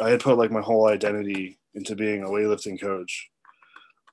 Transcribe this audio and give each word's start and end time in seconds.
I 0.00 0.10
had 0.10 0.20
put 0.20 0.38
like 0.38 0.50
my 0.50 0.60
whole 0.60 0.88
identity 0.88 1.58
into 1.74 1.94
being 1.94 2.22
a 2.22 2.26
weightlifting 2.26 2.80
coach, 2.80 3.28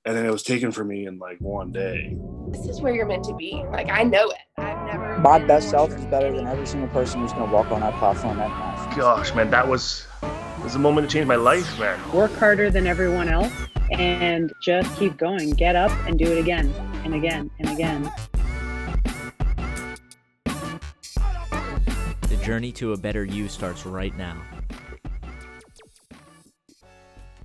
and 0.06 0.16
then 0.16 0.26
it 0.26 0.32
was 0.32 0.44
taken 0.44 0.72
from 0.72 0.88
me 0.88 1.08
in 1.08 1.18
like 1.18 1.38
one 1.40 1.72
day. 1.72 2.18
This 2.50 2.66
is 2.68 2.82
where 2.82 2.94
you're 2.94 3.06
meant 3.06 3.24
to 3.26 3.36
be. 3.36 3.64
Like 3.72 3.90
I 3.90 4.04
know 4.04 4.30
it. 4.30 4.38
I've 4.58 4.86
never. 4.86 5.18
My 5.20 5.40
best 5.40 5.70
self 5.70 5.92
is 5.94 6.06
better 6.06 6.32
than 6.36 6.48
every 6.48 6.66
single 6.66 6.90
person 6.90 7.22
who's 7.22 7.34
going 7.34 7.48
to 7.48 7.54
walk 7.54 7.72
on 7.72 7.82
that 7.82 7.94
platform 7.96 8.38
that 8.38 8.50
night. 8.50 8.96
Gosh, 8.96 9.34
man, 9.34 9.50
that 9.52 9.68
was 9.68 10.06
was 10.64 10.76
a 10.76 10.80
moment 10.80 11.10
to 11.10 11.14
change 11.14 11.28
my 11.28 11.36
life, 11.36 11.80
man. 11.80 12.00
Work 12.14 12.34
harder 12.36 12.70
than 12.70 12.88
everyone 12.88 13.28
else 13.28 13.52
and 13.92 14.52
just 14.62 14.96
keep 14.98 15.18
going. 15.18 15.52
Get 15.52 15.76
up 15.76 15.92
and 16.08 16.18
do 16.18 16.26
it 16.26 16.38
again 16.38 16.74
and 17.04 17.14
again 17.14 17.52
and 17.60 17.70
again. 17.70 18.12
The 22.30 22.40
journey 22.42 22.72
to 22.74 22.94
a 22.94 22.98
better 22.98 23.26
you 23.26 23.48
starts 23.48 23.86
right 23.86 24.16
now. 24.18 24.42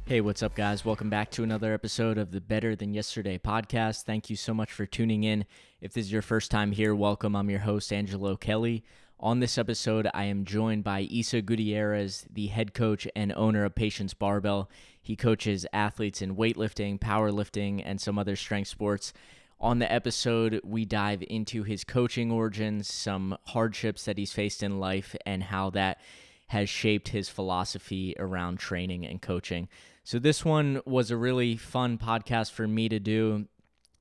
Hey, 0.09 0.23
what's 0.23 0.43
up, 0.43 0.55
guys? 0.55 0.87
Welcome 0.87 1.11
back 1.11 1.31
to 1.33 1.43
another 1.43 1.75
episode 1.75 2.17
of 2.17 2.31
the 2.31 2.41
Better 2.41 2.75
Than 2.75 2.95
Yesterday 2.95 3.37
podcast. 3.37 4.05
Thank 4.05 4.31
you 4.31 4.37
so 4.37 4.55
much 4.55 4.73
for 4.73 4.87
tuning 4.87 5.23
in. 5.23 5.45
If 5.83 5.93
this 5.93 6.07
is 6.07 6.13
your 6.13 6.23
first 6.23 6.51
time 6.51 6.73
here, 6.73 6.95
welcome. 6.95 7.37
I'm 7.37 7.51
your 7.51 7.59
host, 7.59 7.93
Angelo 7.93 8.35
Kelly. 8.35 8.85
On 9.21 9.41
this 9.41 9.59
episode, 9.59 10.09
I 10.15 10.25
am 10.25 10.47
joined 10.47 10.83
by 10.83 11.01
Isa 11.01 11.43
Gutierrez, 11.43 12.25
the 12.33 12.47
head 12.47 12.73
coach 12.73 13.07
and 13.15 13.35
owner 13.35 13.67
of 13.67 13.75
Patience 13.75 14.15
Barbell. 14.15 14.71
He 15.03 15.15
coaches 15.15 15.67
athletes 15.75 16.23
in 16.23 16.37
weightlifting, 16.37 16.99
powerlifting, 16.99 17.83
and 17.85 18.01
some 18.01 18.19
other 18.19 18.35
strength 18.35 18.69
sports. 18.69 19.13
On 19.61 19.79
the 19.79 19.93
episode, 19.93 20.63
we 20.65 20.87
dive 20.87 21.23
into 21.29 21.65
his 21.65 21.85
coaching 21.85 22.33
origins, 22.33 22.91
some 22.91 23.37
hardships 23.49 24.07
that 24.07 24.17
he's 24.17 24.33
faced 24.33 24.63
in 24.63 24.81
life, 24.81 25.15
and 25.27 25.43
how 25.43 25.69
that 25.69 26.01
has 26.47 26.71
shaped 26.71 27.09
his 27.09 27.29
philosophy 27.29 28.15
around 28.19 28.59
training 28.59 29.07
and 29.07 29.21
coaching. 29.21 29.69
So, 30.09 30.19
this 30.19 30.43
one 30.43 30.81
was 30.87 31.11
a 31.11 31.19
really 31.19 31.59
fun 31.59 31.99
podcast 31.99 32.53
for 32.53 32.67
me 32.67 32.89
to 32.89 32.99
do. 32.99 33.45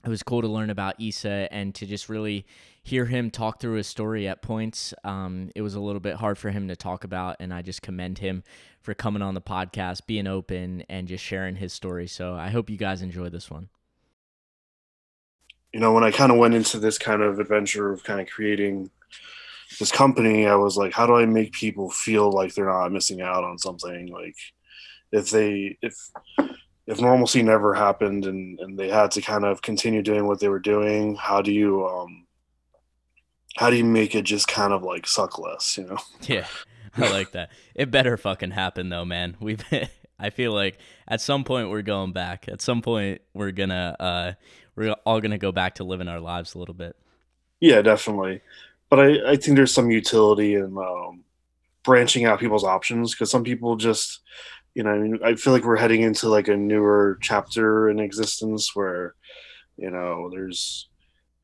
It 0.06 0.08
was 0.08 0.24
cool 0.24 0.42
to 0.42 0.48
learn 0.48 0.70
about 0.70 1.02
Isa 1.02 1.50
and 1.52 1.76
to 1.76 1.86
just 1.86 2.08
really 2.08 2.46
hear 2.82 3.04
him 3.04 3.30
talk 3.30 3.60
through 3.60 3.74
his 3.74 3.88
story 3.88 4.26
at 4.26 4.42
points. 4.42 4.94
Um, 5.04 5.52
it 5.54 5.62
was 5.62 5.76
a 5.76 5.82
little 5.82 6.00
bit 6.00 6.16
hard 6.16 6.38
for 6.38 6.50
him 6.50 6.70
to 6.70 6.78
talk 6.78 7.04
about, 7.04 7.36
and 7.42 7.54
I 7.54 7.62
just 7.62 7.82
commend 7.82 8.20
him 8.20 8.46
for 8.80 8.94
coming 8.94 9.22
on 9.22 9.34
the 9.34 9.42
podcast, 9.42 10.08
being 10.08 10.28
open, 10.28 10.86
and 10.88 11.10
just 11.10 11.26
sharing 11.26 11.58
his 11.58 11.74
story. 11.74 12.08
So, 12.08 12.36
I 12.36 12.52
hope 12.52 12.70
you 12.70 12.78
guys 12.78 13.02
enjoy 13.02 13.28
this 13.28 13.52
one 13.52 13.68
you 15.74 15.82
know, 15.82 15.92
when 15.92 16.06
I 16.06 16.12
kind 16.12 16.32
of 16.32 16.38
went 16.38 16.54
into 16.54 16.80
this 16.80 16.98
kind 16.98 17.22
of 17.22 17.38
adventure 17.38 17.92
of 17.92 18.06
kind 18.06 18.22
of 18.22 18.28
creating 18.28 18.90
this 19.78 19.92
company, 19.92 20.48
I 20.48 20.56
was 20.56 20.78
like, 20.78 20.94
how 20.94 21.06
do 21.06 21.16
I 21.16 21.26
make 21.26 21.52
people 21.52 21.90
feel 21.90 22.32
like 22.32 22.54
they're 22.54 22.66
not 22.66 22.94
missing 22.94 23.20
out 23.22 23.44
on 23.44 23.58
something? 23.58 24.08
Like, 24.08 24.38
if 25.12 25.32
they, 25.32 25.78
if, 25.82 25.96
if 26.86 27.02
normalcy 27.02 27.44
never 27.44 27.74
happened 27.74 28.26
and, 28.26 28.60
and 28.60 28.78
they 28.78 28.90
had 28.90 29.12
to 29.12 29.22
kind 29.22 29.46
of 29.46 29.62
continue 29.62 30.02
doing 30.02 30.26
what 30.28 30.40
they 30.40 30.50
were 30.50 30.60
doing, 30.60 31.16
how 31.16 31.42
do 31.42 31.52
you, 31.52 31.88
um, 31.88 32.26
how 33.58 33.70
do 33.70 33.76
you 33.76 33.84
make 33.84 34.16
it 34.16 34.24
just 34.24 34.48
kind 34.48 34.74
of 34.74 34.84
like 34.84 35.08
suck 35.08 35.40
less, 35.40 35.78
you 35.78 35.86
know? 35.86 35.98
Yeah. 36.24 36.48
I 36.96 37.12
like 37.12 37.32
that. 37.34 37.52
It 37.76 37.92
better 37.92 38.18
fucking 38.18 38.52
happen 38.52 38.90
though, 38.90 39.06
man. 39.06 39.38
We've 39.42 39.64
I 40.20 40.32
feel 40.32 40.52
like 40.52 40.80
at 41.08 41.22
some 41.22 41.44
point 41.44 41.70
we're 41.70 41.84
going 41.84 42.12
back. 42.12 42.48
At 42.48 42.62
some 42.62 42.82
point 42.82 43.22
we're 43.36 43.52
gonna 43.52 43.96
uh 44.00 44.32
we're 44.76 44.96
all 45.06 45.22
gonna 45.22 45.38
go 45.38 45.52
back 45.52 45.76
to 45.76 45.84
living 45.84 46.08
our 46.08 46.20
lives 46.20 46.56
a 46.56 46.60
little 46.60 46.74
bit. 46.74 46.96
Yeah, 47.60 47.82
definitely. 47.82 48.42
But 48.90 49.00
I, 49.00 49.32
I 49.32 49.36
think 49.36 49.58
there's 49.58 49.74
some 49.74 49.92
utility 49.92 50.56
in 50.56 50.78
um, 50.78 51.24
branching 51.84 52.26
out 52.26 52.40
people's 52.40 52.64
options 52.64 53.14
because 53.14 53.30
some 53.30 53.44
people 53.44 53.76
just, 53.76 54.22
you 54.78 54.84
know, 54.84 54.92
I 54.92 55.00
mean, 55.00 55.20
I 55.26 55.34
feel 55.34 55.54
like 55.54 55.64
we're 55.64 55.76
heading 55.76 56.04
into 56.04 56.30
like 56.30 56.50
a 56.50 56.56
newer 56.56 57.18
chapter 57.20 57.90
in 57.90 58.00
existence 58.00 58.76
where, 58.76 59.16
you 59.76 59.90
know, 59.90 60.30
there's 60.30 60.88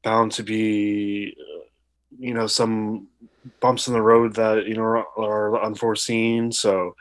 bound 0.04 0.34
to 0.34 0.44
be, 0.44 1.36
uh, 1.40 1.64
you 2.20 2.36
know, 2.36 2.46
some 2.46 3.08
bumps 3.60 3.88
in 3.88 3.96
the 3.96 4.02
road 4.04 4.36
that 4.36 4.68
you 4.68 4.76
know 4.76 4.84
are, 4.84 5.08
are 5.18 5.64
unforeseen. 5.64 6.52
So 6.52 6.96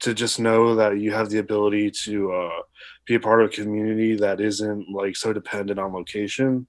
to 0.00 0.12
just 0.12 0.40
know 0.40 0.74
that 0.74 0.98
you 0.98 1.12
have 1.12 1.30
the 1.30 1.38
ability 1.38 1.92
to 2.02 2.32
uh, 2.32 2.62
be 3.06 3.14
a 3.14 3.20
part 3.20 3.40
of 3.40 3.50
a 3.50 3.52
community 3.52 4.16
that 4.16 4.40
isn't 4.40 4.88
like 4.90 5.14
so 5.14 5.32
dependent 5.32 5.78
on 5.78 5.92
location 5.92 6.66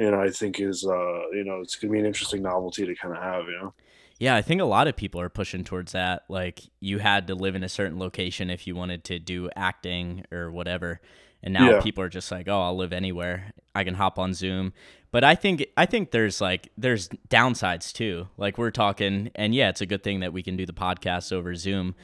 and 0.00 0.12
i 0.16 0.28
think 0.28 0.58
is 0.58 0.84
uh 0.84 1.20
you 1.32 1.44
know 1.44 1.60
it's 1.60 1.76
gonna 1.76 1.92
be 1.92 2.00
an 2.00 2.06
interesting 2.06 2.42
novelty 2.42 2.84
to 2.84 2.96
kind 2.96 3.16
of 3.16 3.22
have 3.22 3.44
you 3.44 3.58
know 3.58 3.74
yeah 4.24 4.34
i 4.34 4.42
think 4.42 4.60
a 4.60 4.64
lot 4.64 4.88
of 4.88 4.96
people 4.96 5.20
are 5.20 5.28
pushing 5.28 5.64
towards 5.64 5.92
that 5.92 6.24
like 6.28 6.62
you 6.80 6.98
had 6.98 7.26
to 7.26 7.34
live 7.34 7.54
in 7.54 7.62
a 7.62 7.68
certain 7.68 7.98
location 7.98 8.48
if 8.48 8.66
you 8.66 8.74
wanted 8.74 9.04
to 9.04 9.18
do 9.18 9.50
acting 9.54 10.24
or 10.32 10.50
whatever 10.50 11.00
and 11.42 11.52
now 11.52 11.70
yeah. 11.70 11.80
people 11.80 12.02
are 12.02 12.08
just 12.08 12.30
like 12.30 12.48
oh 12.48 12.62
i'll 12.62 12.76
live 12.76 12.92
anywhere 12.92 13.52
i 13.74 13.84
can 13.84 13.94
hop 13.94 14.18
on 14.18 14.32
zoom 14.32 14.72
but 15.10 15.22
i 15.22 15.34
think 15.34 15.66
i 15.76 15.84
think 15.84 16.10
there's 16.10 16.40
like 16.40 16.70
there's 16.78 17.08
downsides 17.28 17.92
too 17.92 18.26
like 18.38 18.56
we're 18.56 18.70
talking 18.70 19.30
and 19.34 19.54
yeah 19.54 19.68
it's 19.68 19.82
a 19.82 19.86
good 19.86 20.02
thing 20.02 20.20
that 20.20 20.32
we 20.32 20.42
can 20.42 20.56
do 20.56 20.64
the 20.64 20.72
podcast 20.72 21.32
over 21.32 21.54
zoom 21.54 21.94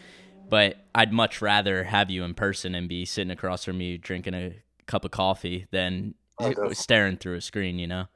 but 0.51 0.85
I'd 0.95 1.13
much 1.13 1.41
rather 1.41 1.85
have 1.85 2.11
you 2.11 2.25
in 2.25 2.35
person 2.35 2.75
and 2.75 2.89
be 2.89 3.07
sitting 3.07 3.31
across 3.31 3.65
from 3.65 3.81
you 3.81 3.97
drinking 3.97 4.35
a 4.35 4.57
cup 4.87 5.05
of 5.05 5.13
coffee 5.13 5.67
than 5.71 6.15
oh, 6.41 6.53
staring 6.73 7.17
through 7.17 7.37
a 7.37 7.41
screen, 7.41 7.79
you 7.79 7.87
know? 7.87 8.07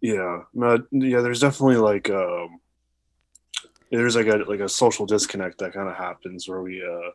Yeah. 0.00 0.42
No, 0.52 0.84
yeah, 0.90 1.20
there's 1.20 1.40
definitely 1.40 1.76
like 1.76 2.10
um 2.10 2.60
there's 3.90 4.16
like 4.16 4.26
a 4.26 4.36
like 4.48 4.60
a 4.60 4.68
social 4.68 5.06
disconnect 5.06 5.58
that 5.58 5.72
kind 5.72 5.88
of 5.88 5.96
happens 5.96 6.48
where 6.48 6.62
we 6.62 6.82
uh 6.82 7.10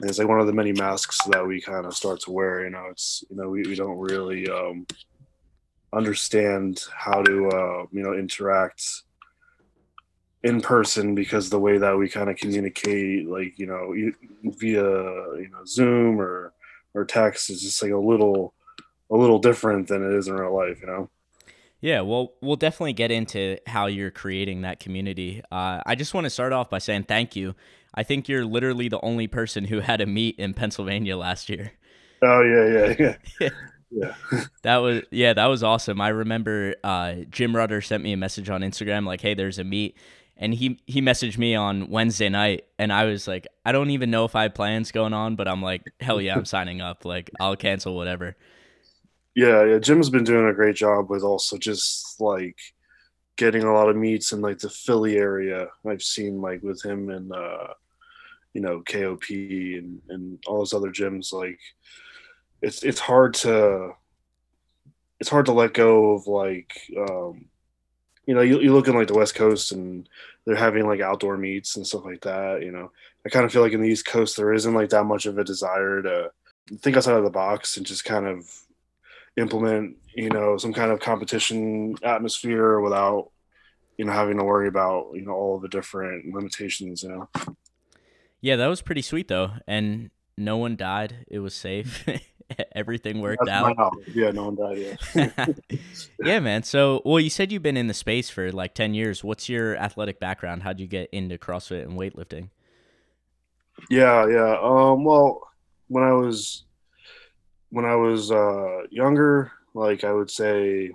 it's 0.00 0.18
like 0.18 0.28
one 0.28 0.40
of 0.40 0.46
the 0.46 0.52
many 0.52 0.72
masks 0.72 1.18
that 1.28 1.46
we 1.46 1.60
kind 1.60 1.86
of 1.86 1.96
start 1.96 2.20
to 2.20 2.30
wear, 2.30 2.64
you 2.64 2.70
know, 2.70 2.84
it's 2.90 3.24
you 3.30 3.36
know, 3.36 3.48
we, 3.48 3.62
we 3.62 3.74
don't 3.74 3.98
really 3.98 4.48
um 4.48 4.86
understand 5.92 6.82
how 6.94 7.22
to 7.22 7.48
uh 7.48 7.86
you 7.92 8.02
know 8.02 8.12
interact 8.12 9.02
in 10.42 10.60
person 10.60 11.14
because 11.14 11.48
the 11.48 11.58
way 11.58 11.78
that 11.78 11.96
we 11.96 12.08
kind 12.08 12.28
of 12.28 12.36
communicate, 12.36 13.26
like 13.26 13.58
you 13.58 13.66
know, 13.66 13.94
via 14.44 14.82
you 14.82 15.48
know 15.50 15.64
Zoom 15.66 16.20
or 16.20 16.52
or 16.94 17.04
text 17.04 17.50
is 17.50 17.62
just 17.62 17.82
like 17.82 17.92
a 17.92 17.96
little 17.96 18.54
a 19.10 19.16
little 19.16 19.38
different 19.38 19.88
than 19.88 20.04
it 20.04 20.16
is 20.16 20.28
in 20.28 20.34
real 20.34 20.54
life, 20.54 20.80
you 20.80 20.86
know. 20.86 21.08
Yeah, 21.86 22.00
well, 22.00 22.32
we'll 22.40 22.56
definitely 22.56 22.94
get 22.94 23.12
into 23.12 23.58
how 23.64 23.86
you're 23.86 24.10
creating 24.10 24.62
that 24.62 24.80
community. 24.80 25.40
Uh, 25.52 25.82
I 25.86 25.94
just 25.94 26.14
want 26.14 26.24
to 26.24 26.30
start 26.30 26.52
off 26.52 26.68
by 26.68 26.78
saying 26.78 27.04
thank 27.04 27.36
you. 27.36 27.54
I 27.94 28.02
think 28.02 28.28
you're 28.28 28.44
literally 28.44 28.88
the 28.88 29.00
only 29.02 29.28
person 29.28 29.66
who 29.66 29.78
had 29.78 30.00
a 30.00 30.06
meet 30.06 30.36
in 30.36 30.52
Pennsylvania 30.52 31.16
last 31.16 31.48
year. 31.48 31.70
Oh 32.22 32.42
yeah, 32.42 32.96
yeah, 32.98 33.14
yeah. 33.38 33.48
yeah. 34.32 34.44
that 34.62 34.78
was 34.78 35.02
yeah, 35.12 35.32
that 35.32 35.46
was 35.46 35.62
awesome. 35.62 36.00
I 36.00 36.08
remember 36.08 36.74
uh, 36.82 37.18
Jim 37.30 37.54
Rudder 37.54 37.80
sent 37.80 38.02
me 38.02 38.12
a 38.12 38.16
message 38.16 38.50
on 38.50 38.62
Instagram 38.62 39.06
like, 39.06 39.20
"Hey, 39.20 39.34
there's 39.34 39.60
a 39.60 39.64
meet." 39.64 39.96
and 40.36 40.52
he 40.54 40.80
he 40.86 41.00
messaged 41.00 41.38
me 41.38 41.54
on 41.54 41.88
Wednesday 41.88 42.28
night, 42.28 42.64
and 42.80 42.92
I 42.92 43.04
was 43.04 43.28
like, 43.28 43.46
I 43.64 43.70
don't 43.70 43.90
even 43.90 44.10
know 44.10 44.24
if 44.24 44.34
I 44.34 44.42
have 44.42 44.54
plans 44.54 44.90
going 44.90 45.12
on, 45.12 45.36
but 45.36 45.46
I'm 45.46 45.62
like, 45.62 45.82
hell 46.00 46.20
yeah, 46.20 46.34
I'm 46.34 46.44
signing 46.46 46.80
up. 46.80 47.04
Like, 47.04 47.30
I'll 47.38 47.54
cancel 47.54 47.94
whatever. 47.94 48.36
Yeah, 49.36 49.64
yeah. 49.66 49.78
Jim's 49.78 50.10
been 50.10 50.24
doing 50.24 50.48
a 50.48 50.54
great 50.54 50.76
job 50.76 51.10
with 51.10 51.22
also 51.22 51.58
just 51.58 52.20
like 52.20 52.58
getting 53.36 53.64
a 53.64 53.74
lot 53.74 53.90
of 53.90 53.96
meets 53.96 54.32
in 54.32 54.42
like 54.42 54.58
the 54.58 54.70
Philly 54.70 55.18
area. 55.18 55.68
I've 55.88 56.02
seen 56.02 56.40
like 56.42 56.62
with 56.62 56.84
him 56.84 57.10
and 57.10 57.32
uh, 57.32 57.74
you 58.54 58.62
know 58.62 58.82
KOP 58.82 59.30
and 59.30 60.02
and 60.10 60.40
all 60.46 60.58
those 60.58 60.74
other 60.74 60.90
gyms. 60.92 61.32
Like, 61.32 61.60
it's 62.62 62.84
it's 62.84 63.00
hard 63.00 63.34
to 63.36 63.92
it's 65.20 65.30
hard 65.30 65.46
to 65.46 65.52
let 65.52 65.74
go 65.74 66.12
of 66.14 66.26
like 66.26 66.72
um 66.98 67.46
you 68.26 68.34
know, 68.34 68.42
you, 68.42 68.60
you 68.60 68.72
look 68.74 68.88
in 68.88 68.94
like 68.96 69.08
the 69.08 69.14
West 69.14 69.36
Coast 69.36 69.72
and 69.72 70.08
they're 70.46 70.56
having 70.56 70.86
like 70.86 71.00
outdoor 71.00 71.36
meets 71.36 71.76
and 71.76 71.86
stuff 71.86 72.04
like 72.04 72.22
that. 72.22 72.62
You 72.62 72.72
know, 72.72 72.92
I 73.26 73.30
kind 73.30 73.44
of 73.44 73.52
feel 73.52 73.62
like 73.62 73.72
in 73.72 73.82
the 73.82 73.88
East 73.88 74.06
Coast 74.06 74.36
there 74.36 74.52
isn't 74.52 74.74
like 74.74 74.90
that 74.90 75.04
much 75.04 75.26
of 75.26 75.38
a 75.38 75.44
desire 75.44 76.02
to 76.02 76.30
think 76.80 76.96
outside 76.96 77.16
of 77.16 77.24
the 77.24 77.30
box 77.30 77.76
and 77.76 77.86
just 77.86 78.04
kind 78.04 78.26
of 78.26 78.46
implement, 79.36 79.96
you 80.14 80.30
know, 80.30 80.56
some 80.56 80.72
kind 80.72 80.90
of 80.90 81.00
competition 81.00 81.96
atmosphere 82.02 82.80
without, 82.80 83.30
you 83.96 84.04
know, 84.04 84.12
having 84.12 84.38
to 84.38 84.44
worry 84.44 84.68
about 84.68 85.10
you 85.14 85.22
know 85.22 85.32
all 85.32 85.58
the 85.58 85.68
different 85.68 86.34
limitations. 86.34 87.02
You 87.02 87.10
know. 87.10 87.28
Yeah, 88.40 88.56
that 88.56 88.66
was 88.66 88.82
pretty 88.82 89.02
sweet 89.02 89.28
though, 89.28 89.52
and 89.66 90.10
no 90.36 90.56
one 90.56 90.76
died. 90.76 91.24
It 91.28 91.38
was 91.38 91.54
safe. 91.54 92.06
everything 92.72 93.20
worked 93.20 93.42
That's 93.44 93.78
out. 93.78 93.92
Yeah, 94.14 94.30
no 94.30 94.50
one 94.50 94.56
died. 94.56 94.98
Yeah. 95.14 95.46
yeah, 96.24 96.40
man. 96.40 96.62
So, 96.62 97.02
well, 97.04 97.20
you 97.20 97.30
said 97.30 97.52
you've 97.52 97.62
been 97.62 97.76
in 97.76 97.86
the 97.86 97.94
space 97.94 98.30
for 98.30 98.52
like 98.52 98.74
ten 98.74 98.94
years. 98.94 99.24
What's 99.24 99.48
your 99.48 99.76
athletic 99.76 100.20
background? 100.20 100.62
How'd 100.62 100.80
you 100.80 100.86
get 100.86 101.08
into 101.10 101.38
CrossFit 101.38 101.82
and 101.82 101.98
weightlifting? 101.98 102.50
Yeah, 103.90 104.26
yeah. 104.26 104.58
Um, 104.60 105.04
well, 105.04 105.48
when 105.88 106.04
I 106.04 106.12
was 106.12 106.64
when 107.70 107.84
I 107.84 107.96
was 107.96 108.30
uh, 108.30 108.82
younger, 108.90 109.52
like 109.74 110.04
I 110.04 110.12
would 110.12 110.30
say, 110.30 110.90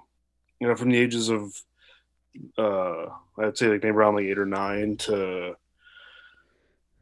you 0.60 0.68
know, 0.68 0.76
from 0.76 0.90
the 0.90 0.98
ages 0.98 1.30
of 1.30 1.54
uh, 2.58 3.06
I'd 3.38 3.58
say 3.58 3.68
like 3.68 3.84
maybe 3.84 3.96
around 3.96 4.16
like 4.16 4.26
eight 4.26 4.40
or 4.40 4.46
nine 4.46 4.98
to 4.98 5.56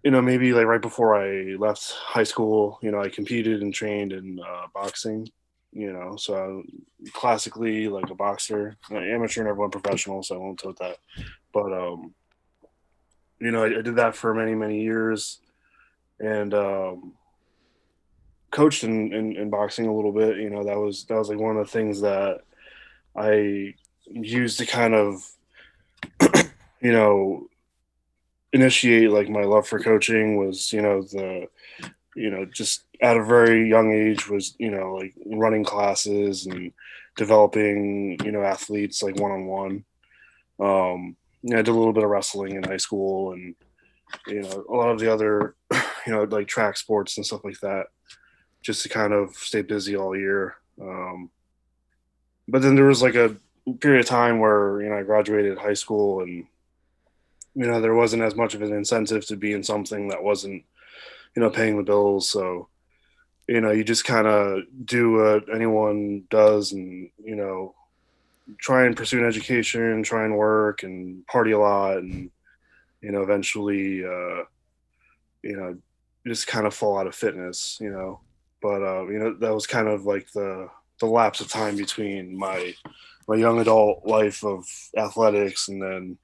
you 0.04 0.12
know, 0.12 0.22
maybe 0.22 0.54
like 0.54 0.66
right 0.66 0.82
before 0.82 1.16
I 1.16 1.56
left 1.58 1.92
high 1.92 2.24
school, 2.24 2.80
you 2.82 2.92
know, 2.92 3.02
I 3.02 3.10
competed 3.10 3.62
and 3.62 3.74
trained 3.74 4.14
in 4.14 4.40
uh, 4.40 4.68
boxing. 4.74 5.30
You 5.72 5.94
know, 5.94 6.16
so 6.16 6.64
I, 7.06 7.10
classically 7.12 7.90
like 7.90 8.10
a 8.10 8.16
boxer, 8.16 8.76
amateur, 8.90 9.44
never 9.44 9.60
went 9.60 9.72
professional, 9.72 10.24
so 10.24 10.36
I 10.36 10.40
won't 10.40 10.60
tote 10.60 10.80
that. 10.80 10.98
But 11.54 11.72
um, 11.72 12.16
you 13.40 13.52
know, 13.52 13.64
I, 13.64 13.78
I 13.78 13.82
did 13.82 13.98
that 13.98 14.16
for 14.16 14.34
many 14.34 14.56
many 14.56 14.82
years, 14.82 15.40
and 16.20 16.56
um, 16.56 17.14
coached 18.52 18.84
in, 18.84 19.14
in, 19.14 19.36
in 19.36 19.50
boxing 19.50 19.88
a 19.88 19.96
little 19.96 20.12
bit. 20.12 20.38
You 20.38 20.50
know, 20.50 20.64
that 20.64 20.78
was 20.78 21.06
that 21.06 21.18
was 21.18 21.30
like 21.30 21.40
one 21.40 21.58
of 21.58 21.66
the 21.66 21.72
things 21.72 22.02
that 22.02 22.42
I 23.16 23.76
used 24.12 24.60
to 24.60 24.66
kind 24.66 24.96
of, 24.96 25.24
you 26.82 26.92
know, 26.92 27.50
initiate 28.54 29.12
like 29.12 29.30
my 29.30 29.44
love 29.44 29.68
for 29.68 29.80
coaching 29.80 30.38
was 30.38 30.74
you 30.74 30.82
know 30.82 31.02
the 31.04 31.48
you 32.16 32.30
know 32.30 32.46
just 32.46 32.84
at 33.02 33.18
a 33.18 33.24
very 33.24 33.70
young 33.70 33.92
age 33.94 34.28
was 34.28 34.56
you 34.58 34.72
know 34.72 34.96
like 34.96 35.14
running 35.26 35.64
classes 35.64 36.48
and 36.48 36.72
developing 37.16 38.18
you 38.24 38.32
know 38.32 38.42
athletes 38.42 39.04
like 39.04 39.20
one 39.20 39.32
on 39.32 39.46
one 39.46 39.84
um 40.60 41.16
you 41.42 41.54
know, 41.54 41.60
I 41.60 41.62
did 41.62 41.72
a 41.72 41.78
little 41.78 41.94
bit 41.94 42.04
of 42.04 42.10
wrestling 42.10 42.56
in 42.56 42.64
high 42.64 42.78
school 42.78 43.34
and 43.34 43.56
you 44.28 44.42
know 44.42 44.66
a 44.68 44.74
lot 44.74 44.90
of 44.90 45.00
the 45.00 45.12
other 45.14 45.56
you 46.08 46.14
know 46.14 46.24
like 46.24 46.48
track 46.48 46.76
sports 46.78 47.18
and 47.18 47.26
stuff 47.26 47.44
like 47.44 47.60
that 47.60 47.86
just 48.62 48.84
to 48.84 48.90
kind 48.90 49.14
of 49.14 49.36
stay 49.36 49.62
busy 49.62 49.96
all 49.96 50.16
year. 50.16 50.56
Um 50.82 51.30
but 52.48 52.62
then 52.62 52.76
there 52.76 52.86
was 52.86 53.02
like 53.02 53.16
a 53.16 53.36
period 53.80 54.00
of 54.00 54.06
time 54.08 54.40
where 54.40 54.82
you 54.82 54.90
know 54.90 54.98
I 54.98 55.04
graduated 55.04 55.58
high 55.58 55.74
school 55.74 56.22
and 56.22 56.46
you 57.56 57.68
know 57.68 57.82
there 57.82 57.96
wasn't 57.96 58.24
as 58.24 58.36
much 58.36 58.56
of 58.56 58.62
an 58.62 58.74
incentive 58.74 59.26
to 59.28 59.36
be 59.36 59.54
in 59.54 59.64
something 59.64 60.10
that 60.10 60.24
wasn't 60.24 60.64
you 61.36 61.42
know 61.42 61.50
paying 61.50 61.78
the 61.78 61.84
bills. 61.84 62.30
So 62.30 62.70
you 63.50 63.62
know 63.62 63.72
you 63.72 63.84
just 63.84 64.06
kind 64.06 64.28
of 64.28 64.62
do 64.86 65.14
what 65.14 65.54
anyone 65.54 66.24
does 66.30 66.72
and 66.72 67.10
you 67.24 67.36
know 67.36 67.74
try 68.60 68.86
and 68.86 68.96
pursue 68.96 69.20
an 69.20 69.26
education 69.26 70.04
try 70.04 70.24
and 70.24 70.38
work 70.38 70.84
and 70.84 71.26
party 71.26 71.52
a 71.52 71.60
lot 71.60 71.98
and 71.98 72.30
you 73.02 73.12
know 73.12 73.22
eventually 73.22 74.06
uh 74.06 74.44
you 75.42 75.56
know 75.58 75.76
just 76.28 76.46
kind 76.46 76.68
of 76.68 76.74
fall 76.76 77.00
out 77.00 77.08
of 77.08 77.16
fitness 77.16 77.80
you 77.82 77.90
know 77.90 78.20
but 78.62 78.82
uh 78.82 79.06
you 79.08 79.20
know 79.20 79.34
that 79.36 79.54
was 79.54 79.68
kind 79.68 79.88
of 79.88 80.06
like 80.06 80.32
the 80.32 80.70
the 81.00 81.06
lapse 81.06 81.42
of 81.42 81.50
time 81.50 81.76
between 81.76 82.38
my 82.38 82.74
my 83.28 83.36
young 83.36 83.60
adult 83.60 84.06
life 84.06 84.44
of 84.44 84.66
athletics 84.98 85.68
and 85.68 85.82
then 85.82 86.18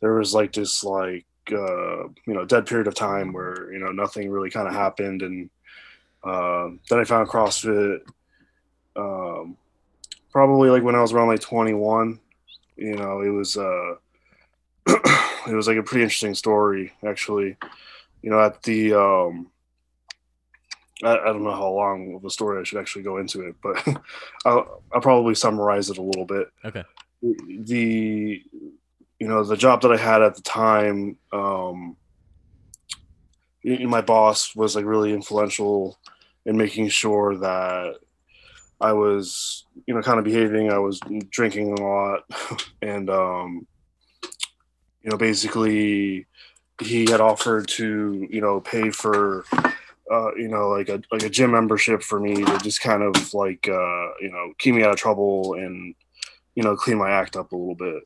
there 0.00 0.14
was 0.14 0.34
like 0.34 0.52
this 0.52 0.84
like 0.84 1.26
uh, 1.50 2.04
you 2.26 2.34
know 2.34 2.44
dead 2.44 2.66
period 2.66 2.86
of 2.86 2.94
time 2.94 3.32
where 3.32 3.72
you 3.72 3.78
know 3.78 3.90
nothing 3.90 4.30
really 4.30 4.50
kind 4.50 4.68
of 4.68 4.74
happened 4.74 5.22
and 5.22 5.50
uh, 6.24 6.68
then 6.88 7.00
i 7.00 7.04
found 7.04 7.28
crossfit 7.28 8.00
um, 8.94 9.56
probably 10.30 10.70
like 10.70 10.82
when 10.82 10.94
i 10.94 11.00
was 11.00 11.12
around 11.12 11.28
like 11.28 11.40
21 11.40 12.18
you 12.76 12.94
know 12.94 13.20
it 13.20 13.30
was 13.30 13.56
uh 13.56 13.94
it 15.46 15.54
was 15.54 15.68
like 15.68 15.76
a 15.76 15.82
pretty 15.82 16.02
interesting 16.02 16.34
story 16.34 16.92
actually. 17.06 17.56
You 18.22 18.30
know 18.30 18.40
at 18.40 18.62
the 18.62 18.94
um 18.94 19.50
I, 21.02 21.18
I 21.18 21.26
don't 21.26 21.44
know 21.44 21.52
how 21.52 21.70
long 21.70 22.14
of 22.14 22.24
a 22.24 22.30
story 22.30 22.60
I 22.60 22.64
should 22.64 22.78
actually 22.78 23.02
go 23.02 23.18
into 23.18 23.42
it, 23.42 23.56
but 23.62 23.86
I'll, 24.44 24.82
I'll 24.92 25.00
probably 25.00 25.34
summarize 25.34 25.90
it 25.90 25.98
a 25.98 26.02
little 26.02 26.24
bit. 26.24 26.48
Okay. 26.64 26.84
The 27.22 28.42
you 29.18 29.28
know 29.28 29.44
the 29.44 29.56
job 29.56 29.82
that 29.82 29.92
I 29.92 29.96
had 29.96 30.22
at 30.22 30.34
the 30.34 30.42
time, 30.42 31.16
um, 31.32 31.96
my 33.64 34.00
boss 34.00 34.56
was 34.56 34.74
like 34.74 34.84
really 34.84 35.12
influential 35.12 35.98
in 36.44 36.56
making 36.56 36.88
sure 36.88 37.36
that 37.36 37.98
I 38.80 38.92
was 38.92 39.64
you 39.86 39.94
know 39.94 40.02
kind 40.02 40.18
of 40.18 40.24
behaving. 40.24 40.72
I 40.72 40.78
was 40.78 41.00
drinking 41.30 41.78
a 41.78 41.82
lot, 41.82 42.24
and 42.82 43.08
um, 43.08 43.66
you 45.02 45.10
know 45.10 45.16
basically 45.16 46.26
he 46.82 47.08
had 47.08 47.20
offered 47.20 47.68
to 47.68 48.26
you 48.28 48.40
know 48.40 48.60
pay 48.60 48.90
for 48.90 49.44
uh, 50.10 50.34
you 50.34 50.48
know, 50.48 50.68
like 50.68 50.88
a 50.88 51.00
like 51.10 51.22
a 51.22 51.30
gym 51.30 51.52
membership 51.52 52.02
for 52.02 52.18
me 52.18 52.44
to 52.44 52.58
just 52.58 52.80
kind 52.80 53.02
of 53.02 53.34
like 53.34 53.68
uh, 53.68 54.08
you 54.20 54.30
know 54.30 54.52
keep 54.58 54.74
me 54.74 54.82
out 54.82 54.90
of 54.90 54.96
trouble 54.96 55.54
and 55.54 55.94
you 56.54 56.62
know 56.62 56.76
clean 56.76 56.98
my 56.98 57.10
act 57.10 57.36
up 57.36 57.52
a 57.52 57.56
little 57.56 57.74
bit. 57.74 58.02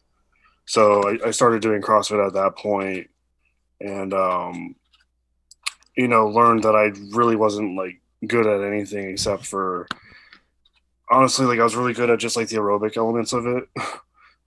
So 0.66 1.02
I, 1.08 1.28
I 1.28 1.30
started 1.30 1.62
doing 1.62 1.80
CrossFit 1.80 2.24
at 2.24 2.34
that 2.34 2.56
point, 2.56 3.08
and 3.80 4.12
um, 4.12 4.76
you 5.96 6.08
know 6.08 6.28
learned 6.28 6.64
that 6.64 6.76
I 6.76 6.92
really 7.16 7.36
wasn't 7.36 7.76
like 7.76 8.00
good 8.26 8.46
at 8.46 8.66
anything 8.66 9.10
except 9.10 9.46
for 9.46 9.86
honestly 11.10 11.46
like 11.46 11.60
I 11.60 11.64
was 11.64 11.76
really 11.76 11.92
good 11.92 12.10
at 12.10 12.18
just 12.18 12.36
like 12.36 12.48
the 12.48 12.56
aerobic 12.56 12.96
elements 12.96 13.32
of 13.32 13.46
it. 13.46 13.64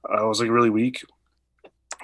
I 0.10 0.24
was 0.24 0.40
like 0.40 0.50
really 0.50 0.70
weak 0.70 1.04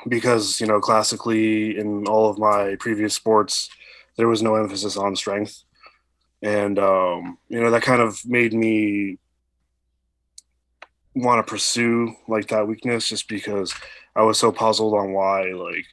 because 0.07 0.59
you 0.59 0.67
know 0.67 0.79
classically 0.79 1.77
in 1.77 2.07
all 2.07 2.29
of 2.29 2.37
my 2.37 2.75
previous 2.79 3.13
sports 3.13 3.69
there 4.17 4.27
was 4.27 4.41
no 4.41 4.55
emphasis 4.55 4.97
on 4.97 5.15
strength. 5.15 5.63
And 6.41 6.77
um, 6.79 7.37
you 7.49 7.59
know 7.59 7.71
that 7.71 7.81
kind 7.81 8.01
of 8.01 8.19
made 8.25 8.53
me 8.53 9.17
want 11.15 11.45
to 11.45 11.49
pursue 11.49 12.13
like 12.27 12.47
that 12.49 12.67
weakness 12.67 13.07
just 13.07 13.29
because 13.29 13.73
i 14.17 14.21
was 14.21 14.37
so 14.37 14.51
puzzled 14.51 14.93
on 14.93 15.13
why 15.13 15.43
like 15.53 15.85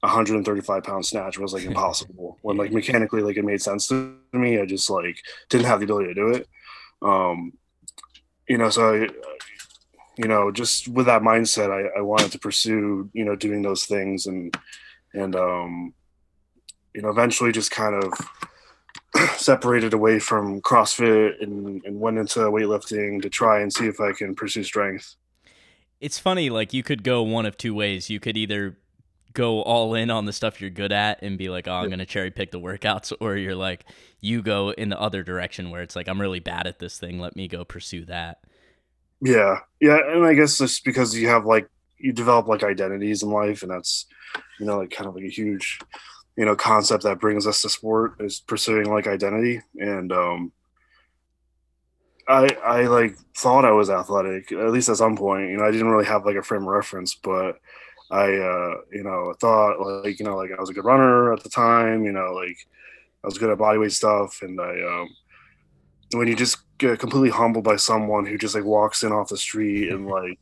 135 0.00 0.82
pound 0.82 1.06
snatch 1.06 1.38
was 1.38 1.52
like 1.52 1.64
impossible. 1.72 2.38
When 2.42 2.56
like 2.56 2.72
mechanically 2.72 3.22
like 3.22 3.36
it 3.36 3.44
made 3.44 3.62
sense 3.62 3.86
to 3.88 4.16
me 4.32 4.60
i 4.60 4.66
just 4.66 4.90
like 4.90 5.16
didn't 5.48 5.66
have 5.66 5.80
the 5.80 5.84
ability 5.84 6.08
to 6.08 6.14
do 6.14 6.28
it. 6.30 6.48
Um 7.00 7.52
you 8.48 8.58
know 8.58 8.70
so 8.70 8.94
I, 8.94 9.08
you 10.18 10.28
know 10.28 10.50
just 10.50 10.88
with 10.88 11.06
that 11.06 11.22
mindset 11.22 11.70
I, 11.70 11.98
I 11.98 12.02
wanted 12.02 12.32
to 12.32 12.38
pursue 12.38 13.08
you 13.12 13.24
know 13.24 13.36
doing 13.36 13.62
those 13.62 13.86
things 13.86 14.26
and 14.26 14.56
and 15.14 15.36
um 15.36 15.94
you 16.94 17.02
know, 17.02 17.08
eventually 17.08 17.52
just 17.52 17.70
kind 17.70 18.02
of 18.02 18.12
separated 19.36 19.92
away 19.92 20.18
from 20.18 20.60
CrossFit 20.60 21.42
and, 21.42 21.84
and 21.84 22.00
went 22.00 22.18
into 22.18 22.40
weightlifting 22.40 23.22
to 23.22 23.28
try 23.28 23.60
and 23.60 23.72
see 23.72 23.86
if 23.86 24.00
I 24.00 24.12
can 24.12 24.34
pursue 24.34 24.64
strength. 24.64 25.16
It's 26.00 26.18
funny, 26.18 26.50
like 26.50 26.72
you 26.72 26.82
could 26.82 27.04
go 27.04 27.22
one 27.22 27.46
of 27.46 27.56
two 27.56 27.74
ways. 27.74 28.10
You 28.10 28.18
could 28.18 28.36
either 28.36 28.76
go 29.34 29.62
all 29.62 29.94
in 29.94 30.10
on 30.10 30.26
the 30.26 30.32
stuff 30.32 30.60
you're 30.60 30.70
good 30.70 30.92
at 30.92 31.22
and 31.22 31.38
be 31.38 31.48
like, 31.48 31.68
oh, 31.68 31.72
I'm 31.72 31.88
going 31.88 31.98
to 31.98 32.06
cherry 32.06 32.30
pick 32.30 32.50
the 32.50 32.60
workouts, 32.60 33.12
or 33.20 33.36
you're 33.36 33.54
like, 33.54 33.84
you 34.20 34.42
go 34.42 34.70
in 34.70 34.88
the 34.88 35.00
other 35.00 35.22
direction 35.22 35.70
where 35.70 35.82
it's 35.82 35.96
like, 35.96 36.08
I'm 36.08 36.20
really 36.20 36.40
bad 36.40 36.66
at 36.66 36.78
this 36.78 36.98
thing. 36.98 37.18
Let 37.18 37.36
me 37.36 37.48
go 37.48 37.64
pursue 37.64 38.04
that. 38.06 38.38
Yeah. 39.20 39.60
Yeah. 39.80 39.98
And 40.04 40.24
I 40.24 40.34
guess 40.34 40.58
just 40.58 40.84
because 40.84 41.16
you 41.16 41.28
have 41.28 41.46
like, 41.46 41.68
you 41.98 42.12
develop 42.12 42.48
like 42.48 42.64
identities 42.64 43.22
in 43.22 43.30
life, 43.30 43.62
and 43.62 43.70
that's, 43.70 44.06
you 44.58 44.66
know, 44.66 44.78
like 44.78 44.90
kind 44.90 45.08
of 45.08 45.14
like 45.14 45.24
a 45.24 45.28
huge 45.28 45.78
you 46.36 46.44
know 46.44 46.56
concept 46.56 47.02
that 47.04 47.20
brings 47.20 47.46
us 47.46 47.62
to 47.62 47.68
sport 47.68 48.14
is 48.20 48.40
pursuing 48.40 48.86
like 48.86 49.06
identity. 49.06 49.60
And 49.78 50.12
um 50.12 50.52
i 52.28 52.46
i 52.64 52.82
like 52.82 53.16
thought 53.36 53.64
i 53.64 53.72
was 53.72 53.90
athletic 53.90 54.52
at 54.52 54.70
least 54.70 54.88
at 54.88 54.96
some 54.96 55.16
point. 55.16 55.50
You 55.50 55.56
know 55.56 55.64
i 55.64 55.70
didn't 55.70 55.90
really 55.90 56.06
have 56.06 56.24
like 56.24 56.36
a 56.36 56.42
frame 56.42 56.62
of 56.62 56.68
reference 56.68 57.14
but 57.14 57.56
i 58.10 58.24
uh 58.24 58.74
you 58.92 59.02
know 59.02 59.30
I 59.30 59.34
thought 59.40 60.02
like 60.04 60.18
you 60.18 60.24
know 60.24 60.36
like 60.36 60.50
i 60.56 60.60
was 60.60 60.70
a 60.70 60.74
good 60.74 60.84
runner 60.84 61.32
at 61.32 61.42
the 61.42 61.48
time 61.48 62.04
you 62.04 62.12
know 62.12 62.32
like 62.32 62.56
i 63.24 63.26
was 63.26 63.38
good 63.38 63.50
at 63.50 63.58
bodyweight 63.58 63.92
stuff. 63.92 64.40
And 64.42 64.60
i 64.60 64.70
um 64.82 65.08
when 66.14 66.28
you 66.28 66.36
just 66.36 66.58
get 66.78 66.98
completely 66.98 67.30
humbled 67.30 67.64
by 67.64 67.76
someone 67.76 68.26
who 68.26 68.36
just 68.36 68.54
like 68.54 68.64
walks 68.64 69.02
in 69.02 69.12
off 69.12 69.28
the 69.28 69.36
street 69.36 69.90
and 69.90 70.06
like 70.18 70.38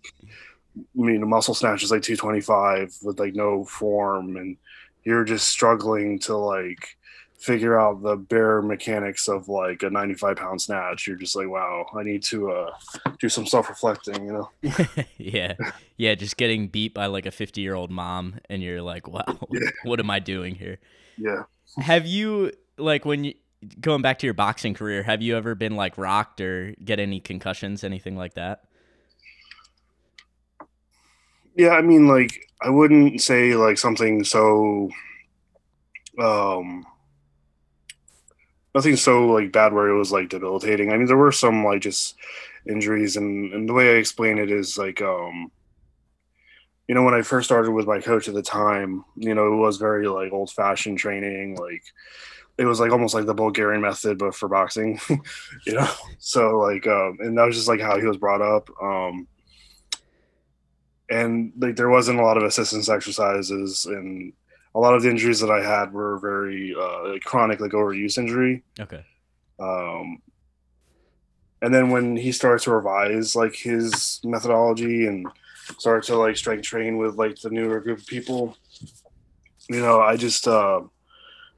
I 0.76 0.82
mean, 0.94 1.28
muscle 1.28 1.54
snatch 1.54 1.82
is 1.82 1.90
like 1.90 2.02
225 2.02 2.99
with 3.02 3.18
like 3.18 3.35
no 3.35 3.64
form 3.64 4.37
and 4.37 4.56
you're 5.04 5.25
just 5.25 5.49
struggling 5.49 6.19
to 6.21 6.37
like 6.37 6.97
figure 7.38 7.80
out 7.80 8.02
the 8.02 8.16
bare 8.16 8.61
mechanics 8.61 9.26
of 9.26 9.49
like 9.49 9.83
a 9.83 9.88
95 9.88 10.37
pound 10.37 10.61
snatch. 10.61 11.07
You're 11.07 11.16
just 11.16 11.35
like 11.35 11.49
wow 11.49 11.87
i 11.99 12.02
need 12.02 12.23
to 12.25 12.50
uh 12.52 12.71
do 13.19 13.28
some 13.30 13.47
self-reflecting 13.47 14.26
you 14.26 14.33
know? 14.33 14.50
Yeah. 15.16 15.54
Yeah 15.97 16.14
just 16.14 16.37
getting 16.37 16.69
beat 16.69 16.92
by 16.92 17.07
like 17.07 17.25
a 17.26 17.30
50 17.30 17.61
year 17.62 17.75
old 17.75 17.90
mom 17.90 18.40
and 18.50 18.62
you're 18.62 18.83
like 18.83 19.09
wow 19.09 19.25
Yeah. 19.50 19.71
what 19.85 20.00
am 20.00 20.11
i 20.11 20.19
doing 20.19 20.54
here? 20.54 20.78
Yeah. 21.16 21.45
Have 21.78 22.07
you 22.07 22.52
like 22.76 23.04
when 23.07 23.25
you 23.25 23.35
going 23.80 24.02
back 24.02 24.19
to 24.19 24.26
your 24.26 24.35
boxing 24.35 24.75
career 24.75 25.02
have 25.02 25.21
you 25.23 25.37
ever 25.37 25.54
been 25.54 25.76
like 25.76 25.97
rocked 25.99 26.40
or 26.40 26.75
get 26.85 26.99
any 26.99 27.21
concussions 27.21 27.85
anything 27.85 28.16
like 28.16 28.35
that 28.35 28.64
yeah 31.61 31.71
i 31.71 31.83
mean 31.83 32.07
like 32.09 32.49
i 32.62 32.71
wouldn't 32.71 33.21
say 33.21 33.55
like 33.55 33.79
something 33.79 34.25
so 34.25 34.90
um 36.19 36.85
nothing 38.75 38.97
so 38.97 39.26
like 39.26 39.52
bad 39.52 39.73
where 39.73 39.88
it 39.88 39.99
was 39.99 40.12
like 40.12 40.29
debilitating 40.29 40.93
i 40.93 40.97
mean 40.97 41.07
there 41.07 41.17
were 41.17 41.33
some 41.33 41.64
like 41.64 41.83
just 41.83 42.17
injuries 42.69 43.17
and 43.17 43.52
and 43.52 43.69
the 43.69 43.73
way 43.73 43.95
i 43.95 43.99
explain 43.99 44.38
it 44.38 44.50
is 44.50 44.79
like 44.79 45.02
um 45.02 45.50
you 46.90 46.95
know, 46.95 47.05
when 47.05 47.14
I 47.14 47.23
first 47.23 47.47
started 47.47 47.71
with 47.71 47.87
my 47.87 48.00
coach 48.00 48.26
at 48.26 48.35
the 48.35 48.43
time, 48.43 49.05
you 49.14 49.33
know, 49.33 49.52
it 49.52 49.57
was 49.59 49.76
very 49.76 50.09
like 50.09 50.33
old 50.33 50.50
fashioned 50.50 50.99
training. 50.99 51.55
Like 51.55 51.85
it 52.59 52.64
was 52.64 52.81
like 52.81 52.90
almost 52.90 53.14
like 53.14 53.26
the 53.26 53.33
Bulgarian 53.33 53.81
method, 53.81 54.19
but 54.19 54.35
for 54.35 54.49
boxing, 54.49 54.99
you 55.67 55.75
know? 55.75 55.88
So 56.19 56.59
like, 56.59 56.88
um, 56.88 57.19
and 57.21 57.38
that 57.38 57.47
was 57.47 57.55
just 57.55 57.69
like 57.69 57.81
how 57.81 57.97
he 57.97 58.05
was 58.05 58.17
brought 58.17 58.43
up. 58.43 58.69
Um, 58.83 59.29
and 61.11 61.52
like 61.59 61.76
there 61.76 61.90
wasn't 61.90 62.21
a 62.21 62.23
lot 62.23 62.37
of 62.37 62.45
assistance 62.45 62.88
exercises 62.88 63.85
and 63.87 64.33
a 64.75 64.79
lot 64.79 64.95
of 64.95 65.02
the 65.02 65.11
injuries 65.11 65.40
that 65.40 65.50
I 65.50 65.62
had 65.62 65.93
were 65.93 66.19
very 66.19 66.75
uh, 66.81 67.19
chronic, 67.25 67.61
like 67.61 67.73
overuse 67.73 68.17
injury. 68.17 68.62
Okay. 68.79 69.05
Um, 69.59 70.23
and 71.61 71.75
then 71.75 71.90
when 71.90 72.17
he 72.17 72.31
started 72.33 72.62
to 72.64 72.71
revise 72.71 73.35
like 73.35 73.55
his 73.55 74.21
methodology 74.25 75.07
and 75.07 75.26
started 75.79 76.07
to 76.07 76.17
like 76.17 76.37
strength 76.37 76.62
train 76.62 76.97
with 76.97 77.17
like 77.17 77.40
the 77.40 77.50
newer 77.50 77.81
group 77.81 77.99
of 77.99 78.07
people, 78.07 78.57
you 79.69 79.81
know, 79.81 80.00
I 80.00 80.17
just 80.17 80.47
uh, 80.47 80.81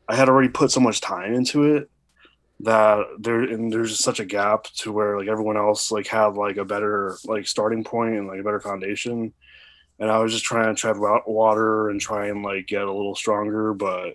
I 0.09 0.17
had 0.17 0.31
already 0.31 0.49
put 0.49 0.71
so 0.71 0.81
much 0.81 1.03
time 1.03 1.35
into 1.35 1.77
it 1.77 1.91
that 2.61 3.05
there 3.19 3.43
and 3.43 3.73
there's 3.73 3.91
just 3.91 4.05
such 4.05 4.21
a 4.21 4.25
gap 4.25 4.65
to 4.65 4.93
where 4.93 5.19
like 5.19 5.29
everyone 5.29 5.57
else 5.57 5.91
like 5.91 6.07
had 6.07 6.35
like 6.35 6.57
a 6.57 6.65
better 6.65 7.17
like 7.25 7.47
starting 7.47 7.83
point 7.83 8.15
and 8.15 8.29
like 8.29 8.39
a 8.39 8.43
better 8.43 8.61
foundation 8.61 9.33
and 10.03 10.11
I 10.11 10.19
was 10.19 10.33
just 10.33 10.45
trying 10.45 10.75
to 10.75 10.79
tread 10.79 10.97
water 10.99 11.89
and 11.89 12.01
try 12.01 12.27
and 12.27 12.43
like 12.43 12.67
get 12.67 12.83
a 12.83 12.93
little 12.93 13.15
stronger, 13.15 13.73
but 13.73 14.15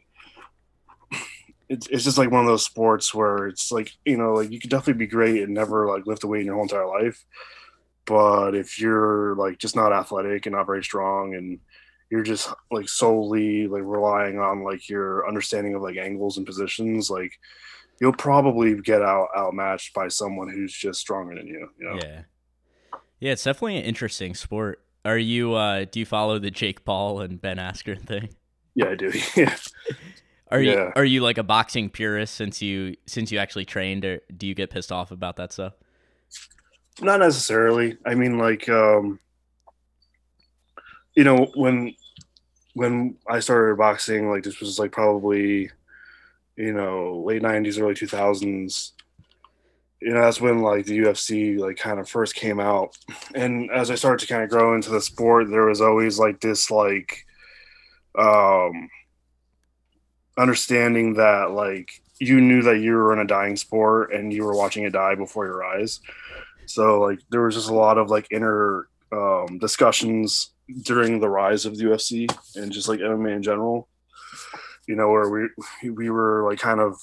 it's 1.70 1.88
it's 1.88 2.03
just 2.03 2.17
like 2.17 2.29
one 2.29 2.41
of 2.41 2.48
those 2.48 2.65
sports 2.65 3.13
where 3.13 3.48
it's 3.48 3.72
like 3.72 3.94
you 4.03 4.17
know 4.17 4.34
like 4.34 4.51
you 4.51 4.60
could 4.60 4.70
definitely 4.70 5.06
be 5.06 5.10
great 5.10 5.41
and 5.41 5.53
never 5.53 5.88
like 5.88 6.06
lift 6.06 6.25
a 6.25 6.27
weight 6.27 6.41
in 6.41 6.48
your 6.48 6.56
whole 6.56 6.63
entire 6.63 6.86
life, 6.86 7.25
but 8.06 8.53
if 8.53 8.82
you're 8.82 9.34
like 9.36 9.60
just 9.60 9.77
not 9.77 9.94
athletic 9.94 10.46
and 10.46 10.56
not 10.56 10.65
very 10.65 10.84
strong 10.84 11.36
and 11.36 11.58
you're 12.10 12.24
just 12.24 12.53
like 12.70 12.89
solely 12.89 13.67
like 13.67 13.84
relying 13.86 14.39
on 14.39 14.65
like 14.65 14.89
your 14.89 15.25
understanding 15.25 15.74
of 15.74 15.82
like 15.82 15.96
angles 15.96 16.36
and 16.36 16.46
positions 16.46 17.10
like 17.10 17.32
you'll 18.01 18.12
probably 18.12 18.75
get 18.82 19.01
out 19.01 19.29
outmatched 19.38 19.94
by 19.94 20.10
someone 20.10 20.50
who's 20.50 20.74
just 20.74 21.00
stronger 21.00 21.36
than 21.36 21.48
you, 21.48 21.70
you 21.79 21.86
know? 21.86 21.96
yeah. 22.03 22.22
Yeah 23.22 23.32
it's 23.32 23.46
definitely 23.46 23.77
an 23.77 23.84
interesting 23.84 24.36
sport 24.36 24.82
are 25.06 25.18
you 25.18 25.54
uh 25.54 25.86
do 25.86 26.00
you 26.00 26.06
follow 26.06 26.39
the 26.39 26.51
Jake 26.51 26.86
Paul 26.86 27.22
and 27.22 27.42
Ben 27.42 27.58
Askren 27.58 28.06
thing? 28.06 28.30
Yeah, 28.75 28.89
I 28.89 28.96
do. 28.96 29.12
Yeah. 29.36 29.56
Are 30.50 30.62
you 30.62 30.72
Yeah. 30.72 30.94
are 30.96 31.04
you 31.04 31.20
like 31.22 31.38
a 31.38 31.44
boxing 31.44 31.89
purist 31.89 32.36
since 32.36 32.62
you 32.62 32.96
since 33.06 33.34
you 33.34 33.38
actually 33.38 33.66
trained 33.66 34.06
or 34.06 34.22
do 34.38 34.48
you 34.48 34.56
get 34.56 34.70
pissed 34.70 34.94
off 34.94 35.12
about 35.12 35.36
that 35.36 35.51
stuff? 35.51 35.74
Not 37.01 37.20
necessarily. 37.20 37.98
I 38.06 38.16
mean, 38.16 38.38
like, 38.38 38.70
um, 38.70 39.20
you 41.16 41.25
know, 41.25 41.51
when 41.56 41.94
when 42.75 43.18
I 43.27 43.39
started 43.42 43.77
boxing, 43.77 44.30
like 44.30 44.44
this 44.44 44.60
was 44.60 44.80
like 44.80 44.92
probably, 44.92 45.70
you 46.56 46.74
know, 46.74 47.24
late 47.25 47.42
'90s, 47.42 47.80
early 47.80 47.94
2000s. 47.94 48.92
You 50.01 50.13
know, 50.13 50.22
that's 50.22 50.39
when 50.39 50.62
like 50.62 50.86
the 50.86 51.00
UFC 51.00 51.58
like 51.58 51.77
kind 51.77 52.00
of 52.00 52.08
first 52.08 52.36
came 52.36 52.60
out, 52.60 52.96
and 53.34 53.72
as 53.72 53.89
I 53.89 53.96
started 53.96 54.25
to 54.25 54.32
kind 54.32 54.44
of 54.44 54.50
grow 54.50 54.75
into 54.75 54.92
the 54.92 55.01
sport, 55.01 55.50
there 55.50 55.66
was 55.66 55.82
always 55.82 56.20
like 56.20 56.39
this 56.39 56.70
like, 56.70 57.25
um, 58.18 58.89
understanding 60.38 61.16
that 61.16 61.51
like 61.51 61.89
you 62.20 62.42
knew 62.42 62.62
that 62.63 62.80
you 62.80 62.94
were 62.94 63.13
in 63.13 63.20
a 63.20 63.27
dying 63.27 63.56
sport 63.56 64.13
and 64.13 64.34
you 64.34 64.44
were 64.44 64.56
watching 64.56 64.84
it 64.84 64.94
die 64.94 65.16
before 65.16 65.46
your 65.46 65.63
eyes. 65.63 66.00
So 66.66 67.00
like 67.01 67.20
there 67.30 67.44
was 67.44 67.56
just 67.56 67.70
a 67.70 67.75
lot 67.75 67.98
of 67.98 68.10
like 68.10 68.27
inner 68.32 68.88
um, 69.12 69.58
discussions 69.60 70.54
during 70.84 71.20
the 71.20 71.30
rise 71.30 71.66
of 71.66 71.77
the 71.77 71.86
UFC 71.86 72.27
and 72.56 72.72
just 72.72 72.88
like 72.88 73.00
MMA 73.00 73.36
in 73.36 73.44
general. 73.44 73.88
You 74.88 74.96
know, 74.96 75.10
where 75.10 75.30
we 75.30 75.89
we 75.89 76.10
were 76.10 76.48
like 76.50 76.60
kind 76.60 76.80
of, 76.80 76.96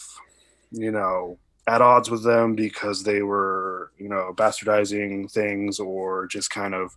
you 0.71 0.91
know, 0.91 1.39
at 1.66 1.83
odds 1.83 2.11
with 2.11 2.23
them 2.23 2.54
because 2.54 3.02
they 3.02 3.23
were, 3.23 3.90
you 3.99 4.09
know, 4.09 4.35
bastardizing 4.37 5.30
things 5.30 5.78
or 5.78 6.26
just 6.26 6.50
kind 6.50 6.75
of, 6.75 6.97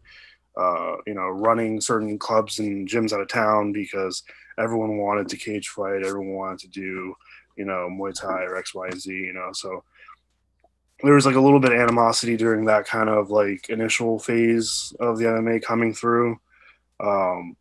uh, 0.58 0.98
you 1.06 1.14
know, 1.14 1.28
running 1.28 1.80
certain 1.80 2.20
clubs 2.20 2.60
and 2.60 2.88
gyms 2.88 3.14
out 3.14 3.22
of 3.22 3.28
town 3.30 3.72
because 3.72 4.24
everyone 4.58 4.98
wanted 4.98 5.30
to 5.30 5.38
cage 5.38 5.70
fight, 5.70 6.04
everyone 6.04 6.34
wanted 6.34 6.60
to 6.60 6.68
do, 6.68 7.16
you 7.56 7.66
know, 7.66 7.88
Muay 7.90 8.14
Thai 8.14 8.44
or 8.44 8.58
X, 8.58 8.76
Y, 8.76 8.88
and 8.88 9.00
Z. 9.02 9.12
You 9.12 9.34
know, 9.34 9.50
so 9.54 9.84
there 11.04 11.14
was 11.14 11.26
like 11.26 11.36
a 11.36 11.42
little 11.42 11.60
bit 11.60 11.72
of 11.72 11.80
animosity 11.80 12.36
during 12.36 12.66
that 12.66 12.86
kind 12.86 13.10
of 13.10 13.30
like 13.30 13.70
initial 13.70 14.20
phase 14.20 14.94
of 15.00 15.18
the 15.18 15.26
MMA 15.26 15.62
coming 15.62 15.94
through. 15.94 16.40
Um, 17.00 17.56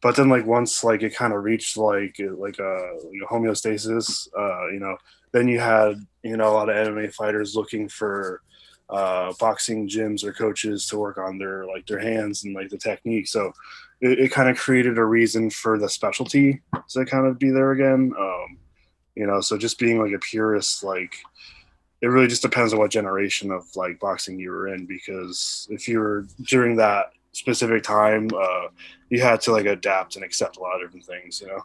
but 0.00 0.16
then 0.16 0.28
like 0.28 0.46
once 0.46 0.84
like 0.84 1.02
it 1.02 1.14
kind 1.14 1.32
of 1.32 1.42
reached 1.42 1.76
like 1.76 2.16
like 2.18 2.58
a, 2.58 2.98
like 3.04 3.22
a 3.22 3.32
homeostasis, 3.32 4.28
uh, 4.36 4.68
you 4.68 4.78
know, 4.78 4.96
then 5.32 5.48
you 5.48 5.58
had 5.58 5.94
you 6.22 6.36
know 6.36 6.50
a 6.50 6.54
lot 6.54 6.68
of 6.68 6.88
MMA 6.88 7.12
fighters 7.14 7.56
looking 7.56 7.88
for 7.88 8.42
uh, 8.90 9.32
boxing 9.38 9.88
gyms 9.88 10.24
or 10.24 10.32
coaches 10.32 10.86
to 10.86 10.98
work 10.98 11.18
on 11.18 11.38
their 11.38 11.66
like 11.66 11.86
their 11.86 11.98
hands 11.98 12.44
and 12.44 12.54
like 12.54 12.68
the 12.70 12.78
technique. 12.78 13.26
So 13.26 13.52
it, 14.00 14.18
it 14.20 14.32
kind 14.32 14.48
of 14.48 14.56
created 14.56 14.98
a 14.98 15.04
reason 15.04 15.50
for 15.50 15.78
the 15.78 15.88
specialty 15.88 16.60
to 16.90 17.04
kind 17.04 17.26
of 17.26 17.38
be 17.38 17.50
there 17.50 17.72
again. 17.72 18.12
Um, 18.18 18.58
you 19.14 19.26
know, 19.26 19.40
so 19.40 19.58
just 19.58 19.78
being 19.78 20.00
like 20.00 20.12
a 20.12 20.18
purist, 20.18 20.84
like 20.84 21.16
it 22.00 22.06
really 22.06 22.28
just 22.28 22.42
depends 22.42 22.72
on 22.72 22.78
what 22.78 22.92
generation 22.92 23.50
of 23.50 23.64
like 23.74 23.98
boxing 23.98 24.38
you 24.38 24.50
were 24.50 24.68
in 24.68 24.86
because 24.86 25.66
if 25.70 25.88
you 25.88 25.98
were 25.98 26.26
during 26.44 26.76
that 26.76 27.10
specific 27.38 27.82
time 27.82 28.28
uh 28.36 28.66
you 29.10 29.20
had 29.20 29.40
to 29.40 29.52
like 29.52 29.66
adapt 29.66 30.16
and 30.16 30.24
accept 30.24 30.56
a 30.56 30.60
lot 30.60 30.74
of 30.76 30.80
different 30.88 31.06
things 31.06 31.40
you 31.40 31.46
know 31.46 31.62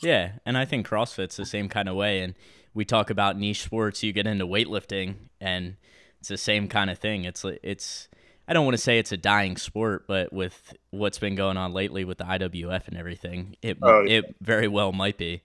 Yeah, 0.00 0.32
and 0.46 0.56
I 0.56 0.64
think 0.64 0.86
CrossFit's 0.86 1.36
the 1.36 1.44
same 1.44 1.68
kind 1.68 1.88
of 1.88 1.96
way. 1.96 2.20
And 2.20 2.34
we 2.72 2.84
talk 2.84 3.10
about 3.10 3.36
niche 3.36 3.62
sports. 3.64 4.02
You 4.04 4.12
get 4.12 4.28
into 4.28 4.46
weightlifting, 4.46 5.16
and 5.40 5.76
it's 6.20 6.28
the 6.28 6.38
same 6.38 6.68
kind 6.68 6.88
of 6.88 6.98
thing. 6.98 7.24
It's 7.24 7.44
it's 7.64 8.08
I 8.46 8.52
don't 8.52 8.64
want 8.64 8.76
to 8.76 8.82
say 8.82 8.98
it's 9.00 9.10
a 9.12 9.16
dying 9.16 9.56
sport, 9.56 10.06
but 10.06 10.32
with 10.32 10.72
what's 10.90 11.18
been 11.18 11.34
going 11.34 11.56
on 11.56 11.72
lately 11.72 12.04
with 12.04 12.18
the 12.18 12.24
IWF 12.24 12.86
and 12.88 12.96
everything, 12.96 13.56
it 13.60 13.78
Oh, 13.82 14.02
yeah. 14.02 14.18
it 14.18 14.36
very 14.40 14.68
well 14.68 14.92
might 14.92 15.18
be. 15.18 15.42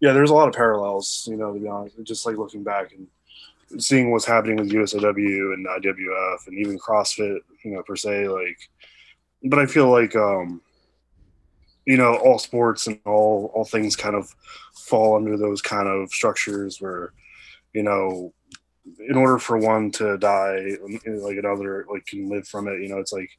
yeah 0.00 0.12
there's 0.12 0.30
a 0.30 0.34
lot 0.34 0.48
of 0.48 0.54
parallels 0.54 1.26
you 1.30 1.36
know 1.36 1.52
to 1.54 1.60
be 1.60 1.68
honest 1.68 1.96
just 2.04 2.24
like 2.26 2.36
looking 2.38 2.64
back 2.64 2.92
and 2.94 3.06
seeing 3.82 4.10
what's 4.10 4.24
happening 4.26 4.56
with 4.56 4.70
USAW 4.72 5.54
and 5.54 5.66
IWF 5.66 6.46
and 6.46 6.58
even 6.58 6.78
CrossFit 6.78 7.38
you 7.64 7.72
know 7.72 7.82
per 7.82 7.96
se 7.96 8.28
like 8.28 8.58
but 9.44 9.58
I 9.58 9.66
feel 9.66 9.90
like 9.90 10.16
um 10.16 10.60
you 11.86 11.96
know 11.96 12.14
all 12.16 12.38
sports 12.38 12.86
and 12.86 12.98
all 13.04 13.50
all 13.54 13.64
things 13.64 13.96
kind 13.96 14.16
of 14.16 14.34
fall 14.74 15.16
under 15.16 15.36
those 15.36 15.60
kind 15.60 15.88
of 15.88 16.10
structures 16.10 16.80
where 16.80 17.12
you 17.72 17.82
know 17.82 18.32
in 19.08 19.16
order 19.16 19.38
for 19.38 19.56
one 19.56 19.90
to 19.90 20.18
die 20.18 20.76
like 21.06 21.36
another 21.36 21.86
like 21.90 22.04
can 22.06 22.28
live 22.28 22.46
from 22.46 22.68
it 22.68 22.82
you 22.82 22.88
know 22.88 22.98
it's 22.98 23.12
like 23.12 23.30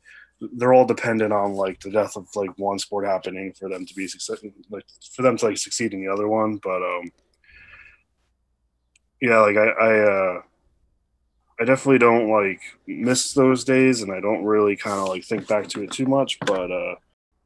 they're 0.58 0.74
all 0.74 0.86
dependent 0.86 1.32
on 1.32 1.54
like 1.54 1.80
the 1.80 1.92
death 1.92 2.16
of 2.16 2.28
like 2.36 2.52
one 2.58 2.78
sport 2.80 3.06
happening 3.06 3.54
for 3.54 3.70
them 3.70 3.86
to 3.86 3.94
be 3.94 4.08
success 4.08 4.40
like 4.70 4.86
for 5.14 5.22
them 5.22 5.38
to 5.38 5.46
like 5.46 5.58
succeed 5.58 5.94
in 5.94 6.02
the 6.06 6.12
other 6.12 6.28
one. 6.28 6.58
But 6.58 6.82
um 6.82 7.12
yeah 9.22 9.40
like 9.40 9.56
i 9.56 9.68
i 9.68 10.00
uh 10.00 10.42
i 11.60 11.66
definitely 11.66 12.00
don't 12.00 12.30
like 12.30 12.62
miss 12.88 13.34
those 13.34 13.64
days 13.64 14.02
and 14.02 14.12
i 14.12 14.20
don't 14.20 14.44
really 14.44 14.76
kind 14.76 15.00
of 15.00 15.08
like 15.08 15.24
think 15.24 15.48
back 15.48 15.68
to 15.68 15.82
it 15.84 15.92
too 15.92 16.06
much 16.06 16.40
but 16.42 16.72
uh 16.72 16.96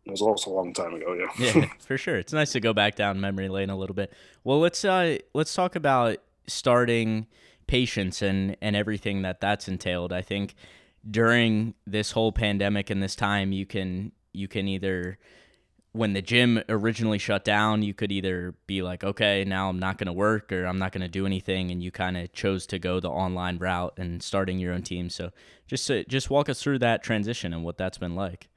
it 0.05 0.11
was 0.11 0.21
also 0.21 0.51
a 0.51 0.53
long 0.53 0.73
time 0.73 0.93
ago 0.93 1.13
yeah 1.13 1.29
yeah, 1.37 1.69
for 1.79 1.97
sure. 1.97 2.17
It's 2.17 2.33
nice 2.33 2.51
to 2.53 2.59
go 2.59 2.73
back 2.73 2.95
down 2.95 3.19
memory 3.19 3.49
lane 3.49 3.69
a 3.69 3.77
little 3.77 3.93
bit. 3.93 4.11
Well, 4.43 4.59
let's 4.59 4.83
uh 4.83 5.17
let's 5.33 5.53
talk 5.53 5.75
about 5.75 6.17
starting 6.47 7.27
patience 7.67 8.21
and 8.21 8.57
and 8.61 8.75
everything 8.75 9.21
that 9.21 9.39
that's 9.39 9.67
entailed. 9.67 10.11
I 10.11 10.21
think 10.21 10.55
during 11.09 11.75
this 11.85 12.11
whole 12.11 12.31
pandemic 12.31 12.89
and 12.89 13.01
this 13.01 13.15
time, 13.15 13.51
you 13.51 13.65
can 13.65 14.11
you 14.33 14.47
can 14.47 14.67
either 14.67 15.17
when 15.99 16.13
the 16.13 16.21
gym 16.21 16.63
originally 16.69 17.17
shut 17.17 17.43
down, 17.43 17.83
you 17.83 17.93
could 17.93 18.09
either 18.09 18.55
be 18.67 18.81
like, 18.81 19.03
okay, 19.03 19.43
now 19.43 19.67
I'm 19.67 19.79
not 19.79 19.97
going 19.97 20.07
to 20.07 20.13
work 20.13 20.49
or 20.49 20.63
I'm 20.63 20.79
not 20.79 20.93
going 20.93 21.01
to 21.01 21.09
do 21.09 21.25
anything, 21.25 21.71
and 21.71 21.83
you 21.83 21.91
kind 21.91 22.15
of 22.15 22.31
chose 22.31 22.65
to 22.67 22.79
go 22.79 23.01
the 23.01 23.09
online 23.09 23.57
route 23.57 23.95
and 23.97 24.23
starting 24.23 24.59
your 24.59 24.71
own 24.71 24.81
team. 24.81 25.09
So 25.09 25.31
just 25.67 25.91
uh, 25.91 26.03
just 26.07 26.29
walk 26.29 26.47
us 26.47 26.63
through 26.63 26.79
that 26.79 27.03
transition 27.03 27.51
and 27.51 27.65
what 27.65 27.77
that's 27.77 27.97
been 27.97 28.15
like. 28.15 28.47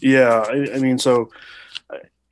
Yeah, 0.00 0.46
I, 0.48 0.76
I 0.76 0.78
mean, 0.78 0.96
so 0.96 1.28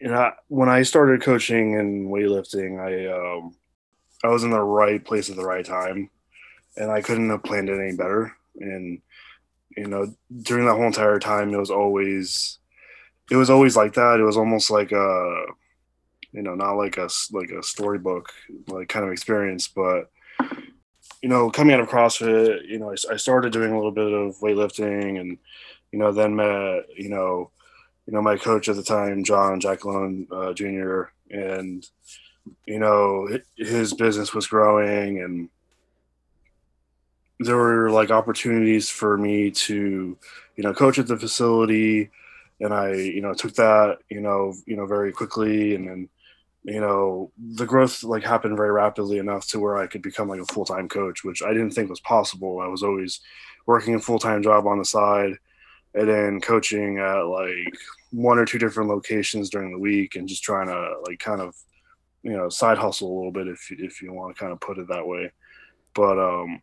you 0.00 0.08
know, 0.08 0.32
when 0.48 0.70
I 0.70 0.80
started 0.82 1.20
coaching 1.20 1.78
and 1.78 2.08
weightlifting, 2.08 2.80
I 2.80 3.12
um, 3.12 3.54
I 4.24 4.28
was 4.28 4.42
in 4.42 4.50
the 4.52 4.62
right 4.62 5.04
place 5.04 5.28
at 5.28 5.36
the 5.36 5.44
right 5.44 5.66
time, 5.66 6.08
and 6.78 6.90
I 6.90 7.02
couldn't 7.02 7.28
have 7.28 7.44
planned 7.44 7.68
it 7.68 7.78
any 7.78 7.94
better. 7.94 8.34
And 8.58 9.02
you 9.76 9.86
know, 9.86 10.14
during 10.44 10.64
that 10.64 10.76
whole 10.76 10.86
entire 10.86 11.18
time, 11.18 11.52
it 11.52 11.58
was 11.58 11.70
always 11.70 12.56
it 13.30 13.36
was 13.36 13.50
always 13.50 13.76
like 13.76 13.94
that. 13.94 14.20
It 14.20 14.24
was 14.24 14.36
almost 14.36 14.70
like 14.70 14.92
a 14.92 15.44
you 16.32 16.42
know, 16.42 16.54
not 16.54 16.74
like 16.74 16.96
a 16.96 17.08
like 17.32 17.50
a 17.50 17.62
storybook 17.62 18.32
like 18.68 18.88
kind 18.88 19.04
of 19.04 19.12
experience, 19.12 19.68
but 19.68 20.10
you 21.22 21.28
know, 21.28 21.50
coming 21.50 21.74
out 21.74 21.80
of 21.80 21.88
CrossFit, 21.88 22.66
you 22.66 22.78
know, 22.78 22.90
I, 22.90 23.12
I 23.12 23.16
started 23.16 23.52
doing 23.52 23.72
a 23.72 23.76
little 23.76 23.90
bit 23.90 24.12
of 24.12 24.36
weightlifting 24.38 25.20
and 25.20 25.38
you 25.92 25.98
know, 25.98 26.12
then 26.12 26.36
met, 26.36 26.84
you 26.96 27.08
know, 27.08 27.50
you 28.06 28.12
know, 28.12 28.22
my 28.22 28.36
coach 28.36 28.68
at 28.68 28.76
the 28.76 28.82
time, 28.82 29.24
John 29.24 29.60
Jackalone 29.60 30.26
uh, 30.30 30.52
Jr., 30.52 31.10
and 31.30 31.86
you 32.66 32.78
know, 32.78 33.28
his 33.56 33.92
business 33.92 34.34
was 34.34 34.46
growing, 34.46 35.20
and 35.20 35.48
there 37.40 37.56
were 37.56 37.90
like 37.90 38.10
opportunities 38.10 38.88
for 38.88 39.16
me 39.16 39.50
to, 39.50 40.16
you 40.56 40.64
know, 40.64 40.74
coach 40.74 40.98
at 40.98 41.06
the 41.06 41.16
facility, 41.16 42.10
and 42.60 42.74
I, 42.74 42.92
you 42.92 43.22
know, 43.22 43.34
took 43.34 43.54
that, 43.54 43.98
you 44.10 44.20
know, 44.20 44.54
you 44.66 44.76
know, 44.76 44.86
very 44.86 45.12
quickly, 45.12 45.74
and 45.74 45.88
then, 45.88 46.08
you 46.64 46.80
know, 46.80 47.32
the 47.38 47.66
growth 47.66 48.02
like 48.02 48.22
happened 48.22 48.56
very 48.56 48.70
rapidly 48.70 49.18
enough 49.18 49.46
to 49.48 49.60
where 49.60 49.78
I 49.78 49.86
could 49.86 50.02
become 50.02 50.28
like 50.28 50.40
a 50.40 50.52
full 50.52 50.66
time 50.66 50.88
coach, 50.88 51.24
which 51.24 51.42
I 51.42 51.52
didn't 51.52 51.70
think 51.70 51.88
was 51.88 52.00
possible. 52.00 52.60
I 52.60 52.66
was 52.68 52.82
always 52.82 53.20
working 53.66 53.94
a 53.94 54.00
full 54.00 54.18
time 54.18 54.42
job 54.42 54.66
on 54.66 54.78
the 54.78 54.84
side, 54.84 55.38
and 55.94 56.08
then 56.08 56.40
coaching 56.40 56.98
at 56.98 57.22
like 57.22 57.74
one 58.12 58.38
or 58.38 58.44
two 58.44 58.58
different 58.58 58.90
locations 58.90 59.50
during 59.50 59.72
the 59.72 59.78
week, 59.78 60.16
and 60.16 60.28
just 60.28 60.42
trying 60.42 60.68
to 60.68 60.94
like 61.08 61.18
kind 61.18 61.40
of, 61.40 61.54
you 62.22 62.32
know, 62.32 62.48
side 62.50 62.78
hustle 62.78 63.08
a 63.08 63.16
little 63.16 63.32
bit 63.32 63.48
if 63.48 63.68
if 63.70 64.02
you 64.02 64.12
want 64.12 64.36
to 64.36 64.40
kind 64.40 64.52
of 64.52 64.60
put 64.60 64.78
it 64.78 64.88
that 64.88 65.06
way, 65.06 65.32
but 65.94 66.18
um 66.18 66.60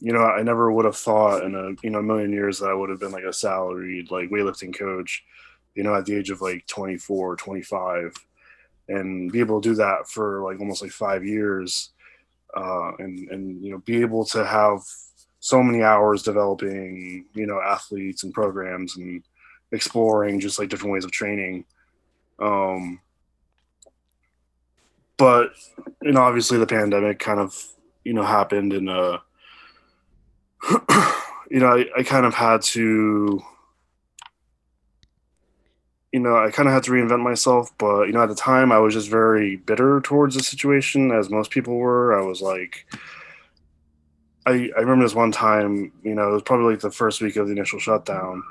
you 0.00 0.12
know, 0.12 0.24
I 0.24 0.42
never 0.42 0.70
would 0.70 0.84
have 0.84 0.96
thought 0.96 1.44
in 1.44 1.54
a 1.54 1.70
you 1.82 1.90
know 1.90 1.98
a 1.98 2.02
million 2.02 2.32
years 2.32 2.58
that 2.58 2.70
I 2.70 2.74
would 2.74 2.90
have 2.90 3.00
been 3.00 3.12
like 3.12 3.24
a 3.24 3.32
salaried 3.32 4.10
like 4.10 4.30
weightlifting 4.30 4.76
coach, 4.76 5.24
you 5.74 5.82
know, 5.82 5.94
at 5.94 6.06
the 6.06 6.14
age 6.14 6.30
of 6.30 6.40
like 6.40 6.66
24, 6.66 7.36
25, 7.36 8.14
and 8.88 9.32
be 9.32 9.40
able 9.40 9.60
to 9.60 9.70
do 9.70 9.74
that 9.76 10.08
for 10.08 10.42
like 10.42 10.60
almost 10.60 10.82
like 10.82 10.92
five 10.92 11.24
years, 11.24 11.90
uh, 12.56 12.92
and 12.98 13.28
and 13.30 13.64
you 13.64 13.72
know 13.72 13.78
be 13.78 14.00
able 14.00 14.24
to 14.26 14.44
have 14.44 14.80
so 15.40 15.62
many 15.62 15.82
hours 15.82 16.22
developing 16.22 17.24
you 17.34 17.46
know 17.46 17.60
athletes 17.60 18.22
and 18.22 18.34
programs 18.34 18.96
and 18.96 19.22
exploring 19.72 20.40
just 20.40 20.58
like 20.58 20.68
different 20.68 20.92
ways 20.92 21.04
of 21.04 21.10
training. 21.10 21.64
Um, 22.38 23.00
but 25.16 25.50
you 26.02 26.12
know, 26.12 26.22
obviously 26.22 26.58
the 26.58 26.66
pandemic 26.66 27.18
kind 27.18 27.40
of 27.40 27.60
you 28.04 28.12
know 28.14 28.22
happened 28.22 28.72
and 28.72 28.88
uh 28.88 29.18
you 31.50 31.60
know, 31.60 31.68
I, 31.68 31.86
I 31.98 32.02
kind 32.02 32.26
of 32.26 32.34
had 32.34 32.62
to, 32.62 33.42
you 36.12 36.20
know, 36.20 36.36
I 36.36 36.50
kind 36.50 36.68
of 36.68 36.74
had 36.74 36.84
to 36.84 36.90
reinvent 36.90 37.22
myself. 37.22 37.70
But, 37.78 38.04
you 38.04 38.12
know, 38.12 38.22
at 38.22 38.28
the 38.28 38.34
time, 38.34 38.72
I 38.72 38.78
was 38.78 38.94
just 38.94 39.10
very 39.10 39.56
bitter 39.56 40.00
towards 40.00 40.34
the 40.34 40.42
situation, 40.42 41.10
as 41.12 41.30
most 41.30 41.50
people 41.50 41.76
were. 41.76 42.18
I 42.18 42.22
was 42.22 42.40
like, 42.40 42.86
I, 44.46 44.70
I 44.76 44.80
remember 44.80 45.04
this 45.04 45.14
one 45.14 45.32
time, 45.32 45.92
you 46.02 46.14
know, 46.14 46.30
it 46.30 46.32
was 46.32 46.42
probably 46.42 46.72
like 46.72 46.80
the 46.80 46.90
first 46.90 47.20
week 47.20 47.36
of 47.36 47.46
the 47.46 47.52
initial 47.52 47.78
shutdown. 47.78 48.42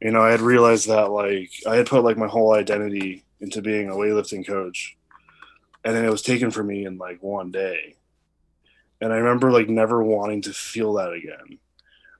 You 0.00 0.10
know, 0.10 0.20
I 0.20 0.30
had 0.30 0.40
realized 0.40 0.88
that, 0.88 1.10
like, 1.10 1.50
I 1.66 1.76
had 1.76 1.86
put 1.86 2.04
like 2.04 2.18
my 2.18 2.26
whole 2.26 2.52
identity 2.52 3.24
into 3.40 3.62
being 3.62 3.88
a 3.88 3.94
weightlifting 3.94 4.46
coach. 4.46 4.96
And 5.84 5.94
then 5.94 6.04
it 6.04 6.10
was 6.10 6.22
taken 6.22 6.50
from 6.50 6.66
me 6.66 6.86
in 6.86 6.98
like 6.98 7.22
one 7.22 7.50
day 7.50 7.96
and 9.04 9.12
I 9.12 9.16
remember 9.16 9.52
like 9.52 9.68
never 9.68 10.02
wanting 10.02 10.40
to 10.42 10.54
feel 10.54 10.94
that 10.94 11.12
again. 11.12 11.58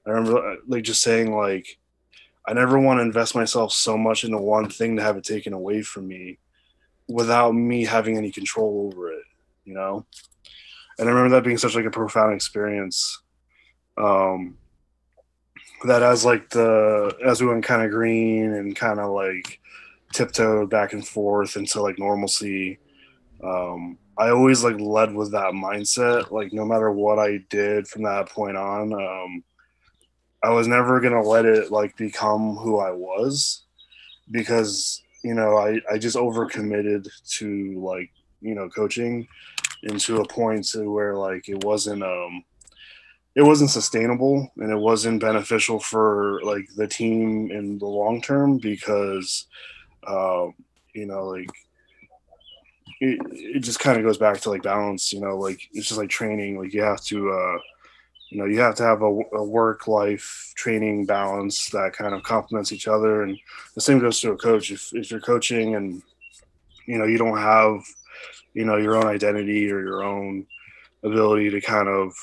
I 0.05 0.11
remember 0.11 0.51
uh, 0.51 0.55
like 0.67 0.83
just 0.83 1.01
saying 1.01 1.35
like 1.35 1.79
I 2.47 2.53
never 2.53 2.77
want 2.77 2.99
to 2.99 3.01
invest 3.01 3.33
myself 3.33 3.73
so 3.73 3.97
much 3.97 4.23
into 4.23 4.37
one 4.37 4.69
thing 4.69 4.95
to 4.95 5.01
have 5.01 5.17
it 5.17 5.23
taken 5.23 5.53
away 5.53 5.81
from 5.81 6.07
me 6.07 6.37
without 7.07 7.53
me 7.53 7.85
having 7.85 8.17
any 8.17 8.31
control 8.31 8.91
over 8.93 9.11
it, 9.11 9.23
you 9.63 9.73
know? 9.73 10.05
And 10.99 11.09
I 11.09 11.11
remember 11.11 11.35
that 11.35 11.43
being 11.43 11.57
such 11.57 11.75
like 11.75 11.85
a 11.85 11.91
profound 11.91 12.35
experience. 12.35 13.19
Um 13.97 14.59
that 15.85 16.03
as 16.03 16.23
like 16.23 16.51
the 16.51 17.17
as 17.25 17.41
we 17.41 17.47
went 17.47 17.65
kind 17.65 17.81
of 17.81 17.89
green 17.89 18.53
and 18.53 18.75
kind 18.75 18.99
of 18.99 19.09
like 19.09 19.59
tiptoed 20.13 20.69
back 20.69 20.93
and 20.93 21.07
forth 21.07 21.57
into 21.57 21.81
like 21.81 21.97
normalcy 21.97 22.77
um 23.43 23.97
I 24.17 24.29
always 24.29 24.63
like 24.63 24.79
led 24.79 25.13
with 25.13 25.31
that 25.31 25.53
mindset. 25.53 26.31
Like 26.31 26.53
no 26.53 26.65
matter 26.65 26.91
what 26.91 27.19
I 27.19 27.39
did 27.49 27.87
from 27.87 28.03
that 28.03 28.29
point 28.29 28.55
on, 28.57 28.93
um, 28.93 29.43
I 30.43 30.49
was 30.49 30.67
never 30.67 30.99
gonna 30.99 31.21
let 31.21 31.45
it 31.45 31.71
like 31.71 31.97
become 31.97 32.55
who 32.55 32.79
I 32.79 32.91
was 32.91 33.63
because 34.31 35.01
you 35.23 35.33
know 35.33 35.57
I 35.57 35.79
I 35.91 35.97
just 35.97 36.15
overcommitted 36.15 37.07
to 37.37 37.79
like 37.79 38.11
you 38.41 38.55
know 38.55 38.69
coaching 38.69 39.27
into 39.83 40.17
a 40.21 40.27
point 40.27 40.67
to 40.69 40.91
where 40.91 41.15
like 41.15 41.49
it 41.49 41.63
wasn't 41.63 42.03
um 42.03 42.43
it 43.35 43.41
wasn't 43.41 43.69
sustainable 43.69 44.49
and 44.57 44.71
it 44.71 44.77
wasn't 44.77 45.19
beneficial 45.19 45.79
for 45.79 46.41
like 46.43 46.65
the 46.75 46.87
team 46.87 47.51
in 47.51 47.77
the 47.79 47.85
long 47.85 48.21
term 48.21 48.57
because 48.57 49.47
um 50.07 50.53
you 50.93 51.05
know 51.05 51.25
like 51.25 51.49
it, 53.01 53.19
it 53.31 53.59
just 53.59 53.79
kind 53.79 53.97
of 53.97 54.03
goes 54.03 54.17
back 54.17 54.39
to 54.39 54.49
like 54.49 54.63
balance 54.63 55.11
you 55.11 55.19
know 55.19 55.37
like 55.37 55.59
it's 55.73 55.87
just 55.87 55.99
like 55.99 56.09
training 56.09 56.57
like 56.57 56.73
you 56.73 56.81
have 56.81 57.01
to 57.01 57.29
uh 57.29 57.57
you 58.29 58.39
know 58.39 58.45
you 58.45 58.59
have 58.59 58.75
to 58.75 58.83
have 58.83 59.01
a, 59.01 59.19
a 59.33 59.43
work 59.43 59.87
life 59.87 60.51
training 60.55 61.05
balance 61.05 61.69
that 61.69 61.93
kind 61.93 62.13
of 62.13 62.23
complements 62.23 62.71
each 62.71 62.87
other 62.87 63.23
and 63.23 63.37
the 63.75 63.81
same 63.81 63.99
goes 63.99 64.19
to 64.19 64.31
a 64.31 64.37
coach. 64.37 64.71
If, 64.71 64.89
if 64.93 65.11
you're 65.11 65.19
coaching 65.19 65.75
and 65.75 66.01
you 66.85 66.97
know 66.97 67.05
you 67.05 67.17
don't 67.17 67.37
have 67.37 67.81
you 68.53 68.65
know 68.65 68.77
your 68.77 68.95
own 68.95 69.07
identity 69.07 69.71
or 69.71 69.81
your 69.81 70.03
own 70.03 70.45
ability 71.03 71.49
to 71.51 71.61
kind 71.61 71.87
of 71.87 72.13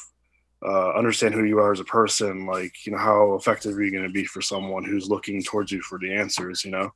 uh, 0.64 0.92
understand 0.92 1.34
who 1.34 1.44
you 1.44 1.58
are 1.58 1.72
as 1.72 1.80
a 1.80 1.84
person 1.84 2.46
like 2.46 2.84
you 2.84 2.92
know 2.92 2.98
how 2.98 3.34
effective 3.34 3.76
are 3.76 3.82
you 3.82 3.90
going 3.90 4.06
to 4.06 4.12
be 4.12 4.24
for 4.24 4.42
someone 4.42 4.84
who's 4.84 5.08
looking 5.08 5.42
towards 5.42 5.72
you 5.72 5.80
for 5.82 5.98
the 5.98 6.12
answers 6.12 6.64
you 6.64 6.70
know? 6.70 6.92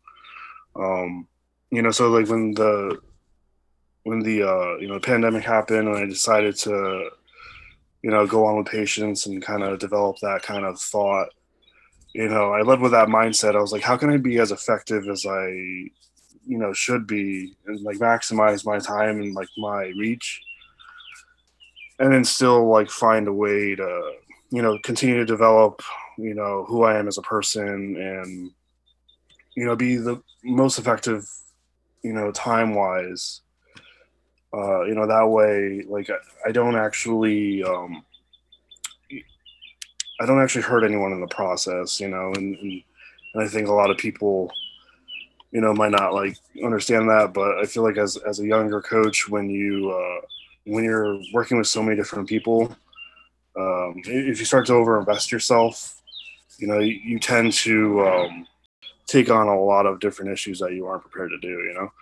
Um 0.75 1.27
you 1.71 1.83
know 1.83 1.91
so 1.91 2.11
like 2.11 2.29
when 2.29 2.53
the 2.53 2.99
when 4.07 4.21
the 4.21 4.40
uh, 4.40 4.77
you 4.77 4.87
know 4.87 5.01
pandemic 5.01 5.42
happened 5.42 5.88
and 5.88 5.97
I 5.97 6.07
decided 6.07 6.55
to 6.59 7.11
you 8.03 8.11
know 8.11 8.25
go 8.25 8.47
on 8.47 8.57
with 8.57 8.69
patience 8.69 9.27
and 9.27 9.42
kind 9.42 9.64
of 9.64 9.81
develop 9.81 10.19
that 10.21 10.45
kind 10.45 10.64
of 10.64 10.79
thought 10.79 11.31
you 12.14 12.29
know 12.29 12.53
I 12.53 12.62
led 12.62 12.79
with 12.79 12.92
that 12.92 13.09
mindset. 13.09 13.57
I 13.57 13.61
was 13.61 13.73
like 13.73 13.83
how 13.83 13.97
can 13.97 14.11
I 14.11 14.16
be 14.16 14.38
as 14.38 14.53
effective 14.53 15.09
as 15.09 15.27
I 15.27 15.49
you 15.49 16.59
know 16.59 16.73
should 16.73 17.09
be 17.09 17.57
and 17.66 17.81
like 17.81 17.97
maximize 17.97 18.64
my 18.64 18.79
time 18.79 19.21
and 19.21 19.35
like 19.35 19.49
my 19.59 19.92
reach? 19.99 20.40
And 21.99 22.12
then 22.12 22.25
still 22.25 22.69
like 22.69 22.90
find 22.90 23.27
a 23.27 23.33
way 23.33 23.75
to 23.75 24.12
you 24.51 24.62
know 24.62 24.79
continue 24.85 25.16
to 25.16 25.25
develop 25.25 25.83
you 26.16 26.35
know 26.35 26.64
who 26.69 26.85
I 26.85 26.97
am 26.97 27.09
as 27.09 27.19
a 27.19 27.23
person 27.23 27.97
and 27.97 28.53
you 29.57 29.64
know 29.64 29.75
be 29.75 29.97
the 29.97 30.23
most 30.45 30.79
effective 30.79 31.29
you 32.05 32.12
know 32.12 32.31
time 32.31 32.77
wise 32.77 33.40
uh, 34.57 34.85
you 34.85 34.95
know 34.95 35.07
that 35.07 35.29
way 35.29 35.85
like 35.87 36.09
I, 36.09 36.49
I 36.49 36.53
don't 36.53 36.77
actually 36.77 37.62
um, 37.62 38.03
I 40.19 40.25
don't 40.25 40.40
actually 40.40 40.62
hurt 40.62 40.85
anyone 40.85 41.12
in 41.12 41.21
the 41.21 41.27
process 41.27 42.01
you 42.01 42.09
know 42.09 42.33
and, 42.35 42.57
and, 42.57 42.83
and 43.35 43.42
I 43.42 43.49
think 43.49 43.69
a 43.69 43.73
lot 43.73 43.90
of 43.90 43.99
people 43.99 44.51
you 45.51 45.61
know 45.61 45.75
might 45.75 45.90
not 45.90 46.14
like 46.14 46.38
understand 46.64 47.09
that 47.11 47.35
but 47.35 47.59
I 47.59 47.66
feel 47.66 47.83
like 47.83 47.99
as 47.99 48.16
as 48.16 48.40
a 48.40 48.47
younger 48.47 48.81
coach 48.81 49.29
when 49.29 49.51
you 49.51 49.90
uh, 49.90 50.27
when 50.64 50.85
you're 50.85 51.21
working 51.35 51.59
with 51.59 51.66
so 51.66 51.83
many 51.83 51.97
different 51.97 52.27
people 52.27 52.75
um, 53.59 53.95
if 54.07 54.38
you 54.38 54.47
start 54.47 54.66
to 54.66 54.73
overinvest 54.73 55.31
yourself 55.31 56.01
you 56.59 56.66
know 56.66 56.79
you, 56.79 56.95
you 57.05 57.19
tend 57.19 57.53
to 57.53 58.07
um, 58.07 58.47
take 59.07 59.29
on 59.31 59.49
a 59.49 59.61
lot 59.61 59.85
of 59.85 60.01
different 60.01 60.33
issues 60.33 60.61
that 60.61 60.73
you 60.73 60.87
aren't 60.87 61.03
prepared 61.03 61.31
to 61.31 61.38
do 61.38 61.49
you 61.49 61.75
know? 61.75 61.92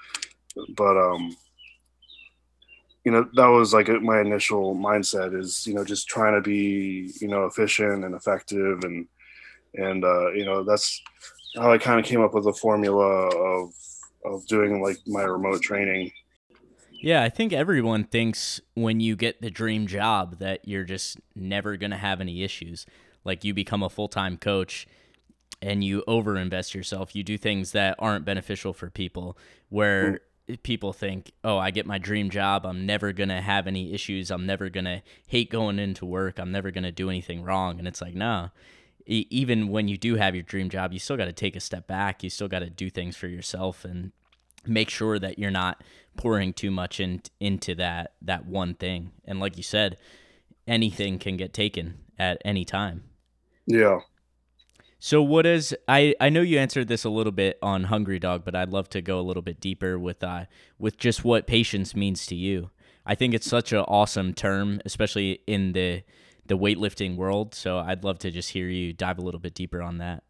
But 0.77 0.97
um 0.97 1.37
you 3.05 3.12
know 3.12 3.29
that 3.35 3.47
was 3.47 3.75
like 3.75 3.88
my 4.03 4.21
initial 4.21 4.75
mindset 4.75 5.38
is 5.38 5.67
you 5.67 5.75
know 5.75 5.85
just 5.85 6.09
trying 6.09 6.35
to 6.35 6.40
be 6.40 7.12
you 7.21 7.29
know 7.29 7.45
efficient 7.45 8.05
and 8.05 8.14
effective 8.14 8.83
and 8.85 9.07
and 9.75 10.05
uh, 10.05 10.31
you 10.33 10.45
know 10.45 10.64
that's 10.64 11.03
how 11.57 11.73
I 11.73 11.79
kind 11.79 12.01
of 12.01 12.07
came 12.07 12.23
up 12.23 12.35
with 12.35 12.45
the 12.45 12.53
formula 12.53 13.29
of 13.29 13.73
of 14.25 14.47
doing 14.47 14.83
like 14.83 14.99
my 15.07 15.23
remote 15.23 15.61
training. 15.62 16.11
Yeah, 16.90 17.23
I 17.23 17.29
think 17.29 17.53
everyone 17.53 18.05
thinks 18.05 18.62
when 18.75 18.99
you 19.01 19.14
get 19.14 19.43
the 19.43 19.51
dream 19.51 19.87
job 19.87 20.38
that 20.38 20.67
you're 20.67 20.85
just 20.85 21.21
never 21.35 21.77
going 21.77 21.90
to 21.90 21.99
have 21.99 22.21
any 22.21 22.43
issues. 22.43 22.87
Like 23.25 23.45
you 23.45 23.53
become 23.53 23.83
a 23.83 23.90
full-time 23.90 24.38
coach 24.38 24.87
and 25.61 25.85
you 25.85 26.03
overinvest 26.09 26.73
yourself. 26.73 27.14
You 27.14 27.23
do 27.23 27.37
things 27.37 27.73
that 27.73 27.97
aren't 27.99 28.25
beneficial 28.25 28.73
for 28.73 28.88
people 28.88 29.37
where 29.69 30.12
mm 30.12 30.19
people 30.63 30.93
think, 30.93 31.33
oh, 31.43 31.59
I 31.59 31.71
get 31.71 31.87
my 31.87 31.99
dream 31.99 32.31
job. 32.31 32.67
I'm 32.67 32.87
never 32.87 33.13
going 33.13 33.31
to 33.31 33.41
have 33.41 33.67
any 33.67 33.95
issues. 33.95 34.31
I'm 34.31 34.47
never 34.47 34.69
going 34.69 34.85
to 34.85 35.03
hate 35.27 35.51
going 35.51 35.79
into 35.79 36.05
work. 36.05 36.39
I'm 36.39 36.53
never 36.53 36.71
going 36.71 36.85
to 36.85 36.93
do 36.93 37.09
anything 37.09 37.43
wrong. 37.43 37.79
And 37.79 37.89
it's 37.89 38.03
like, 38.03 38.15
no, 38.15 38.51
e- 39.07 39.27
even 39.31 39.69
when 39.69 39.89
you 39.89 39.97
do 39.97 40.17
have 40.17 40.35
your 40.35 40.43
dream 40.43 40.69
job, 40.69 40.93
you 40.93 40.99
still 40.99 41.17
got 41.17 41.27
to 41.27 41.33
take 41.33 41.57
a 41.57 41.61
step 41.61 41.87
back. 41.87 42.23
You 42.23 42.31
still 42.31 42.49
got 42.49 42.61
to 42.61 42.71
do 42.71 42.91
things 42.91 43.17
for 43.17 43.27
yourself 43.27 43.85
and 43.85 44.13
make 44.67 44.91
sure 44.91 45.19
that 45.19 45.39
you're 45.39 45.51
not 45.51 45.83
pouring 46.17 46.53
too 46.53 46.71
much 46.71 47.01
in, 47.01 47.23
into 47.41 47.75
that, 47.77 48.13
that 48.23 48.47
one 48.47 48.75
thing. 48.75 49.13
And 49.25 49.41
like 49.41 49.57
you 49.57 49.63
said, 49.63 49.97
anything 50.67 51.19
can 51.19 51.37
get 51.37 51.53
taken 51.53 51.99
at 52.19 52.41
any 52.45 52.65
time. 52.65 53.05
Yeah. 53.67 54.01
So 55.05 55.21
what 55.21 55.45
is 55.45 55.77
I 55.87 56.14
I 56.19 56.31
know 56.31 56.40
you 56.40 56.59
answered 56.59 56.88
this 56.88 57.05
a 57.05 57.11
little 57.11 57.31
bit 57.31 57.59
on 57.61 57.85
Hungry 57.85 58.19
Dog, 58.19 58.43
but 58.43 58.55
I'd 58.55 58.71
love 58.71 58.88
to 58.88 59.03
go 59.03 59.21
a 59.21 59.21
little 59.21 59.43
bit 59.43 59.61
deeper 59.61 59.99
with 59.99 60.25
uh 60.25 60.47
with 60.79 60.97
just 60.97 61.23
what 61.23 61.47
patience 61.47 61.95
means 61.95 62.25
to 62.25 62.35
you. 62.35 62.71
I 63.05 63.14
think 63.14 63.35
it's 63.35 63.47
such 63.47 63.75
an 63.75 63.81
awesome 63.81 64.33
term, 64.33 64.81
especially 64.87 65.40
in 65.47 65.73
the 65.73 66.05
the 66.47 66.57
weightlifting 66.57 67.17
world. 67.17 67.55
So 67.55 67.81
I'd 67.81 68.03
love 68.03 68.19
to 68.21 68.31
just 68.31 68.53
hear 68.53 68.67
you 68.67 68.95
dive 68.95 69.19
a 69.19 69.21
little 69.21 69.40
bit 69.40 69.53
deeper 69.53 69.83
on 69.83 69.99
that. 69.99 70.25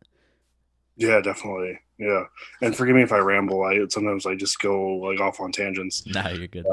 Yeah, 0.96 1.20
definitely. 1.20 1.78
Yeah, 1.98 2.24
and 2.60 2.74
forgive 2.74 2.96
me 2.96 3.02
if 3.02 3.12
I 3.12 3.18
ramble. 3.18 3.62
I 3.62 3.78
sometimes 3.90 4.26
I 4.26 4.34
just 4.34 4.58
go 4.58 4.96
like 4.96 5.20
off 5.20 5.38
on 5.38 5.52
tangents. 5.52 6.04
No, 6.04 6.28
you're 6.30 6.48
good. 6.48 6.66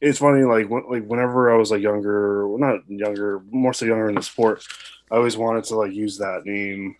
It's 0.00 0.18
funny, 0.18 0.44
like 0.44 0.68
when, 0.68 0.84
like 0.90 1.04
whenever 1.04 1.52
I 1.52 1.56
was 1.56 1.70
like 1.70 1.82
younger, 1.82 2.48
well, 2.48 2.58
not 2.58 2.88
younger, 2.88 3.42
more 3.50 3.72
so 3.72 3.86
younger 3.86 4.08
in 4.08 4.16
the 4.16 4.22
sport, 4.22 4.64
I 5.10 5.16
always 5.16 5.36
wanted 5.36 5.64
to 5.64 5.76
like 5.76 5.92
use 5.92 6.18
that 6.18 6.44
name 6.44 6.96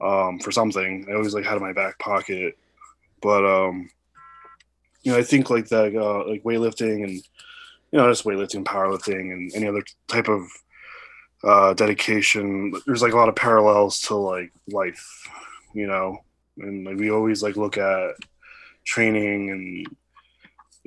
um, 0.00 0.38
for 0.40 0.50
something. 0.50 1.06
I 1.08 1.14
always 1.14 1.34
like 1.34 1.44
had 1.44 1.56
in 1.56 1.62
my 1.62 1.72
back 1.72 1.98
pocket, 1.98 2.58
but 3.22 3.44
um, 3.44 3.88
you 5.02 5.12
know, 5.12 5.18
I 5.18 5.22
think 5.22 5.48
like 5.48 5.68
that, 5.68 5.94
uh, 5.94 6.28
like 6.28 6.42
weightlifting 6.42 7.04
and 7.04 7.22
you 7.90 7.98
know, 7.98 8.10
just 8.10 8.24
weightlifting, 8.24 8.64
powerlifting, 8.64 9.32
and 9.32 9.52
any 9.54 9.66
other 9.66 9.82
type 10.08 10.28
of 10.28 10.42
uh, 11.44 11.74
dedication. 11.74 12.72
There's 12.86 13.02
like 13.02 13.12
a 13.12 13.16
lot 13.16 13.28
of 13.28 13.36
parallels 13.36 14.00
to 14.02 14.16
like 14.16 14.52
life, 14.68 15.26
you 15.72 15.86
know, 15.86 16.18
and 16.58 16.84
like 16.84 16.96
we 16.96 17.10
always 17.10 17.42
like 17.42 17.56
look 17.56 17.78
at 17.78 18.10
training 18.84 19.50
and 19.50 19.96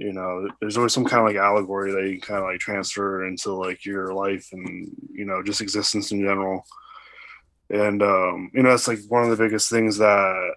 you 0.02 0.14
know 0.14 0.50
there's 0.60 0.78
always 0.78 0.94
some 0.94 1.06
kind 1.06 1.22
of 1.22 1.28
like 1.28 1.36
allegory 1.36 1.92
that 1.92 2.10
you 2.10 2.20
kind 2.20 2.40
of 2.40 2.46
like 2.46 2.60
transfer 2.60 3.28
into 3.28 3.54
like 3.54 3.86
your 3.86 4.14
life 4.16 4.50
and 4.52 4.90
you 5.14 5.26
know 5.26 5.44
just 5.44 5.62
existence 5.62 6.12
in 6.12 6.22
general. 6.22 6.66
And 7.70 8.02
um 8.02 8.50
you 8.52 8.64
know 8.64 8.72
that's 8.72 8.88
like 8.88 9.00
one 9.10 9.24
of 9.24 9.30
the 9.30 9.44
biggest 9.44 9.70
things 9.70 9.98
that 10.00 10.56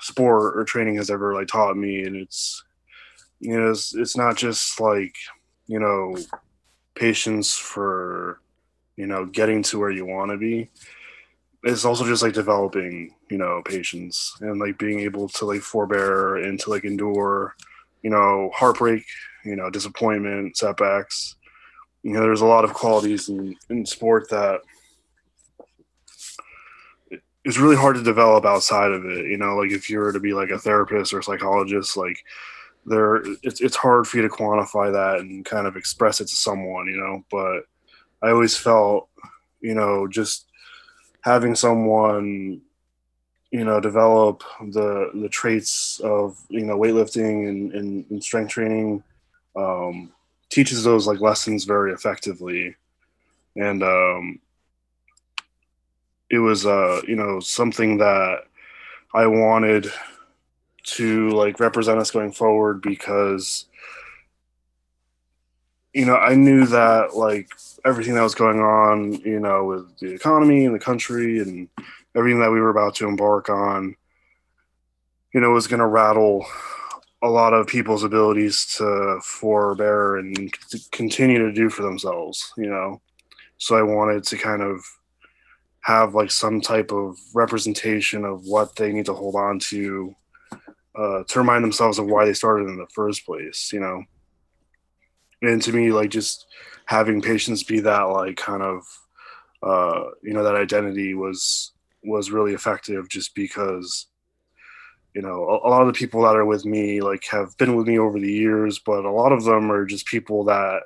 sport 0.00 0.56
or 0.56 0.64
training 0.64 0.94
has 0.96 1.10
ever 1.10 1.34
like 1.34 1.48
taught 1.48 1.76
me. 1.76 2.04
And 2.04 2.14
it's 2.14 2.62
you 3.40 3.58
know 3.58 3.72
it's, 3.72 3.96
it's 3.96 4.16
not 4.16 4.36
just 4.36 4.80
like 4.80 5.16
you 5.66 5.80
know 5.80 6.16
patience 6.94 7.56
for 7.56 8.40
you 8.96 9.08
know 9.08 9.26
getting 9.26 9.64
to 9.64 9.80
where 9.80 9.90
you 9.90 10.06
want 10.06 10.30
to 10.30 10.36
be. 10.36 10.70
It's 11.64 11.84
also 11.84 12.06
just 12.06 12.22
like 12.22 12.32
developing 12.32 13.12
you 13.28 13.38
know 13.38 13.60
patience 13.64 14.36
and 14.40 14.60
like 14.60 14.78
being 14.78 15.00
able 15.00 15.28
to 15.30 15.46
like 15.46 15.62
forbear 15.62 16.36
and 16.36 16.60
to 16.60 16.70
like 16.70 16.84
endure 16.84 17.56
you 18.04 18.10
know 18.10 18.50
heartbreak 18.54 19.04
you 19.44 19.56
know 19.56 19.70
disappointment 19.70 20.56
setbacks. 20.56 21.34
You 22.04 22.12
know 22.12 22.20
there's 22.20 22.42
a 22.42 22.46
lot 22.46 22.64
of 22.64 22.74
qualities 22.74 23.28
in, 23.28 23.56
in 23.70 23.84
sport 23.86 24.28
that 24.30 24.60
it's 27.44 27.58
really 27.58 27.76
hard 27.76 27.96
to 27.96 28.02
develop 28.02 28.44
outside 28.44 28.92
of 28.92 29.04
it. 29.06 29.26
You 29.26 29.38
know 29.38 29.56
like 29.56 29.72
if 29.72 29.90
you 29.90 29.98
were 29.98 30.12
to 30.12 30.20
be 30.20 30.34
like 30.34 30.50
a 30.50 30.58
therapist 30.58 31.12
or 31.12 31.18
a 31.18 31.24
psychologist 31.24 31.96
like 31.96 32.18
there 32.86 33.22
it's, 33.42 33.62
it's 33.62 33.76
hard 33.76 34.06
for 34.06 34.18
you 34.18 34.22
to 34.22 34.28
quantify 34.28 34.92
that 34.92 35.20
and 35.20 35.44
kind 35.44 35.66
of 35.66 35.76
express 35.76 36.20
it 36.20 36.28
to 36.28 36.36
someone 36.36 36.86
you 36.86 36.98
know? 36.98 37.24
But 37.30 37.62
i 38.22 38.30
always 38.30 38.56
felt 38.56 39.08
you 39.60 39.74
know 39.74 40.06
just 40.06 40.46
having 41.22 41.54
someone 41.54 42.60
you 43.54 43.64
know 43.64 43.78
develop 43.78 44.42
the 44.72 45.12
the 45.14 45.28
traits 45.28 46.00
of 46.00 46.36
you 46.48 46.64
know 46.64 46.76
weightlifting 46.76 47.48
and, 47.48 47.72
and, 47.72 48.04
and 48.10 48.24
strength 48.24 48.50
training 48.50 49.00
um, 49.54 50.12
teaches 50.50 50.82
those 50.82 51.06
like 51.06 51.20
lessons 51.20 51.62
very 51.62 51.92
effectively. 51.92 52.74
And 53.54 53.84
um, 53.84 54.40
it 56.30 56.38
was 56.38 56.66
uh 56.66 57.00
you 57.06 57.14
know 57.14 57.38
something 57.38 57.98
that 57.98 58.38
i 59.14 59.24
wanted 59.24 59.86
to 60.82 61.28
like 61.30 61.60
represent 61.60 61.98
us 61.98 62.10
going 62.10 62.32
forward 62.32 62.82
because 62.82 63.66
you 65.92 66.04
know 66.04 66.16
i 66.16 66.34
knew 66.34 66.66
that 66.66 67.14
like 67.14 67.48
everything 67.84 68.14
that 68.14 68.22
was 68.22 68.34
going 68.34 68.58
on 68.58 69.12
you 69.20 69.38
know 69.38 69.64
with 69.64 69.96
the 69.98 70.12
economy 70.12 70.64
and 70.64 70.74
the 70.74 70.80
country 70.80 71.38
and 71.38 71.68
everything 72.16 72.40
that 72.40 72.50
we 72.50 72.60
were 72.60 72.70
about 72.70 72.94
to 72.96 73.08
embark 73.08 73.48
on 73.48 73.94
you 75.32 75.40
know 75.40 75.50
was 75.50 75.66
going 75.66 75.80
to 75.80 75.86
rattle 75.86 76.46
a 77.22 77.28
lot 77.28 77.54
of 77.54 77.66
people's 77.66 78.04
abilities 78.04 78.66
to 78.76 79.18
forbear 79.22 80.16
and 80.16 80.52
to 80.70 80.78
continue 80.92 81.38
to 81.38 81.52
do 81.52 81.68
for 81.68 81.82
themselves 81.82 82.52
you 82.56 82.68
know? 82.68 83.00
So 83.58 83.76
i 83.76 83.82
wanted 83.82 84.24
to 84.24 84.36
kind 84.36 84.62
of 84.62 84.84
have 85.80 86.14
like 86.14 86.30
some 86.30 86.60
type 86.60 86.92
of 86.92 87.18
representation 87.34 88.24
of 88.24 88.44
what 88.46 88.76
they 88.76 88.92
need 88.92 89.06
to 89.06 89.14
hold 89.14 89.34
on 89.34 89.58
to 89.58 90.14
uh, 90.96 91.24
to 91.26 91.40
remind 91.40 91.64
themselves 91.64 91.98
of 91.98 92.06
why 92.06 92.24
they 92.24 92.32
started 92.32 92.68
in 92.68 92.76
the 92.76 92.86
first 92.94 93.26
place 93.26 93.70
you 93.72 93.80
know? 93.80 94.02
And 95.42 95.60
to 95.62 95.72
me 95.72 95.90
like 95.92 96.10
just 96.10 96.46
having 96.86 97.20
patience 97.20 97.62
be 97.62 97.80
that 97.80 98.02
like 98.02 98.36
kind 98.36 98.62
of 98.62 98.82
uh, 99.62 100.10
you 100.22 100.32
know 100.34 100.44
that 100.44 100.54
identity 100.54 101.14
was 101.14 101.73
was 102.04 102.30
really 102.30 102.54
effective 102.54 103.08
just 103.08 103.34
because 103.34 104.06
you 105.14 105.22
know 105.22 105.44
a, 105.48 105.68
a, 105.68 105.70
lot 105.70 105.82
of 105.82 105.86
the 105.86 105.92
people 105.92 106.22
that 106.22 106.36
are 106.36 106.44
with 106.44 106.64
me 106.64 107.00
like 107.00 107.24
have 107.30 107.56
been 107.56 107.76
with 107.76 107.86
me 107.86 107.98
over 107.98 108.18
the 108.18 108.32
years 108.32 108.78
but 108.78 109.04
a 109.04 109.10
lot 109.10 109.32
of 109.32 109.44
them 109.44 109.70
are 109.70 109.86
just 109.86 110.06
people 110.06 110.44
that 110.44 110.82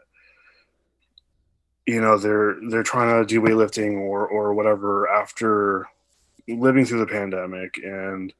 you 1.86 2.02
know 2.02 2.18
they're 2.18 2.56
they're 2.68 2.82
trying 2.82 3.18
to 3.18 3.26
do 3.26 3.40
weightlifting 3.40 3.98
or 3.98 4.28
or 4.28 4.52
whatever 4.52 5.08
after 5.08 5.86
living 6.46 6.84
through 6.84 7.00
the 7.00 7.06
pandemic. 7.06 7.78
And 7.82 8.32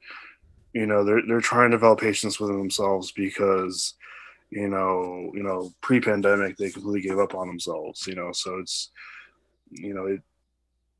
you 0.75 0.87
know 0.87 1.03
they're 1.03 1.23
they're 1.27 1.41
trying 1.41 1.71
to 1.71 1.77
develop 1.77 2.01
patience 2.01 2.39
within 2.39 2.59
themselves 2.59 3.11
because 3.13 3.95
you 4.51 4.69
know 4.69 5.31
you 5.35 5.43
know 5.43 5.73
pre-pandemic 5.81 6.57
they 6.57 6.71
completely 6.71 7.01
gave 7.01 7.19
up 7.19 7.35
on 7.35 7.49
themselves 7.49 8.07
you 8.07 8.15
know? 8.15 8.33
So 8.33 8.59
it's 8.59 8.91
you 9.71 9.95
know 9.95 10.07
it 10.07 10.21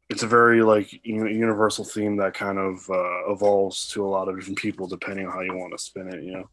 it's 0.09 0.23
a 0.23 0.27
very 0.27 0.63
like 0.63 1.05
universal 1.05 1.85
theme 1.85 2.17
that 2.17 2.35
kind 2.35 2.59
of 2.59 2.89
uh, 2.91 3.31
evolves 3.31 3.89
to 3.89 4.05
a 4.05 4.09
lot 4.09 4.29
of 4.29 4.37
different 4.37 4.59
people 4.59 4.87
depending 4.87 5.27
on 5.27 5.33
how 5.33 5.41
you 5.41 5.55
want 5.57 5.73
to 5.73 5.79
spin 5.79 6.09
it 6.09 6.23
you 6.23 6.33
know 6.33 6.49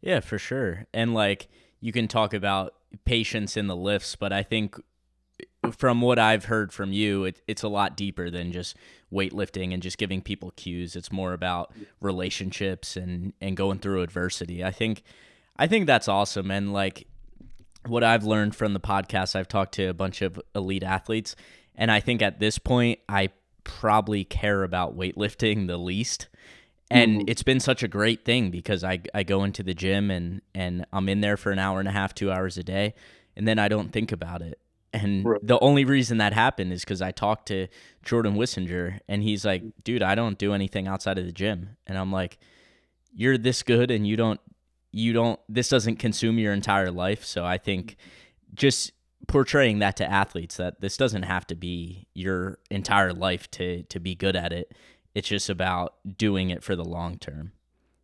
yeah 0.00 0.20
for 0.20 0.38
sure 0.38 0.86
and 0.92 1.14
like 1.14 1.48
you 1.80 1.92
can 1.92 2.08
talk 2.08 2.32
about 2.32 2.74
patience 3.04 3.56
in 3.56 3.66
the 3.66 3.76
lifts 3.76 4.16
but 4.16 4.32
i 4.32 4.42
think 4.42 4.76
from 5.72 6.00
what 6.00 6.18
I've 6.18 6.46
heard 6.46 6.72
from 6.72 6.92
you, 6.92 7.24
it, 7.24 7.40
it's 7.46 7.62
a 7.62 7.68
lot 7.68 7.96
deeper 7.96 8.30
than 8.30 8.52
just 8.52 8.76
weightlifting 9.12 9.72
and 9.72 9.82
just 9.82 9.98
giving 9.98 10.20
people 10.20 10.52
cues. 10.56 10.96
It's 10.96 11.12
more 11.12 11.32
about 11.32 11.72
relationships 12.00 12.96
and 12.96 13.32
and 13.40 13.56
going 13.56 13.78
through 13.78 14.02
adversity. 14.02 14.64
I 14.64 14.70
think 14.70 15.02
I 15.56 15.66
think 15.66 15.86
that's 15.86 16.08
awesome. 16.08 16.50
And 16.50 16.72
like 16.72 17.06
what 17.86 18.02
I've 18.02 18.24
learned 18.24 18.54
from 18.54 18.72
the 18.72 18.80
podcast, 18.80 19.36
I've 19.36 19.48
talked 19.48 19.74
to 19.74 19.86
a 19.86 19.94
bunch 19.94 20.22
of 20.22 20.40
elite 20.54 20.82
athletes, 20.82 21.36
and 21.74 21.90
I 21.90 22.00
think 22.00 22.22
at 22.22 22.40
this 22.40 22.58
point, 22.58 23.00
I 23.08 23.30
probably 23.64 24.24
care 24.24 24.62
about 24.62 24.96
weightlifting 24.96 25.66
the 25.66 25.76
least. 25.78 26.28
And 26.90 27.20
mm-hmm. 27.20 27.28
it's 27.28 27.42
been 27.42 27.60
such 27.60 27.82
a 27.82 27.88
great 27.88 28.24
thing 28.24 28.50
because 28.50 28.84
I, 28.84 29.00
I 29.14 29.22
go 29.22 29.42
into 29.42 29.62
the 29.62 29.74
gym 29.74 30.10
and, 30.10 30.42
and 30.54 30.86
I'm 30.92 31.08
in 31.08 31.22
there 31.22 31.36
for 31.36 31.50
an 31.50 31.58
hour 31.58 31.80
and 31.80 31.88
a 31.88 31.92
half, 31.92 32.14
two 32.14 32.30
hours 32.30 32.58
a 32.58 32.62
day, 32.62 32.94
and 33.36 33.48
then 33.48 33.58
I 33.58 33.68
don't 33.68 33.90
think 33.90 34.12
about 34.12 34.42
it. 34.42 34.60
And 34.92 35.24
right. 35.24 35.40
the 35.44 35.58
only 35.58 35.84
reason 35.84 36.18
that 36.18 36.32
happened 36.32 36.72
is 36.72 36.82
because 36.82 37.02
I 37.02 37.10
talked 37.10 37.48
to 37.48 37.66
Jordan 38.04 38.36
Wissinger, 38.36 39.00
and 39.08 39.24
he's 39.24 39.44
like, 39.44 39.64
"Dude, 39.82 40.04
I 40.04 40.14
don't 40.14 40.38
do 40.38 40.54
anything 40.54 40.86
outside 40.86 41.18
of 41.18 41.26
the 41.26 41.32
gym." 41.32 41.70
And 41.84 41.98
I'm 41.98 42.12
like, 42.12 42.38
"You're 43.12 43.36
this 43.36 43.64
good, 43.64 43.90
and 43.90 44.06
you 44.06 44.16
don't, 44.16 44.40
you 44.92 45.12
don't. 45.12 45.40
This 45.48 45.68
doesn't 45.68 45.96
consume 45.96 46.38
your 46.38 46.52
entire 46.52 46.92
life." 46.92 47.24
So 47.24 47.44
I 47.44 47.58
think 47.58 47.96
just 48.54 48.92
portraying 49.26 49.78
that 49.80 49.96
to 49.96 50.10
athletes 50.10 50.56
that 50.56 50.80
this 50.80 50.96
doesn't 50.96 51.24
have 51.24 51.46
to 51.48 51.54
be 51.54 52.06
your 52.14 52.58
entire 52.70 53.12
life 53.12 53.50
to 53.52 53.82
to 53.84 54.00
be 54.00 54.14
good 54.14 54.36
at 54.36 54.52
it. 54.52 54.72
It's 55.14 55.28
just 55.28 55.48
about 55.48 55.94
doing 56.16 56.50
it 56.50 56.62
for 56.62 56.74
the 56.76 56.84
long 56.84 57.18
term. 57.18 57.52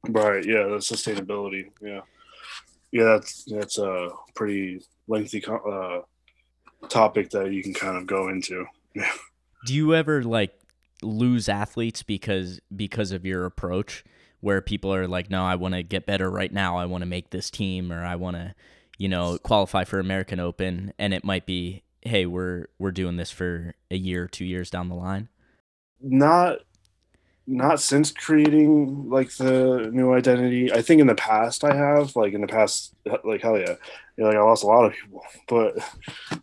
Right. 0.09 0.44
Yeah. 0.44 0.64
The 0.64 0.76
sustainability. 0.76 1.70
Yeah. 1.83 2.00
Yeah. 2.92 3.04
That's 3.04 3.44
that's 3.44 3.78
a 3.78 4.11
pretty 4.35 4.83
lengthy 5.09 5.44
uh, 5.46 6.00
topic 6.88 7.30
that 7.30 7.52
you 7.52 7.62
can 7.62 7.74
kind 7.74 7.96
of 7.96 8.06
go 8.06 8.28
into. 8.28 8.66
Yeah. 8.94 9.12
Do 9.66 9.74
you 9.74 9.94
ever 9.94 10.22
like 10.22 10.54
lose 11.02 11.48
athletes 11.48 12.02
because 12.02 12.61
because 12.74 13.12
of 13.12 13.24
your 13.24 13.44
approach 13.44 14.04
where 14.40 14.61
people 14.61 14.92
are 14.92 15.06
like 15.06 15.30
no 15.30 15.44
I 15.44 15.54
want 15.54 15.74
to 15.74 15.83
get 15.83 16.06
better 16.06 16.30
right 16.30 16.52
now 16.52 16.76
I 16.76 16.85
want 16.87 17.02
to 17.02 17.06
make 17.06 17.30
this 17.30 17.50
team 17.50 17.90
or 17.90 18.04
I 18.04 18.16
want 18.16 18.37
to 18.37 18.54
you 19.01 19.09
know 19.09 19.39
qualify 19.43 19.83
for 19.83 19.99
American 19.99 20.39
Open 20.39 20.93
and 20.99 21.13
it 21.13 21.25
might 21.25 21.47
be 21.47 21.83
hey 22.03 22.27
we're 22.27 22.67
we're 22.79 22.93
doing 22.93 23.17
this 23.17 23.31
for 23.31 23.75
a 23.91 23.97
year 23.97 24.29
2 24.29 24.45
years 24.45 24.71
down 24.71 24.89
the 24.89 24.95
line 24.95 25.29
not 26.01 26.59
not 27.51 27.81
since 27.81 28.13
creating 28.13 29.11
like 29.11 29.33
the 29.33 29.91
new 29.93 30.15
identity. 30.15 30.73
I 30.73 30.83
think 30.83 31.01
in 31.01 31.09
the 31.09 31.17
past 31.17 31.65
I 31.65 31.75
have, 31.75 32.15
like 32.15 32.33
in 32.33 32.43
the 32.43 32.47
past, 32.47 32.95
like 33.25 33.43
hell 33.43 33.59
yeah, 33.59 33.75
yeah 34.17 34.27
like 34.27 34.37
I 34.37 34.41
lost 34.41 34.63
a 34.63 34.69
lot 34.69 34.85
of 34.85 34.93
people, 34.93 35.23
but 35.49 35.77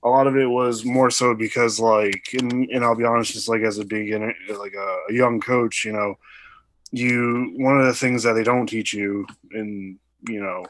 a 0.03 0.09
lot 0.09 0.27
of 0.27 0.35
it 0.35 0.47
was 0.47 0.83
more 0.83 1.09
so 1.09 1.33
because 1.33 1.79
like, 1.79 2.27
and, 2.33 2.51
and 2.69 2.83
I'll 2.83 2.95
be 2.95 3.05
honest, 3.05 3.31
just 3.31 3.47
like 3.47 3.61
as 3.61 3.77
a 3.77 3.85
beginner, 3.85 4.33
like 4.59 4.73
a, 4.73 4.97
a 5.09 5.13
young 5.13 5.39
coach, 5.39 5.85
you 5.85 5.93
know, 5.93 6.15
you 6.91 7.53
one 7.57 7.79
of 7.79 7.85
the 7.85 7.93
things 7.93 8.23
that 8.23 8.33
they 8.33 8.43
don't 8.43 8.67
teach 8.67 8.93
you, 8.93 9.25
in 9.53 9.97
you 10.27 10.41
know, 10.41 10.65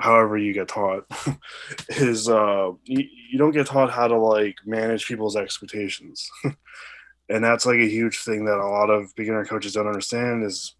however 0.00 0.36
you 0.36 0.52
get 0.52 0.68
taught, 0.68 1.04
is 1.88 2.28
uh, 2.28 2.72
you, 2.84 3.08
you 3.30 3.38
don't 3.38 3.52
get 3.52 3.66
taught 3.66 3.90
how 3.90 4.08
to 4.08 4.16
like 4.16 4.56
manage 4.64 5.06
people's 5.06 5.36
expectations. 5.36 6.30
and 7.30 7.44
that's 7.44 7.64
like 7.64 7.78
a 7.78 7.88
huge 7.88 8.18
thing 8.18 8.44
that 8.44 8.58
a 8.58 8.66
lot 8.66 8.90
of 8.90 9.14
beginner 9.14 9.44
coaches 9.44 9.74
don't 9.74 9.86
understand 9.86 10.42
is 10.44 10.74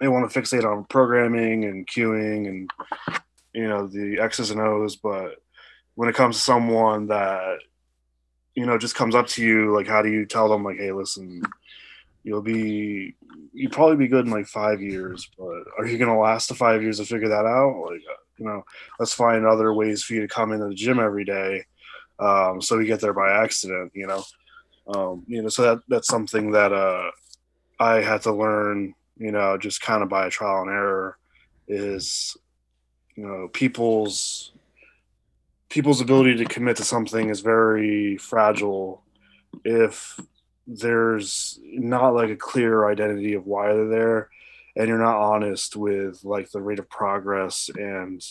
they 0.00 0.08
want 0.08 0.30
to 0.30 0.40
fixate 0.40 0.64
on 0.64 0.84
programming 0.84 1.64
and 1.64 1.86
cueing 1.86 2.48
and 2.48 2.70
you 3.52 3.68
know 3.68 3.86
the 3.86 4.18
x's 4.18 4.50
and 4.50 4.60
o's 4.60 4.96
but 4.96 5.36
when 5.94 6.08
it 6.08 6.14
comes 6.14 6.36
to 6.36 6.42
someone 6.42 7.06
that 7.08 7.58
you 8.54 8.64
know 8.66 8.78
just 8.78 8.94
comes 8.94 9.14
up 9.14 9.26
to 9.26 9.44
you 9.44 9.74
like 9.74 9.86
how 9.86 10.02
do 10.02 10.10
you 10.10 10.24
tell 10.24 10.48
them 10.48 10.64
like 10.64 10.78
hey 10.78 10.92
listen 10.92 11.42
you'll 12.24 12.42
be 12.42 13.14
you 13.52 13.68
probably 13.68 13.96
be 13.96 14.08
good 14.08 14.26
in 14.26 14.32
like 14.32 14.46
five 14.46 14.80
years 14.80 15.28
but 15.38 15.64
are 15.78 15.86
you 15.86 15.98
going 15.98 16.10
to 16.10 16.18
last 16.18 16.48
the 16.48 16.54
five 16.54 16.82
years 16.82 16.98
to 16.98 17.04
figure 17.04 17.28
that 17.28 17.46
out 17.46 17.84
like 17.90 18.02
you 18.38 18.46
know 18.46 18.64
let's 18.98 19.12
find 19.12 19.44
other 19.44 19.72
ways 19.74 20.02
for 20.02 20.14
you 20.14 20.20
to 20.20 20.28
come 20.28 20.52
into 20.52 20.68
the 20.68 20.74
gym 20.74 20.98
every 20.98 21.24
day 21.24 21.64
um, 22.20 22.60
so 22.60 22.76
we 22.76 22.86
get 22.86 23.00
there 23.00 23.12
by 23.12 23.30
accident 23.30 23.92
you 23.94 24.06
know? 24.06 24.22
Um, 24.88 25.24
you 25.26 25.42
know, 25.42 25.48
so 25.48 25.62
that 25.62 25.82
that's 25.88 26.08
something 26.08 26.52
that 26.52 26.72
uh, 26.72 27.10
I 27.78 27.96
had 27.96 28.22
to 28.22 28.32
learn, 28.32 28.94
you 29.18 29.32
know, 29.32 29.58
just 29.58 29.82
kind 29.82 30.02
of 30.02 30.08
by 30.08 30.28
trial 30.30 30.62
and 30.62 30.70
error, 30.70 31.18
is 31.66 32.36
you 33.14 33.26
know 33.26 33.48
people's 33.52 34.52
people's 35.68 36.00
ability 36.00 36.36
to 36.36 36.46
commit 36.46 36.78
to 36.78 36.84
something 36.84 37.28
is 37.28 37.40
very 37.40 38.16
fragile 38.16 39.02
if 39.64 40.18
there's 40.66 41.58
not 41.62 42.14
like 42.14 42.30
a 42.30 42.36
clear 42.36 42.88
identity 42.88 43.34
of 43.34 43.46
why 43.46 43.72
they're 43.74 43.88
there 43.88 44.30
and 44.78 44.88
you're 44.88 44.96
not 44.96 45.20
honest 45.20 45.76
with 45.76 46.24
like 46.24 46.50
the 46.50 46.62
rate 46.62 46.78
of 46.78 46.88
progress 46.88 47.68
and 47.76 48.22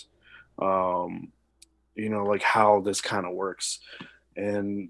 um 0.60 1.32
you 1.94 2.10
know 2.10 2.24
like 2.24 2.42
how 2.42 2.80
this 2.82 3.02
kind 3.02 3.28
of 3.28 3.34
works 3.34 3.80
and 4.36 4.90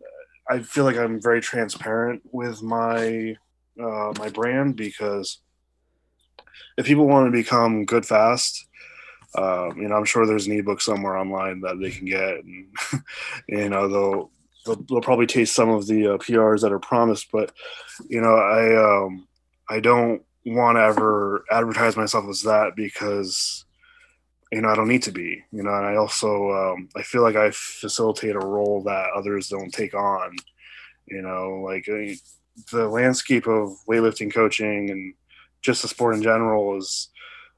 I 0.49 0.59
feel 0.59 0.83
like 0.85 0.97
I'm 0.97 1.21
very 1.21 1.41
transparent 1.41 2.21
with 2.31 2.61
my 2.61 3.35
uh, 3.81 4.13
my 4.17 4.29
brand 4.29 4.75
because 4.75 5.39
if 6.77 6.85
people 6.85 7.07
want 7.07 7.27
to 7.27 7.31
become 7.31 7.85
good 7.85 8.05
fast, 8.05 8.67
um, 9.37 9.77
you 9.77 9.87
know, 9.87 9.95
I'm 9.95 10.05
sure 10.05 10.25
there's 10.25 10.47
an 10.47 10.57
ebook 10.57 10.81
somewhere 10.81 11.17
online 11.17 11.61
that 11.61 11.79
they 11.79 11.91
can 11.91 12.05
get, 12.05 12.43
and 12.43 12.67
you 13.49 13.69
know, 13.69 13.87
they'll 13.87 14.31
they'll, 14.87 15.01
probably 15.01 15.27
taste 15.27 15.53
some 15.53 15.69
of 15.69 15.87
the 15.87 16.13
uh, 16.13 16.17
PRs 16.17 16.61
that 16.61 16.71
are 16.71 16.79
promised. 16.79 17.27
But 17.31 17.51
you 18.09 18.21
know, 18.21 18.35
I 18.35 19.03
um, 19.05 19.27
I 19.69 19.79
don't 19.79 20.23
want 20.53 20.77
to 20.77 20.81
ever 20.81 21.43
advertise 21.51 21.97
myself 21.97 22.25
as 22.29 22.43
that 22.43 22.73
because 22.75 23.65
you 24.51 24.61
know, 24.61 24.69
I 24.69 24.75
don't 24.75 24.87
need 24.87 25.03
to 25.03 25.11
be, 25.11 25.43
you 25.51 25.63
know, 25.63 25.73
and 25.73 25.85
I 25.85 25.95
also, 25.95 26.51
um, 26.51 26.89
I 26.95 27.03
feel 27.03 27.21
like 27.21 27.35
I 27.35 27.51
facilitate 27.51 28.35
a 28.35 28.39
role 28.39 28.81
that 28.83 29.09
others 29.15 29.49
don't 29.49 29.73
take 29.73 29.93
on, 29.93 30.35
you 31.05 31.21
know, 31.21 31.61
like 31.65 31.85
the 32.71 32.87
landscape 32.87 33.47
of 33.47 33.71
weightlifting 33.89 34.33
coaching 34.33 34.89
and 34.89 35.13
just 35.61 35.81
the 35.81 35.87
sport 35.87 36.15
in 36.15 36.23
general 36.23 36.77
is, 36.77 37.09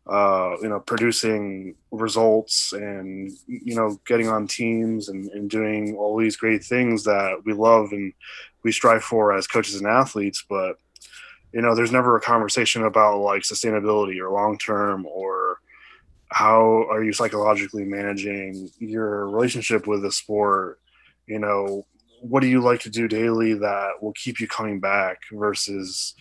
uh, 0.09 0.55
you 0.61 0.69
know, 0.69 0.79
producing 0.79 1.75
results 1.91 2.73
and, 2.73 3.31
you 3.45 3.75
know, 3.75 3.99
getting 4.07 4.27
on 4.27 4.47
teams 4.47 5.09
and, 5.09 5.29
and 5.29 5.49
doing 5.49 5.95
all 5.95 6.17
these 6.17 6.37
great 6.37 6.63
things 6.63 7.03
that 7.03 7.39
we 7.45 7.53
love 7.53 7.91
and 7.91 8.11
we 8.63 8.71
strive 8.71 9.03
for 9.03 9.31
as 9.31 9.45
coaches 9.45 9.75
and 9.75 9.87
athletes. 9.87 10.43
But, 10.49 10.77
you 11.53 11.61
know, 11.61 11.75
there's 11.75 11.91
never 11.91 12.15
a 12.15 12.21
conversation 12.21 12.83
about 12.83 13.19
like 13.19 13.41
sustainability 13.41 14.19
or 14.19 14.31
long 14.31 14.57
term 14.57 15.05
or, 15.05 15.59
how 16.31 16.85
are 16.91 17.03
you 17.03 17.11
psychologically 17.11 17.83
managing 17.83 18.69
your 18.77 19.27
relationship 19.27 19.87
with 19.87 20.03
the 20.03 20.11
sport? 20.11 20.79
You 21.25 21.39
know 21.39 21.85
what 22.21 22.41
do 22.41 22.47
you 22.47 22.61
like 22.61 22.81
to 22.81 22.89
do 22.89 23.07
daily 23.07 23.53
that 23.53 23.91
will 24.01 24.13
keep 24.13 24.39
you 24.39 24.47
coming 24.47 24.79
back 24.79 25.19
versus 25.31 26.13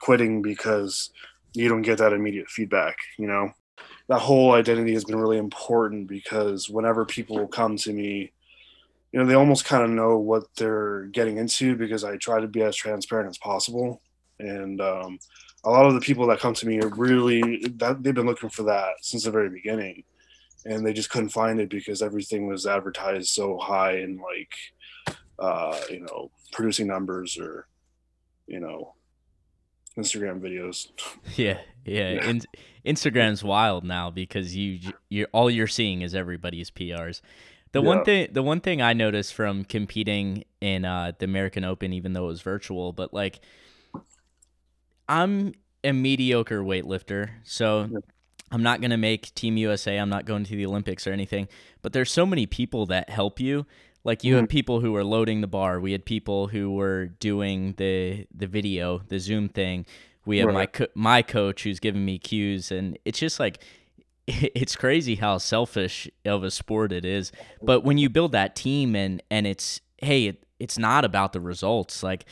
quitting 0.00 0.42
because 0.42 1.10
you 1.54 1.68
don't 1.68 1.82
get 1.82 1.98
that 1.98 2.12
immediate 2.12 2.48
feedback 2.48 2.96
you 3.18 3.26
know? 3.26 3.52
That 4.08 4.20
whole 4.20 4.52
identity 4.52 4.92
has 4.94 5.04
been 5.04 5.16
really 5.16 5.38
important 5.38 6.08
because 6.08 6.68
whenever 6.68 7.04
people 7.04 7.46
come 7.46 7.76
to 7.78 7.92
me 7.92 8.32
you 9.12 9.18
know 9.18 9.26
they 9.26 9.34
almost 9.34 9.64
kind 9.64 9.82
of 9.82 9.90
know 9.90 10.18
what 10.18 10.44
they're 10.56 11.06
getting 11.06 11.36
into 11.36 11.76
because 11.76 12.04
i 12.04 12.16
try 12.16 12.40
to 12.40 12.48
be 12.48 12.62
as 12.62 12.76
transparent 12.76 13.28
as 13.28 13.38
possible 13.38 14.00
and 14.40 14.80
um, 14.80 15.18
a 15.64 15.70
lot 15.70 15.86
of 15.86 15.94
the 15.94 16.00
people 16.00 16.26
that 16.26 16.40
come 16.40 16.54
to 16.54 16.66
me 16.66 16.80
are 16.80 16.88
really 16.88 17.66
that 17.76 18.02
they've 18.02 18.14
been 18.14 18.26
looking 18.26 18.50
for 18.50 18.62
that 18.64 18.94
since 19.02 19.24
the 19.24 19.30
very 19.30 19.50
beginning 19.50 20.02
and 20.64 20.84
they 20.84 20.92
just 20.92 21.10
couldn't 21.10 21.30
find 21.30 21.60
it 21.60 21.70
because 21.70 22.02
everything 22.02 22.46
was 22.46 22.66
advertised 22.66 23.28
so 23.28 23.58
high 23.58 23.98
and 23.98 24.18
like 24.18 25.16
uh 25.38 25.78
you 25.90 26.00
know 26.00 26.30
producing 26.52 26.86
numbers 26.86 27.38
or 27.38 27.66
you 28.46 28.60
know 28.60 28.94
instagram 29.98 30.40
videos 30.40 30.88
yeah 31.36 31.58
yeah, 31.84 32.12
yeah. 32.12 32.24
In- 32.28 32.42
instagram's 32.84 33.42
wild 33.42 33.84
now 33.84 34.10
because 34.10 34.54
you 34.56 34.92
you 35.08 35.26
all 35.32 35.50
you're 35.50 35.66
seeing 35.66 36.02
is 36.02 36.14
everybody's 36.14 36.70
prs 36.70 37.20
the 37.72 37.80
yeah. 37.80 37.86
one 37.86 38.04
thing 38.04 38.28
the 38.32 38.42
one 38.42 38.60
thing 38.60 38.80
i 38.80 38.92
noticed 38.92 39.34
from 39.34 39.64
competing 39.64 40.44
in 40.60 40.84
uh 40.84 41.12
the 41.18 41.24
american 41.24 41.64
open 41.64 41.92
even 41.92 42.12
though 42.12 42.24
it 42.24 42.28
was 42.28 42.42
virtual 42.42 42.92
but 42.92 43.12
like 43.12 43.40
I'm 45.10 45.54
a 45.82 45.92
mediocre 45.92 46.62
weightlifter, 46.62 47.30
so 47.42 47.88
I'm 48.52 48.62
not 48.62 48.80
going 48.80 48.92
to 48.92 48.96
make 48.96 49.34
Team 49.34 49.56
USA. 49.56 49.96
I'm 49.96 50.08
not 50.08 50.24
going 50.24 50.44
to 50.44 50.56
the 50.56 50.64
Olympics 50.64 51.04
or 51.04 51.12
anything. 51.12 51.48
But 51.82 51.92
there's 51.92 52.12
so 52.12 52.24
many 52.24 52.46
people 52.46 52.86
that 52.86 53.10
help 53.10 53.40
you. 53.40 53.66
Like 54.04 54.22
you 54.22 54.34
mm. 54.34 54.38
have 54.38 54.48
people 54.48 54.80
who 54.80 54.94
are 54.94 55.02
loading 55.02 55.40
the 55.40 55.48
bar. 55.48 55.80
We 55.80 55.92
had 55.92 56.04
people 56.04 56.46
who 56.46 56.72
were 56.72 57.06
doing 57.06 57.74
the 57.76 58.26
the 58.34 58.46
video, 58.46 59.02
the 59.08 59.18
Zoom 59.18 59.48
thing. 59.48 59.84
We 60.24 60.38
have 60.38 60.46
right. 60.46 60.54
my 60.54 60.66
co- 60.66 60.92
my 60.94 61.22
coach 61.22 61.64
who's 61.64 61.80
giving 61.80 62.04
me 62.04 62.18
cues, 62.18 62.70
and 62.70 62.96
it's 63.04 63.18
just 63.18 63.40
like 63.40 63.62
it's 64.26 64.76
crazy 64.76 65.16
how 65.16 65.38
selfish 65.38 66.08
of 66.24 66.44
a 66.44 66.52
sport 66.52 66.92
it 66.92 67.04
is. 67.04 67.32
But 67.60 67.84
when 67.84 67.98
you 67.98 68.08
build 68.08 68.32
that 68.32 68.54
team 68.54 68.94
and 68.94 69.22
and 69.28 69.46
it's 69.46 69.80
hey, 69.98 70.28
it, 70.28 70.46
it's 70.60 70.78
not 70.78 71.04
about 71.04 71.32
the 71.32 71.40
results. 71.40 72.02
Like 72.02 72.24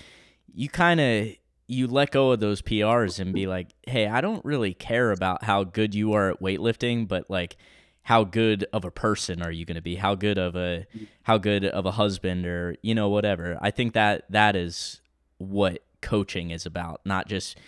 you 0.55 0.69
kind 0.69 1.01
of 1.01 1.29
you 1.69 1.87
let 1.87 2.11
go 2.11 2.33
of 2.33 2.41
those 2.41 2.63
PRs 2.63 3.21
and 3.21 3.35
be 3.35 3.47
like, 3.47 3.69
hey, 3.87 4.09
I 4.09 4.23
don't 4.23 4.45
really 4.45 4.73
care 4.73 5.13
about 5.13 5.45
how 5.45 5.65
good 5.65 5.95
you 5.95 6.15
are 6.15 6.31
at 6.31 6.41
weightlifting, 6.41 7.07
but 7.07 7.29
like 7.29 7.59
how 8.03 8.25
good 8.25 8.67
of 8.73 8.87
a 8.87 8.91
person 8.91 9.43
are 9.43 9.51
you 9.51 9.67
going 9.67 9.77
to 9.77 9.83
be? 9.83 9.97
How 9.97 10.15
good 10.15 10.39
of 10.39 10.57
a 10.57 10.87
how 11.25 11.37
good 11.37 11.67
of 11.67 11.85
a 11.85 11.93
husband 11.93 12.47
or 12.47 12.77
you 12.81 12.95
know 12.95 13.11
whatever. 13.11 13.59
I 13.61 13.71
think 13.71 13.93
that 13.93 14.25
that 14.31 14.57
is 14.57 15.03
what 15.37 15.85
coaching 16.01 16.51
is 16.51 16.65
about, 16.65 17.03
not 17.05 17.29
just 17.29 17.59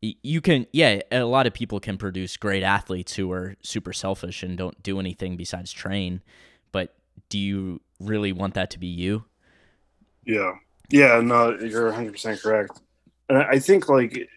you 0.00 0.40
can 0.40 0.66
yeah, 0.72 1.00
a 1.12 1.22
lot 1.22 1.46
of 1.46 1.54
people 1.54 1.78
can 1.78 1.96
produce 1.96 2.36
great 2.36 2.64
athletes 2.64 3.14
who 3.14 3.30
are 3.30 3.54
super 3.62 3.92
selfish 3.92 4.42
and 4.42 4.58
don't 4.58 4.82
do 4.82 4.98
anything 4.98 5.36
besides 5.36 5.70
train, 5.70 6.22
but 6.72 6.92
do 7.28 7.38
you 7.38 7.80
really 8.00 8.32
want 8.32 8.54
that 8.54 8.70
to 8.70 8.80
be 8.80 8.88
you? 8.88 9.26
Yeah. 10.24 10.54
Yeah, 10.90 11.20
no, 11.20 11.56
you're 11.58 11.90
100% 11.90 12.42
correct 12.42 12.80
and 13.28 13.38
I 13.38 13.58
think 13.58 13.88
like 13.88 14.28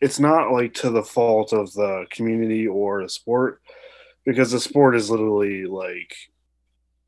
it's 0.00 0.18
not 0.18 0.52
like 0.52 0.74
to 0.74 0.90
the 0.90 1.02
fault 1.02 1.52
of 1.52 1.72
the 1.72 2.06
community 2.10 2.66
or 2.66 3.02
the 3.02 3.08
sport 3.08 3.60
because 4.24 4.50
the 4.50 4.60
sport 4.60 4.96
is 4.96 5.10
literally 5.10 5.64
like 5.64 6.14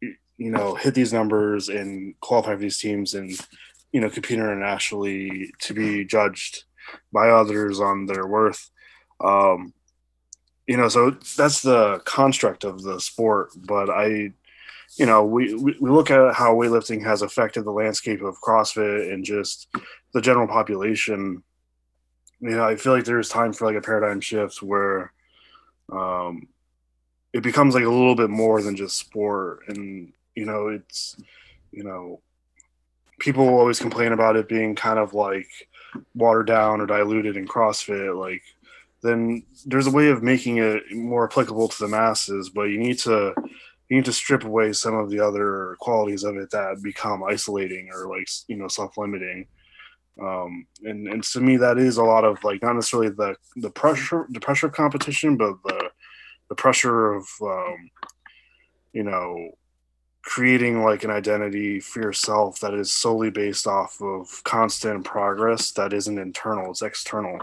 you 0.00 0.50
know 0.50 0.74
hit 0.74 0.94
these 0.94 1.12
numbers 1.12 1.68
and 1.68 2.18
qualify 2.20 2.54
for 2.54 2.60
these 2.60 2.78
teams 2.78 3.14
and 3.14 3.32
you 3.92 4.00
know 4.00 4.10
compete 4.10 4.38
internationally 4.38 5.52
to 5.60 5.74
be 5.74 6.04
judged 6.04 6.64
by 7.12 7.30
others 7.30 7.80
on 7.80 8.06
their 8.06 8.26
worth. 8.26 8.70
Um 9.20 9.72
you 10.66 10.76
know 10.76 10.88
so 10.88 11.10
that's 11.36 11.62
the 11.62 12.00
construct 12.04 12.64
of 12.64 12.82
the 12.82 12.98
sport 13.00 13.50
but 13.66 13.90
i 13.90 14.30
you 14.96 15.06
know 15.06 15.24
we 15.24 15.54
we 15.54 15.90
look 15.90 16.10
at 16.10 16.34
how 16.34 16.54
weightlifting 16.54 17.04
has 17.04 17.22
affected 17.22 17.64
the 17.64 17.70
landscape 17.70 18.22
of 18.22 18.40
crossfit 18.40 19.12
and 19.12 19.24
just 19.24 19.68
the 20.14 20.22
general 20.22 20.48
population, 20.48 21.42
you 22.40 22.50
know, 22.50 22.64
I 22.64 22.76
feel 22.76 22.92
like 22.92 23.04
there's 23.04 23.28
time 23.28 23.52
for 23.52 23.66
like 23.66 23.76
a 23.76 23.82
paradigm 23.82 24.20
shift 24.20 24.62
where 24.62 25.12
um, 25.92 26.48
it 27.32 27.42
becomes 27.42 27.74
like 27.74 27.84
a 27.84 27.90
little 27.90 28.14
bit 28.14 28.30
more 28.30 28.62
than 28.62 28.76
just 28.76 28.96
sport. 28.96 29.64
And, 29.68 30.12
you 30.34 30.46
know, 30.46 30.68
it's, 30.68 31.16
you 31.72 31.84
know, 31.84 32.20
people 33.18 33.46
always 33.48 33.80
complain 33.80 34.12
about 34.12 34.36
it 34.36 34.48
being 34.48 34.74
kind 34.74 34.98
of 34.98 35.14
like 35.14 35.48
watered 36.14 36.46
down 36.46 36.80
or 36.80 36.86
diluted 36.86 37.36
in 37.36 37.46
CrossFit, 37.46 38.18
like 38.18 38.42
then 39.02 39.42
there's 39.66 39.86
a 39.86 39.90
way 39.90 40.08
of 40.08 40.22
making 40.22 40.58
it 40.58 40.82
more 40.92 41.24
applicable 41.24 41.68
to 41.68 41.78
the 41.78 41.88
masses, 41.88 42.48
but 42.48 42.64
you 42.64 42.78
need 42.78 42.98
to 43.00 43.34
you 43.88 43.96
need 43.96 44.04
to 44.06 44.12
strip 44.12 44.44
away 44.44 44.72
some 44.72 44.94
of 44.94 45.10
the 45.10 45.20
other 45.20 45.76
qualities 45.78 46.24
of 46.24 46.36
it 46.36 46.50
that 46.50 46.82
become 46.82 47.22
isolating 47.22 47.90
or 47.92 48.08
like 48.08 48.28
you 48.48 48.56
know 48.56 48.66
self-limiting 48.66 49.46
um 50.20 50.66
and 50.82 51.08
and 51.08 51.24
to 51.24 51.40
me 51.40 51.56
that 51.56 51.78
is 51.78 51.96
a 51.96 52.02
lot 52.02 52.24
of 52.24 52.42
like 52.44 52.62
not 52.62 52.74
necessarily 52.74 53.10
the 53.10 53.34
the 53.56 53.70
pressure 53.70 54.26
the 54.30 54.40
pressure 54.40 54.66
of 54.66 54.72
competition 54.72 55.36
but 55.36 55.54
the 55.64 55.90
the 56.48 56.54
pressure 56.54 57.14
of 57.14 57.26
um 57.42 57.90
you 58.92 59.02
know 59.02 59.50
creating 60.22 60.82
like 60.82 61.04
an 61.04 61.10
identity 61.10 61.80
for 61.80 62.00
yourself 62.00 62.60
that 62.60 62.72
is 62.72 62.92
solely 62.92 63.30
based 63.30 63.66
off 63.66 64.00
of 64.00 64.42
constant 64.44 65.04
progress 65.04 65.72
that 65.72 65.92
isn't 65.92 66.18
internal 66.18 66.70
it's 66.70 66.82
external 66.82 67.38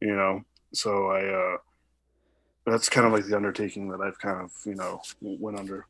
you 0.00 0.14
know 0.14 0.40
so 0.72 1.08
i 1.08 1.24
uh 1.24 1.56
that's 2.66 2.88
kind 2.88 3.06
of 3.06 3.12
like 3.12 3.26
the 3.26 3.36
undertaking 3.36 3.88
that 3.88 4.00
i've 4.00 4.18
kind 4.18 4.40
of 4.40 4.52
you 4.64 4.74
know 4.76 5.00
went 5.20 5.58
under 5.58 5.86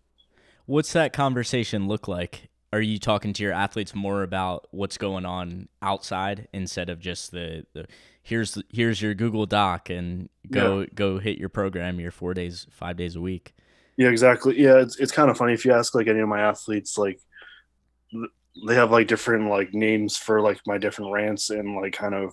What's 0.66 0.92
that 0.94 1.12
conversation 1.12 1.86
look 1.86 2.08
like? 2.08 2.48
Are 2.76 2.82
you 2.82 2.98
talking 2.98 3.32
to 3.32 3.42
your 3.42 3.52
athletes 3.52 3.94
more 3.94 4.22
about 4.22 4.66
what's 4.70 4.98
going 4.98 5.24
on 5.24 5.68
outside 5.80 6.48
instead 6.52 6.90
of 6.90 7.00
just 7.00 7.30
the, 7.30 7.64
the 7.72 7.86
here's 8.22 8.58
here's 8.70 9.00
your 9.00 9.14
Google 9.14 9.46
Doc 9.46 9.88
and 9.90 10.28
go 10.50 10.80
Yeah. 10.80 10.86
go 10.94 11.18
hit 11.18 11.38
your 11.38 11.48
program 11.48 11.98
your 12.00 12.10
four 12.10 12.34
days 12.34 12.66
five 12.70 12.96
days 12.96 13.16
a 13.16 13.20
week. 13.20 13.54
Yeah, 13.96 14.08
exactly. 14.08 14.60
Yeah, 14.60 14.78
it's 14.78 14.96
it's 14.98 15.12
kind 15.12 15.30
of 15.30 15.38
funny 15.38 15.54
if 15.54 15.64
you 15.64 15.72
ask 15.72 15.94
like 15.94 16.06
any 16.06 16.20
of 16.20 16.28
my 16.28 16.40
athletes, 16.40 16.98
like 16.98 17.18
they 18.66 18.74
have 18.74 18.90
like 18.90 19.06
different 19.08 19.48
like 19.48 19.72
names 19.74 20.16
for 20.16 20.40
like 20.40 20.60
my 20.66 20.78
different 20.78 21.12
rants 21.12 21.50
and 21.50 21.76
like 21.76 21.92
kind 21.92 22.14
of 22.14 22.32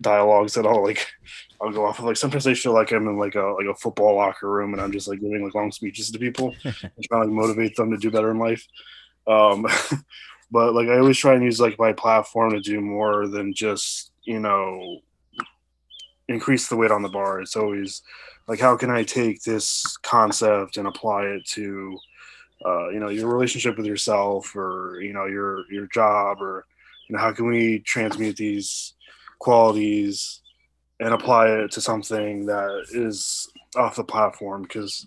dialogues 0.00 0.54
that 0.54 0.66
I'll 0.66 0.82
like 0.82 1.06
I'll 1.60 1.72
go 1.72 1.86
off 1.86 1.98
of. 1.98 2.04
Like 2.06 2.16
sometimes 2.16 2.46
I 2.46 2.54
feel 2.54 2.72
like 2.74 2.92
I'm 2.92 3.08
in 3.08 3.18
like 3.18 3.34
a 3.34 3.54
like 3.58 3.66
a 3.66 3.74
football 3.74 4.16
locker 4.16 4.50
room 4.50 4.72
and 4.74 4.82
I'm 4.82 4.92
just 4.92 5.08
like 5.08 5.20
giving 5.20 5.44
like 5.44 5.54
long 5.54 5.72
speeches 5.72 6.10
to 6.10 6.18
people 6.18 6.54
and 6.64 6.74
trying 7.08 7.22
to 7.22 7.26
like 7.26 7.28
motivate 7.30 7.76
them 7.76 7.90
to 7.90 7.96
do 7.96 8.10
better 8.10 8.30
in 8.30 8.38
life. 8.38 8.64
Um, 9.26 9.66
but 10.50 10.74
like 10.74 10.88
I 10.88 10.98
always 10.98 11.18
try 11.18 11.34
and 11.34 11.44
use 11.44 11.60
like 11.60 11.78
my 11.78 11.92
platform 11.92 12.52
to 12.52 12.60
do 12.60 12.80
more 12.80 13.26
than 13.26 13.52
just 13.52 14.12
you 14.24 14.40
know 14.40 15.00
increase 16.28 16.68
the 16.68 16.76
weight 16.76 16.90
on 16.90 17.02
the 17.02 17.08
bar. 17.08 17.40
It's 17.40 17.56
always 17.56 18.02
like 18.46 18.60
how 18.60 18.76
can 18.76 18.90
I 18.90 19.02
take 19.02 19.42
this 19.42 19.96
concept 19.98 20.76
and 20.76 20.86
apply 20.86 21.24
it 21.24 21.46
to 21.50 21.98
uh, 22.64 22.88
you 22.88 23.00
know 23.00 23.08
your 23.08 23.28
relationship 23.28 23.76
with 23.76 23.86
yourself 23.86 24.54
or 24.56 25.00
you 25.02 25.12
know 25.12 25.26
your 25.26 25.70
your 25.70 25.86
job 25.88 26.40
or 26.40 26.66
you 27.08 27.14
know 27.14 27.20
how 27.20 27.32
can 27.32 27.46
we 27.46 27.80
transmute 27.80 28.36
these 28.36 28.94
qualities 29.38 30.40
and 31.00 31.12
apply 31.12 31.48
it 31.48 31.70
to 31.72 31.80
something 31.80 32.46
that 32.46 32.86
is 32.90 33.48
off 33.76 33.96
the 33.96 34.04
platform 34.04 34.62
because 34.62 35.06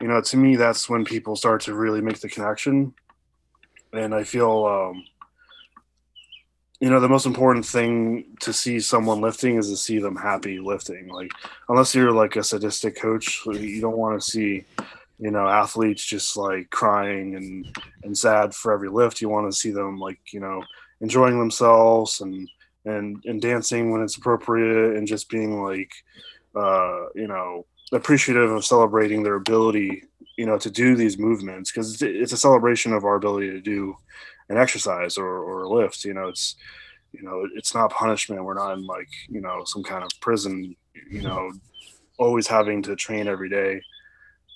you 0.00 0.06
know 0.06 0.20
to 0.20 0.36
me 0.36 0.54
that's 0.54 0.88
when 0.88 1.04
people 1.04 1.34
start 1.34 1.60
to 1.60 1.74
really 1.74 2.00
make 2.00 2.20
the 2.20 2.28
connection 2.28 2.94
and 3.94 4.14
i 4.14 4.22
feel 4.22 4.66
um 4.66 5.04
you 6.80 6.90
know 6.90 7.00
the 7.00 7.08
most 7.08 7.24
important 7.24 7.64
thing 7.64 8.36
to 8.40 8.52
see 8.52 8.78
someone 8.80 9.22
lifting 9.22 9.56
is 9.56 9.70
to 9.70 9.76
see 9.76 9.98
them 9.98 10.16
happy 10.16 10.58
lifting. 10.58 11.08
Like 11.08 11.30
unless 11.70 11.94
you're 11.94 12.12
like 12.12 12.36
a 12.36 12.44
sadistic 12.44 13.00
coach 13.00 13.40
you 13.46 13.80
don't 13.80 13.96
want 13.96 14.20
to 14.20 14.30
see 14.30 14.64
you 15.18 15.30
know 15.30 15.48
athletes 15.48 16.04
just 16.04 16.36
like 16.36 16.68
crying 16.68 17.36
and 17.36 17.78
and 18.02 18.18
sad 18.18 18.54
for 18.54 18.72
every 18.72 18.90
lift. 18.90 19.22
You 19.22 19.30
want 19.30 19.50
to 19.50 19.56
see 19.56 19.70
them 19.70 19.98
like 19.98 20.18
you 20.32 20.40
know 20.40 20.62
enjoying 21.00 21.38
themselves 21.38 22.20
and 22.20 22.48
and 22.84 23.22
and 23.24 23.40
dancing 23.40 23.90
when 23.90 24.02
it's 24.02 24.18
appropriate 24.18 24.96
and 24.96 25.06
just 25.06 25.30
being 25.30 25.62
like 25.62 25.92
uh 26.54 27.06
you 27.14 27.28
know 27.28 27.64
appreciative 27.92 28.50
of 28.50 28.62
celebrating 28.64 29.22
their 29.22 29.36
ability 29.36 30.02
you 30.36 30.46
know 30.46 30.58
to 30.58 30.70
do 30.70 30.96
these 30.96 31.18
movements 31.18 31.70
because 31.70 32.00
it's, 32.02 32.32
a 32.32 32.36
celebration 32.36 32.92
of 32.92 33.04
our 33.04 33.14
ability 33.14 33.50
to 33.50 33.60
do 33.60 33.96
an 34.48 34.56
exercise 34.58 35.16
or, 35.16 35.26
or 35.26 35.62
a 35.62 35.68
lift 35.68 36.04
you 36.04 36.12
know 36.12 36.28
it's 36.28 36.56
you 37.14 37.22
know 37.22 37.46
it's 37.54 37.74
not 37.74 37.92
punishment. 37.92 38.44
We're 38.44 38.54
not 38.54 38.74
in 38.74 38.86
like 38.86 39.08
you 39.28 39.40
know 39.40 39.62
some 39.64 39.82
kind 39.82 40.02
of 40.02 40.10
prison 40.20 40.74
you 41.10 41.22
know 41.22 41.52
always 42.18 42.46
having 42.46 42.82
to 42.82 42.96
train 42.96 43.28
every 43.28 43.48
day. 43.48 43.80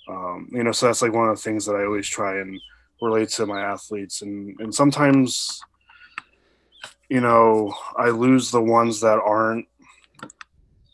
Um, 0.08 0.48
you 0.52 0.64
know 0.64 0.72
so 0.72 0.86
that's 0.86 1.02
like 1.02 1.12
one 1.12 1.28
of 1.28 1.36
the 1.36 1.42
things 1.42 1.66
that 1.66 1.76
i 1.76 1.84
always 1.84 2.08
try 2.08 2.40
and 2.40 2.58
relate 3.00 3.28
to 3.30 3.46
my 3.46 3.60
athletes. 3.60 4.22
And 4.22 4.58
and 4.60 4.74
sometimes 4.74 5.60
you 7.08 7.20
know 7.20 7.72
i 7.96 8.08
lose 8.10 8.50
the 8.50 8.60
ones 8.60 9.00
that 9.00 9.18
aren't 9.18 9.66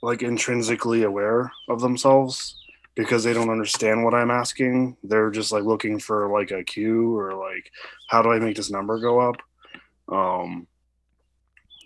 like 0.02 0.22
intrinsically 0.22 1.04
aware 1.04 1.50
of 1.68 1.80
themselves 1.80 2.63
because 2.94 3.24
they 3.24 3.32
don't 3.32 3.50
understand 3.50 4.04
what 4.04 4.14
i'm 4.14 4.30
asking. 4.30 4.96
They're 5.02 5.30
just 5.30 5.52
like 5.52 5.64
looking 5.64 5.98
for 5.98 6.28
like 6.30 6.50
a 6.50 6.64
cue 6.64 7.16
or 7.16 7.34
like 7.34 7.70
how 8.08 8.22
do 8.22 8.32
i 8.32 8.38
make 8.38 8.56
this 8.56 8.70
number 8.70 8.98
go 8.98 9.20
up? 9.20 9.36
Um 10.08 10.66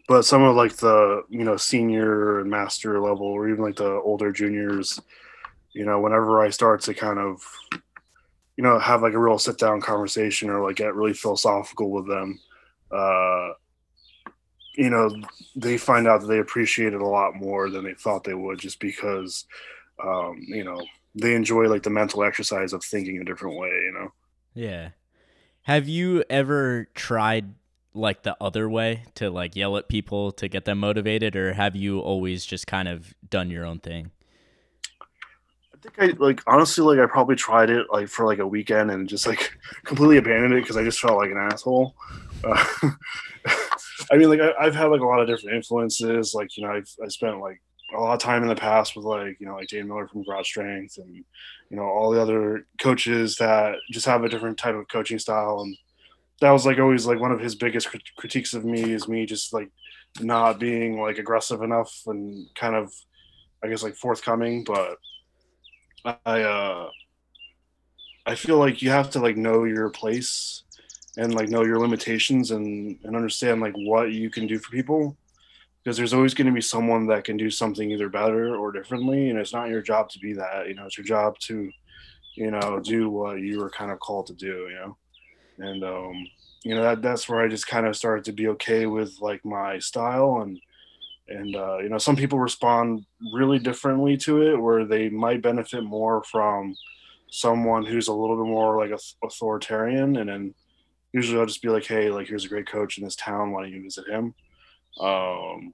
but 0.08 0.24
some 0.24 0.42
of 0.42 0.56
like 0.56 0.74
the 0.76 1.22
you 1.28 1.44
know 1.44 1.56
senior 1.56 2.40
and 2.40 2.50
master 2.50 2.98
level 3.00 3.26
or 3.26 3.48
even 3.48 3.62
like 3.62 3.76
the 3.76 3.92
older 4.00 4.32
juniors 4.32 5.00
you 5.72 5.84
know 5.84 6.00
whenever 6.00 6.40
i 6.42 6.50
start 6.50 6.80
to 6.80 6.94
kind 6.94 7.18
of 7.18 7.40
you 8.56 8.64
know 8.64 8.78
have 8.78 9.02
like 9.02 9.12
a 9.12 9.18
real 9.18 9.38
sit 9.38 9.58
down 9.58 9.80
conversation 9.80 10.50
or 10.50 10.66
like 10.66 10.76
get 10.76 10.94
really 10.94 11.12
philosophical 11.12 11.90
with 11.90 12.08
them 12.08 12.40
uh 12.90 13.50
you 14.76 14.90
know 14.90 15.14
they 15.54 15.76
find 15.76 16.08
out 16.08 16.22
that 16.22 16.26
they 16.26 16.38
appreciate 16.38 16.94
it 16.94 17.02
a 17.02 17.06
lot 17.06 17.36
more 17.36 17.70
than 17.70 17.84
they 17.84 17.94
thought 17.94 18.24
they 18.24 18.34
would 18.34 18.58
just 18.58 18.80
because 18.80 19.44
um 20.02 20.38
you 20.48 20.64
know 20.64 20.80
they 21.20 21.34
enjoy 21.34 21.64
like 21.68 21.82
the 21.82 21.90
mental 21.90 22.22
exercise 22.22 22.72
of 22.72 22.84
thinking 22.84 23.18
a 23.18 23.24
different 23.24 23.56
way 23.56 23.68
you 23.68 23.92
know 23.92 24.12
Yeah. 24.54 24.90
Have 25.62 25.86
you 25.86 26.24
ever 26.30 26.88
tried 26.94 27.54
like 27.92 28.22
the 28.22 28.36
other 28.40 28.68
way 28.68 29.04
to 29.16 29.28
like 29.30 29.54
yell 29.56 29.76
at 29.76 29.88
people 29.88 30.32
to 30.32 30.48
get 30.48 30.64
them 30.64 30.78
motivated 30.78 31.36
or 31.36 31.52
have 31.52 31.76
you 31.76 32.00
always 32.00 32.46
just 32.46 32.66
kind 32.66 32.88
of 32.88 33.14
done 33.28 33.50
your 33.50 33.66
own 33.66 33.78
thing? 33.78 34.10
I 35.74 35.76
think 35.80 35.94
I 35.98 36.24
like 36.24 36.42
honestly 36.46 36.84
like 36.84 36.98
I 36.98 37.10
probably 37.10 37.36
tried 37.36 37.70
it 37.70 37.86
like 37.92 38.08
for 38.08 38.24
like 38.24 38.38
a 38.38 38.46
weekend 38.46 38.90
and 38.90 39.08
just 39.08 39.26
like 39.26 39.56
completely 39.84 40.16
abandoned 40.16 40.54
it 40.54 40.62
because 40.62 40.76
I 40.76 40.84
just 40.84 41.00
felt 41.00 41.18
like 41.18 41.30
an 41.30 41.36
asshole. 41.36 41.94
Uh, 42.42 42.64
I 44.10 44.16
mean, 44.16 44.28
like 44.28 44.40
I, 44.40 44.52
I've 44.58 44.74
had 44.74 44.86
like 44.86 45.00
a 45.00 45.06
lot 45.06 45.20
of 45.20 45.28
different 45.28 45.56
influences. 45.56 46.34
Like 46.34 46.56
you 46.56 46.64
know, 46.64 46.72
I've 46.72 46.88
I 47.04 47.08
spent 47.08 47.40
like 47.40 47.60
a 47.94 48.00
lot 48.00 48.14
of 48.14 48.20
time 48.20 48.42
in 48.42 48.48
the 48.48 48.54
past 48.54 48.94
with 48.94 49.04
like 49.04 49.36
you 49.40 49.46
know 49.46 49.54
like 49.54 49.68
Dane 49.68 49.88
Miller 49.88 50.06
from 50.08 50.22
Garage 50.22 50.46
Strength 50.46 50.98
and 50.98 51.14
you 51.14 51.76
know 51.76 51.84
all 51.84 52.10
the 52.10 52.20
other 52.20 52.66
coaches 52.80 53.36
that 53.36 53.76
just 53.90 54.06
have 54.06 54.24
a 54.24 54.28
different 54.28 54.58
type 54.58 54.74
of 54.74 54.88
coaching 54.88 55.18
style. 55.18 55.60
And 55.60 55.76
that 56.40 56.50
was 56.50 56.66
like 56.66 56.78
always 56.78 57.06
like 57.06 57.20
one 57.20 57.32
of 57.32 57.40
his 57.40 57.54
biggest 57.54 57.88
crit- 57.88 58.14
critiques 58.16 58.54
of 58.54 58.64
me 58.64 58.92
is 58.92 59.08
me 59.08 59.26
just 59.26 59.52
like 59.52 59.70
not 60.20 60.58
being 60.58 61.00
like 61.00 61.18
aggressive 61.18 61.62
enough 61.62 62.02
and 62.06 62.46
kind 62.54 62.74
of 62.74 62.92
I 63.62 63.68
guess 63.68 63.82
like 63.82 63.96
forthcoming, 63.96 64.64
but 64.64 64.98
I 66.26 66.42
uh 66.42 66.90
I 68.26 68.34
feel 68.34 68.58
like 68.58 68.82
you 68.82 68.90
have 68.90 69.10
to 69.10 69.20
like 69.20 69.36
know 69.36 69.64
your 69.64 69.88
place 69.88 70.64
and 71.16 71.34
like 71.34 71.48
know 71.48 71.64
your 71.64 71.80
limitations 71.80 72.50
and 72.50 72.98
and 73.02 73.16
understand 73.16 73.60
like 73.60 73.74
what 73.74 74.12
you 74.12 74.30
can 74.30 74.46
do 74.46 74.58
for 74.58 74.70
people 74.70 75.16
because 75.88 75.96
there's 75.96 76.12
always 76.12 76.34
going 76.34 76.46
to 76.46 76.52
be 76.52 76.60
someone 76.60 77.06
that 77.06 77.24
can 77.24 77.38
do 77.38 77.48
something 77.48 77.90
either 77.90 78.10
better 78.10 78.54
or 78.56 78.70
differently 78.70 79.30
and 79.30 79.38
it's 79.38 79.54
not 79.54 79.70
your 79.70 79.80
job 79.80 80.06
to 80.10 80.18
be 80.18 80.34
that 80.34 80.68
you 80.68 80.74
know 80.74 80.84
it's 80.84 80.98
your 80.98 81.04
job 81.06 81.38
to 81.38 81.70
you 82.34 82.50
know 82.50 82.78
do 82.78 83.08
what 83.08 83.40
you 83.40 83.58
were 83.58 83.70
kind 83.70 83.90
of 83.90 83.98
called 83.98 84.26
to 84.26 84.34
do 84.34 84.68
you 84.68 84.74
know? 84.74 84.96
And 85.56 85.82
um 85.84 86.26
you 86.62 86.74
know 86.74 86.82
that 86.82 87.00
that's 87.00 87.26
where 87.26 87.40
I 87.40 87.48
just 87.48 87.66
kind 87.66 87.86
of 87.86 87.96
started 87.96 88.26
to 88.26 88.32
be 88.32 88.48
okay 88.48 88.84
with 88.84 89.16
like 89.22 89.42
my 89.46 89.78
style 89.78 90.42
and 90.42 90.60
and 91.26 91.56
uh, 91.56 91.78
you 91.78 91.88
know 91.88 91.96
some 91.96 92.16
people 92.16 92.38
respond 92.38 93.06
really 93.32 93.58
differently 93.58 94.18
to 94.18 94.42
it 94.42 94.60
where 94.60 94.84
they 94.84 95.08
might 95.08 95.40
benefit 95.40 95.84
more 95.84 96.22
from 96.24 96.74
someone 97.30 97.86
who's 97.86 98.08
a 98.08 98.12
little 98.12 98.36
bit 98.36 98.50
more 98.50 98.76
like 98.76 98.90
a 98.90 99.26
authoritarian 99.26 100.18
and 100.18 100.28
then 100.28 100.54
usually 101.14 101.40
i'll 101.40 101.46
just 101.46 101.62
be 101.62 101.70
like 101.70 101.86
hey 101.86 102.10
like 102.10 102.26
here's 102.26 102.44
a 102.44 102.48
great 102.48 102.68
coach 102.68 102.98
in 102.98 103.04
this 103.04 103.16
town 103.16 103.52
why 103.52 103.62
don't 103.62 103.72
you 103.72 103.82
visit 103.82 104.06
him? 104.06 104.34
Um, 105.00 105.72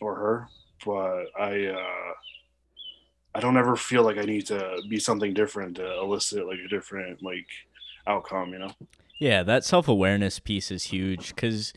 or 0.00 0.14
her 0.14 0.48
but 0.84 1.24
i 1.38 1.66
uh, 1.66 2.12
i 3.34 3.40
don't 3.40 3.56
ever 3.56 3.76
feel 3.76 4.02
like 4.02 4.18
i 4.18 4.22
need 4.22 4.46
to 4.46 4.80
be 4.88 4.98
something 4.98 5.34
different 5.34 5.76
to 5.76 5.98
elicit 6.00 6.46
like 6.46 6.58
a 6.64 6.68
different 6.68 7.22
like 7.22 7.46
outcome 8.06 8.52
you 8.52 8.58
know 8.58 8.72
Yeah, 9.18 9.42
that 9.42 9.64
self 9.64 9.86
awareness 9.88 10.38
piece 10.38 10.70
is 10.70 10.84
huge 10.84 11.34
because 11.34 11.72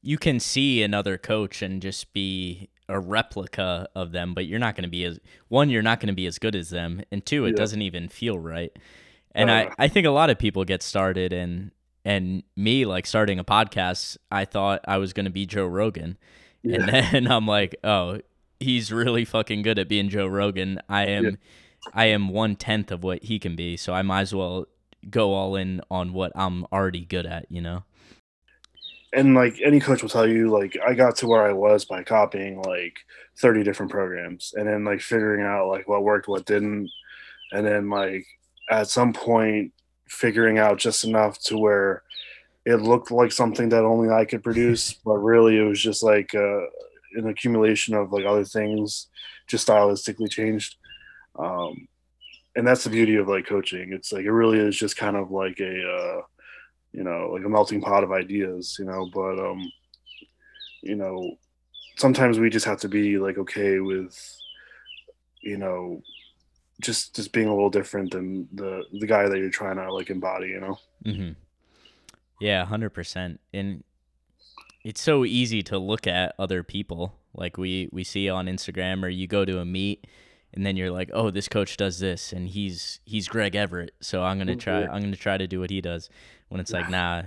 you 0.00 0.16
can 0.18 0.38
see 0.38 0.82
another 0.82 1.18
coach 1.18 1.60
and 1.62 1.82
just 1.82 2.12
be 2.12 2.68
a 2.88 3.00
replica 3.00 3.88
of 3.96 4.12
them, 4.12 4.34
but 4.34 4.46
you're 4.46 4.60
not 4.60 4.76
going 4.76 4.84
to 4.84 4.90
be 4.90 5.04
as 5.04 5.18
one, 5.48 5.70
you're 5.70 5.82
not 5.82 5.98
going 5.98 6.08
to 6.08 6.14
be 6.14 6.26
as 6.26 6.38
good 6.38 6.54
as 6.54 6.70
them, 6.70 7.02
and 7.10 7.24
two, 7.26 7.46
it 7.46 7.52
Yeah. 7.52 7.56
doesn't 7.56 7.82
even 7.82 8.08
feel 8.08 8.38
right. 8.38 8.70
And 9.34 9.50
Uh. 9.50 9.54
I, 9.54 9.70
I 9.78 9.88
think 9.88 10.06
a 10.06 10.10
lot 10.10 10.30
of 10.30 10.38
people 10.38 10.64
get 10.64 10.82
started 10.82 11.32
and 11.32 11.72
and 12.04 12.42
me 12.54 12.84
like 12.84 13.06
starting 13.06 13.38
a 13.38 13.44
podcast, 13.44 14.18
I 14.30 14.44
thought 14.44 14.80
I 14.86 14.98
was 14.98 15.12
going 15.14 15.24
to 15.24 15.30
be 15.32 15.46
Joe 15.46 15.66
Rogan, 15.66 16.18
and 16.64 16.88
then 16.88 17.26
I'm 17.30 17.46
like, 17.46 17.76
oh, 17.84 18.20
he's 18.60 18.92
really 18.92 19.24
fucking 19.24 19.62
good 19.62 19.78
at 19.78 19.88
being 19.88 20.08
Joe 20.08 20.26
Rogan. 20.26 20.80
I 20.88 21.06
am, 21.06 21.24
Yeah. 21.24 21.30
I 21.92 22.06
am 22.06 22.28
one 22.28 22.56
tenth 22.56 22.90
of 22.90 23.02
what 23.02 23.24
he 23.24 23.38
can 23.38 23.56
be, 23.56 23.76
so 23.76 23.92
I 23.92 24.02
might 24.02 24.22
as 24.22 24.34
well 24.34 24.66
go 25.10 25.34
all 25.34 25.54
in 25.54 25.82
on 25.90 26.12
what 26.12 26.32
I'm 26.34 26.64
already 26.72 27.04
good 27.04 27.26
at. 27.26 27.46
You 27.50 27.60
know? 27.60 27.84
and 29.14 29.34
like 29.34 29.60
any 29.64 29.80
coach 29.80 30.02
will 30.02 30.08
tell 30.08 30.28
you 30.28 30.50
like 30.50 30.76
i 30.86 30.92
got 30.92 31.16
to 31.16 31.26
where 31.26 31.44
i 31.44 31.52
was 31.52 31.84
by 31.84 32.02
copying 32.02 32.60
like 32.62 32.96
30 33.38 33.62
different 33.62 33.92
programs 33.92 34.52
and 34.56 34.68
then 34.68 34.84
like 34.84 35.00
figuring 35.00 35.44
out 35.44 35.68
like 35.68 35.88
what 35.88 36.02
worked 36.02 36.28
what 36.28 36.46
didn't 36.46 36.90
and 37.52 37.66
then 37.66 37.88
like 37.88 38.26
at 38.70 38.88
some 38.88 39.12
point 39.12 39.72
figuring 40.08 40.58
out 40.58 40.78
just 40.78 41.04
enough 41.04 41.38
to 41.38 41.56
where 41.56 42.02
it 42.66 42.76
looked 42.76 43.10
like 43.10 43.32
something 43.32 43.68
that 43.68 43.84
only 43.84 44.10
i 44.10 44.24
could 44.24 44.42
produce 44.42 44.92
but 45.04 45.16
really 45.18 45.58
it 45.58 45.62
was 45.62 45.80
just 45.80 46.02
like 46.02 46.34
uh, 46.34 46.60
an 47.14 47.28
accumulation 47.28 47.94
of 47.94 48.12
like 48.12 48.24
other 48.24 48.44
things 48.44 49.08
just 49.46 49.68
stylistically 49.68 50.30
changed. 50.30 50.76
Um, 51.38 51.88
and 52.56 52.66
that's 52.66 52.84
the 52.84 52.90
beauty 52.90 53.16
of 53.16 53.28
like 53.28 53.46
coaching. 53.46 53.92
It's 53.92 54.12
like 54.12 54.24
it 54.24 54.32
really 54.32 54.58
is 54.58 54.76
just 54.76 54.96
kind 54.96 55.16
of 55.16 55.30
like 55.30 55.58
a 55.60 55.90
uh, 55.90 56.20
you 56.92 57.02
know 57.02 57.30
like 57.32 57.44
a 57.44 57.48
melting 57.48 57.80
pot 57.80 58.04
of 58.04 58.12
ideas 58.12 58.76
you 58.78 58.84
know 58.84 59.10
but 59.12 59.36
um 59.40 59.68
you 60.80 60.94
know 60.94 61.34
sometimes 61.96 62.38
we 62.38 62.48
just 62.48 62.64
have 62.64 62.78
to 62.78 62.88
be 62.88 63.18
like 63.18 63.36
okay 63.36 63.80
with 63.80 64.16
you 65.42 65.58
know 65.58 66.00
just 66.80 67.16
just 67.16 67.32
being 67.32 67.48
a 67.48 67.52
little 67.52 67.68
different 67.68 68.12
than 68.12 68.48
the 68.52 68.84
the 69.00 69.08
guy 69.08 69.28
that 69.28 69.38
you're 69.38 69.50
trying 69.50 69.76
to 69.76 69.92
like 69.92 70.08
embody 70.08 70.48
you 70.48 70.60
know? 70.60 70.78
Mm-hmm. 71.04 71.32
Yeah, 72.40 72.64
hundred 72.64 72.90
percent. 72.90 73.40
And 73.52 73.84
it's 74.84 75.00
so 75.00 75.24
easy 75.24 75.62
to 75.64 75.78
look 75.78 76.06
at 76.06 76.34
other 76.38 76.62
people, 76.62 77.14
like 77.34 77.56
we 77.56 77.88
we 77.92 78.04
see 78.04 78.28
on 78.28 78.46
Instagram, 78.46 79.02
or 79.02 79.08
you 79.08 79.26
go 79.26 79.44
to 79.44 79.58
a 79.60 79.64
meet, 79.64 80.06
and 80.52 80.64
then 80.64 80.76
you're 80.76 80.90
like, 80.90 81.10
oh, 81.12 81.30
this 81.30 81.48
coach 81.48 81.76
does 81.76 81.98
this, 81.98 82.32
and 82.32 82.48
he's 82.48 83.00
he's 83.04 83.28
Greg 83.28 83.54
Everett, 83.54 83.94
so 84.00 84.22
I'm 84.22 84.38
gonna 84.38 84.56
try 84.56 84.84
I'm 84.84 85.00
gonna 85.00 85.16
try 85.16 85.38
to 85.38 85.46
do 85.46 85.60
what 85.60 85.70
he 85.70 85.80
does. 85.80 86.10
When 86.48 86.60
it's 86.60 86.72
like, 86.72 86.90
nah, 86.90 87.22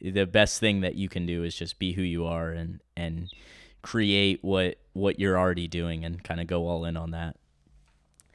the 0.00 0.26
best 0.26 0.60
thing 0.60 0.80
that 0.80 0.94
you 0.94 1.08
can 1.08 1.26
do 1.26 1.44
is 1.44 1.54
just 1.54 1.78
be 1.78 1.92
who 1.92 2.02
you 2.02 2.26
are 2.26 2.50
and 2.50 2.80
and 2.96 3.32
create 3.82 4.38
what 4.42 4.76
what 4.92 5.18
you're 5.18 5.38
already 5.38 5.66
doing, 5.68 6.04
and 6.04 6.22
kind 6.22 6.40
of 6.40 6.46
go 6.46 6.68
all 6.68 6.84
in 6.84 6.96
on 6.96 7.10
that. 7.10 7.36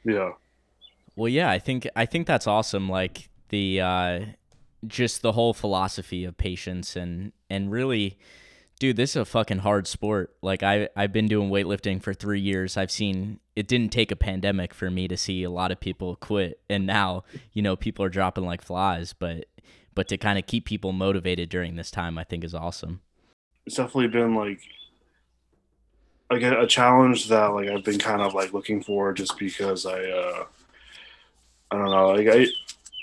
yeah 0.04 0.32
Well, 1.16 1.28
yeah, 1.28 1.50
I 1.50 1.58
think 1.58 1.88
I 1.96 2.04
think 2.06 2.26
that's 2.26 2.46
awesome. 2.46 2.88
Like 2.88 3.30
the 3.48 3.80
uh, 3.80 4.20
just 4.86 5.22
the 5.22 5.32
whole 5.32 5.54
philosophy 5.54 6.24
of 6.24 6.36
patience 6.36 6.96
and 6.96 7.32
and 7.50 7.70
really, 7.70 8.18
dude, 8.78 8.96
this 8.96 9.10
is 9.10 9.16
a 9.16 9.24
fucking 9.24 9.58
hard 9.58 9.86
sport. 9.86 10.34
Like 10.42 10.62
I 10.62 10.88
I've 10.96 11.12
been 11.12 11.26
doing 11.26 11.50
weightlifting 11.50 12.02
for 12.02 12.14
three 12.14 12.40
years. 12.40 12.76
I've 12.76 12.90
seen 12.90 13.40
it 13.56 13.66
didn't 13.66 13.92
take 13.92 14.12
a 14.12 14.16
pandemic 14.16 14.72
for 14.72 14.90
me 14.90 15.08
to 15.08 15.16
see 15.16 15.42
a 15.42 15.50
lot 15.50 15.72
of 15.72 15.80
people 15.80 16.16
quit, 16.16 16.60
and 16.70 16.86
now 16.86 17.24
you 17.52 17.62
know 17.62 17.76
people 17.76 18.04
are 18.04 18.10
dropping 18.10 18.44
like 18.44 18.62
flies. 18.62 19.12
But 19.12 19.46
but 19.94 20.08
to 20.08 20.16
kind 20.16 20.38
of 20.38 20.46
keep 20.46 20.64
people 20.64 20.92
motivated 20.92 21.48
during 21.48 21.76
this 21.76 21.90
time, 21.90 22.18
I 22.18 22.24
think 22.24 22.44
is 22.44 22.54
awesome. 22.54 23.00
it's 23.66 23.76
definitely 23.76 24.08
been 24.08 24.34
like 24.34 24.60
like 26.30 26.42
a, 26.42 26.60
a 26.62 26.66
challenge 26.66 27.28
that 27.28 27.46
like 27.46 27.68
I've 27.68 27.84
been 27.84 27.98
kind 27.98 28.22
of 28.22 28.34
like 28.34 28.52
looking 28.52 28.82
for 28.82 29.12
just 29.12 29.38
because 29.38 29.86
I 29.86 30.04
uh 30.04 30.44
I 31.70 31.76
don't 31.76 31.90
know 31.90 32.08
like 32.10 32.28
I 32.28 32.46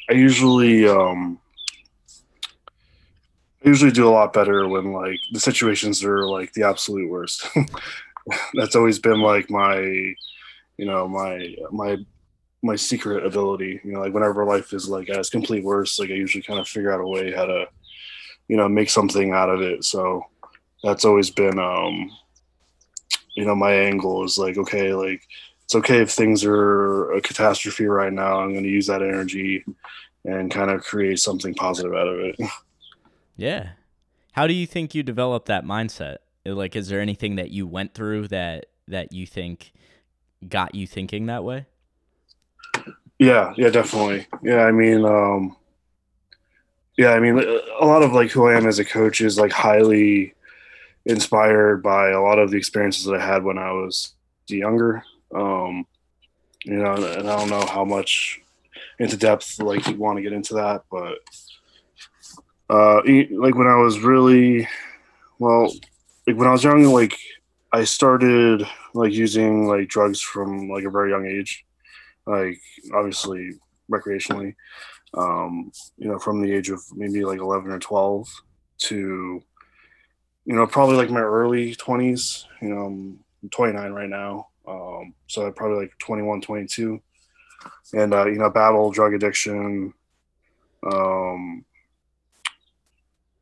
I 0.10 0.14
usually 0.14 0.88
um 0.88 1.40
I 3.66 3.70
usually 3.70 3.92
do 3.92 4.08
a 4.08 4.12
lot 4.12 4.34
better 4.34 4.68
when 4.68 4.94
like 4.94 5.20
the 5.32 5.40
situations 5.40 6.04
are 6.04 6.28
like 6.28 6.54
the 6.54 6.64
absolute 6.64 7.10
worst. 7.10 7.48
That's 8.54 8.76
always 8.76 9.00
been 9.00 9.22
like 9.22 9.50
my 9.50 9.80
you 10.78 10.86
know 10.86 11.08
my 11.08 11.56
my 11.72 11.98
my 12.62 12.76
secret 12.76 13.26
ability. 13.26 13.82
You 13.84 13.94
know, 13.94 14.02
like 14.02 14.14
whenever 14.14 14.46
life 14.46 14.72
is 14.74 14.88
like 14.88 15.10
its 15.10 15.30
complete 15.30 15.64
worst, 15.64 16.00
like 16.00 16.12
I 16.12 16.14
usually 16.14 16.44
kind 16.44 16.60
of 16.60 16.68
figure 16.68 16.92
out 16.94 17.02
a 17.02 17.08
way 17.08 17.32
how 17.32 17.46
to 17.46 17.66
you 18.48 18.58
know 18.58 18.70
make 18.70 18.90
something 18.90 19.34
out 19.34 19.50
of 19.50 19.62
it. 19.62 19.84
So 19.84 20.24
that's 20.84 21.06
always 21.06 21.32
been 21.32 21.58
um 21.58 22.12
you 23.36 23.46
know 23.46 23.56
my 23.56 23.74
angle 23.74 24.24
is 24.24 24.38
like 24.38 24.58
okay 24.58 24.94
like 24.94 25.22
it's 25.64 25.76
okay 25.76 26.02
if 26.02 26.12
things 26.12 26.44
are 26.46 27.12
a 27.14 27.22
catastrophe 27.22 27.86
right 27.86 28.14
now 28.14 28.40
i'm 28.40 28.52
going 28.52 28.64
to 28.64 28.70
use 28.70 28.88
that 28.88 29.02
energy 29.02 29.64
and 30.26 30.52
kind 30.52 30.72
of 30.72 30.84
create 30.84 31.20
something 31.20 31.54
positive 31.54 31.94
out 31.94 32.08
of 32.08 32.20
it 32.20 32.36
Yeah. 33.36 33.70
How 34.34 34.48
do 34.48 34.54
you 34.54 34.68
think 34.68 34.94
you 34.96 35.04
developed 35.04 35.48
that 35.48 35.64
mindset? 35.64 36.18
Like, 36.46 36.76
is 36.76 36.90
there 36.90 37.00
anything 37.00 37.36
that 37.36 37.52
you 37.52 37.66
went 37.66 37.94
through 37.94 38.28
that 38.30 38.68
that 38.88 39.12
you 39.12 39.26
think 39.26 39.74
got 40.48 40.76
you 40.76 40.86
thinking 40.86 41.26
that 41.26 41.44
way? 41.44 41.66
yeah 43.20 43.54
yeah 43.56 43.70
definitely 43.70 44.28
yeah 44.44 44.64
i 44.64 44.72
mean 44.72 45.06
um 45.06 45.56
yeah 46.98 47.12
i 47.12 47.20
mean 47.20 47.40
a 47.40 47.86
lot 47.86 48.04
of 48.04 48.12
like 48.12 48.30
who 48.32 48.48
i 48.48 48.56
am 48.56 48.68
as 48.68 48.80
a 48.80 48.86
coach 48.86 49.22
is 49.22 49.38
like 49.38 49.52
highly 49.52 50.34
inspired 51.06 51.82
by 51.82 52.10
a 52.10 52.22
lot 52.22 52.40
of 52.40 52.52
the 52.52 52.58
experiences 52.58 53.06
that 53.06 53.16
i 53.16 53.26
had 53.26 53.44
when 53.44 53.58
i 53.58 53.72
was 53.72 54.14
younger 54.48 55.04
um 55.34 55.86
you 56.64 56.76
know 56.76 56.94
and 56.94 57.30
i 57.30 57.36
don't 57.38 57.50
know 57.50 57.66
how 57.66 57.86
much 57.86 58.42
into 59.00 59.18
depth 59.18 59.60
like 59.62 59.88
you 59.88 59.96
want 59.96 60.18
to 60.18 60.22
get 60.22 60.34
into 60.34 60.56
that 60.56 60.84
but 60.92 61.20
uh 62.70 63.02
like 63.32 63.56
when 63.56 63.68
i 63.68 63.76
was 63.76 64.00
really 64.00 64.68
well 65.40 65.72
like 66.28 66.36
when 66.36 66.48
i 66.48 66.52
was 66.52 66.64
young 66.64 66.84
like 66.84 67.16
i 67.72 67.84
started 67.84 68.66
like 68.94 69.14
using 69.14 69.68
like 69.68 69.88
drugs 69.88 70.22
from 70.22 70.70
like 70.70 70.84
a 70.84 70.90
very 70.90 71.12
young 71.12 71.28
age 71.28 71.66
like 72.26 72.60
obviously 72.94 73.52
recreationally 73.92 74.56
um 75.14 75.72
you 75.98 76.08
know 76.08 76.18
from 76.18 76.42
the 76.42 76.52
age 76.52 76.70
of 76.70 76.82
maybe 76.96 77.24
like 77.24 77.40
11 77.40 77.72
or 77.72 77.80
12 77.80 78.28
to 78.78 79.42
you 80.46 80.56
know 80.56 80.66
probably 80.66 80.96
like 80.96 81.10
my 81.10 81.22
early 81.22 81.76
20s 81.76 82.46
you 82.62 82.70
know 82.70 82.86
i'm 82.86 83.20
29 83.52 83.92
right 83.92 84.10
now 84.10 84.48
um 84.68 85.14
so 85.28 85.52
probably 85.52 85.78
like 85.78 85.98
21 86.00 86.42
22 86.42 87.00
and 87.94 88.14
uh 88.14 88.26
you 88.26 88.38
know 88.38 88.50
battle 88.50 88.92
drug 88.92 89.14
addiction 89.14 89.94
um 90.92 91.64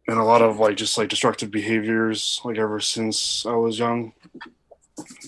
and 0.08 0.18
a 0.18 0.24
lot 0.24 0.42
of 0.42 0.60
like 0.60 0.78
just 0.78 0.98
like 0.98 1.10
destructive 1.10 1.50
behaviors 1.52 2.42
like 2.44 2.58
ever 2.58 2.80
since 2.80 3.46
i 3.46 3.54
was 3.54 3.80
young. 3.80 4.14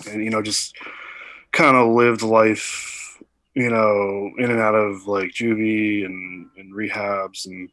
And 0.09 0.23
you 0.23 0.29
know 0.29 0.41
just 0.41 0.75
kind 1.51 1.75
of 1.77 1.93
lived 1.93 2.21
life 2.21 2.95
you 3.55 3.69
know, 3.69 4.31
in 4.37 4.51
and 4.51 4.59
out 4.59 4.75
of 4.75 5.07
like 5.07 5.29
juvie 5.29 6.05
and, 6.05 6.49
and 6.57 6.73
rehabs 6.73 7.47
and 7.47 7.69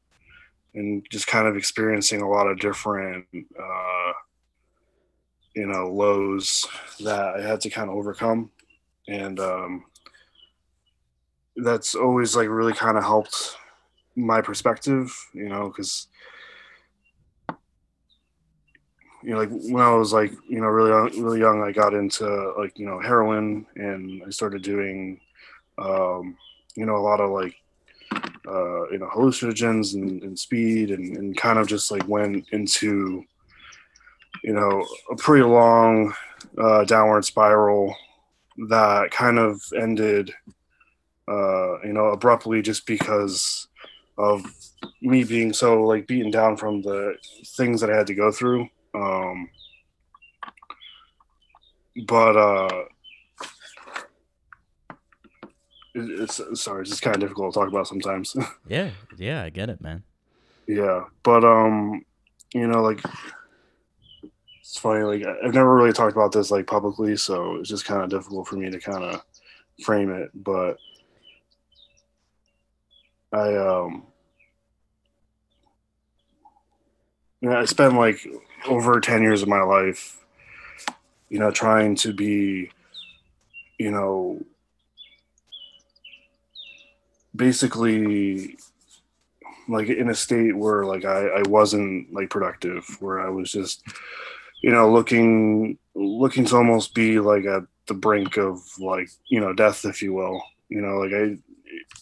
and 0.74 1.06
just 1.10 1.26
kind 1.26 1.46
of 1.46 1.56
experiencing 1.56 2.22
a 2.22 2.30
lot 2.30 2.46
of 2.46 2.58
different 2.58 3.26
uh, 3.34 4.12
you 5.54 5.66
know 5.66 5.92
lows 5.92 6.66
that 7.00 7.34
I 7.34 7.42
had 7.42 7.60
to 7.62 7.70
kind 7.70 7.90
of 7.90 7.96
overcome, 7.96 8.50
and 9.08 9.40
um, 9.40 9.84
that's 11.56 11.96
always 11.96 12.36
like 12.36 12.48
really 12.48 12.72
kind 12.72 12.96
of 12.96 13.02
helped 13.02 13.56
my 14.14 14.40
perspective, 14.40 15.12
you 15.34 15.48
know, 15.48 15.68
because 15.68 16.06
you 19.22 19.30
know, 19.30 19.38
like 19.38 19.50
when 19.50 19.82
I 19.82 19.94
was 19.94 20.12
like, 20.12 20.32
you 20.48 20.60
know, 20.60 20.66
really 20.66 21.20
really 21.20 21.40
young, 21.40 21.62
I 21.62 21.72
got 21.72 21.94
into 21.94 22.52
like, 22.58 22.78
you 22.78 22.86
know, 22.86 23.00
heroin 23.00 23.66
and 23.76 24.22
I 24.26 24.30
started 24.30 24.62
doing, 24.62 25.20
um, 25.78 26.36
you 26.74 26.86
know, 26.86 26.96
a 26.96 26.98
lot 26.98 27.20
of 27.20 27.30
like, 27.30 27.54
uh, 28.48 28.90
you 28.90 28.98
know, 28.98 29.08
hallucinogens 29.14 29.94
and, 29.94 30.22
and 30.22 30.38
speed 30.38 30.90
and, 30.90 31.16
and 31.16 31.36
kind 31.36 31.58
of 31.58 31.68
just 31.68 31.90
like 31.90 32.06
went 32.08 32.46
into, 32.50 33.24
you 34.42 34.52
know, 34.52 34.84
a 35.10 35.16
pretty 35.16 35.44
long 35.44 36.12
uh, 36.58 36.84
downward 36.84 37.24
spiral 37.24 37.94
that 38.68 39.10
kind 39.10 39.38
of 39.38 39.62
ended, 39.76 40.34
uh, 41.28 41.80
you 41.82 41.92
know, 41.92 42.06
abruptly 42.06 42.60
just 42.60 42.86
because 42.86 43.68
of 44.18 44.44
me 45.00 45.24
being 45.24 45.52
so 45.52 45.82
like 45.82 46.06
beaten 46.06 46.30
down 46.30 46.56
from 46.56 46.82
the 46.82 47.14
things 47.56 47.80
that 47.80 47.90
I 47.90 47.96
had 47.96 48.08
to 48.08 48.14
go 48.14 48.32
through. 48.32 48.68
Um, 48.94 49.48
but 52.06 52.36
uh, 52.36 52.84
it's 55.94 56.40
sorry, 56.60 56.82
it's 56.82 56.90
just 56.90 57.02
kind 57.02 57.16
of 57.16 57.20
difficult 57.20 57.52
to 57.54 57.60
talk 57.60 57.68
about 57.68 57.86
sometimes. 57.88 58.34
Yeah, 58.68 58.90
yeah, 59.18 59.42
I 59.42 59.50
get 59.50 59.68
it, 59.70 59.80
man. 59.80 60.02
yeah, 60.66 61.04
but 61.22 61.44
um, 61.44 62.04
you 62.54 62.66
know, 62.66 62.82
like 62.82 63.00
it's 64.60 64.78
funny. 64.78 65.02
Like 65.04 65.26
I've 65.44 65.54
never 65.54 65.74
really 65.74 65.92
talked 65.92 66.16
about 66.16 66.32
this 66.32 66.50
like 66.50 66.66
publicly, 66.66 67.16
so 67.16 67.56
it's 67.56 67.68
just 67.68 67.84
kind 67.84 68.02
of 68.02 68.10
difficult 68.10 68.48
for 68.48 68.56
me 68.56 68.70
to 68.70 68.78
kind 68.80 69.04
of 69.04 69.22
frame 69.84 70.10
it. 70.10 70.30
But 70.34 70.78
I 73.32 73.54
um, 73.56 74.06
you 77.40 77.50
know, 77.50 77.58
I 77.60 77.64
spent 77.66 77.94
like 77.94 78.26
over 78.66 79.00
ten 79.00 79.22
years 79.22 79.42
of 79.42 79.48
my 79.48 79.62
life 79.62 80.22
you 81.32 81.38
know, 81.38 81.50
trying 81.50 81.94
to 81.94 82.12
be, 82.12 82.70
you 83.78 83.90
know, 83.90 84.38
basically 87.34 88.58
like 89.66 89.88
in 89.88 90.10
a 90.10 90.14
state 90.14 90.54
where 90.54 90.84
like 90.84 91.06
I, 91.06 91.28
I 91.28 91.42
wasn't 91.48 92.12
like 92.12 92.28
productive, 92.28 92.84
where 93.00 93.18
I 93.18 93.30
was 93.30 93.50
just, 93.50 93.82
you 94.62 94.70
know, 94.70 94.92
looking 94.92 95.78
looking 95.94 96.44
to 96.44 96.56
almost 96.56 96.94
be 96.94 97.18
like 97.18 97.46
at 97.46 97.62
the 97.86 97.94
brink 97.94 98.36
of 98.36 98.60
like, 98.78 99.08
you 99.28 99.40
know, 99.40 99.54
death, 99.54 99.86
if 99.86 100.02
you 100.02 100.12
will. 100.12 100.42
You 100.68 100.82
know, 100.82 100.98
like 100.98 101.14
I 101.14 101.38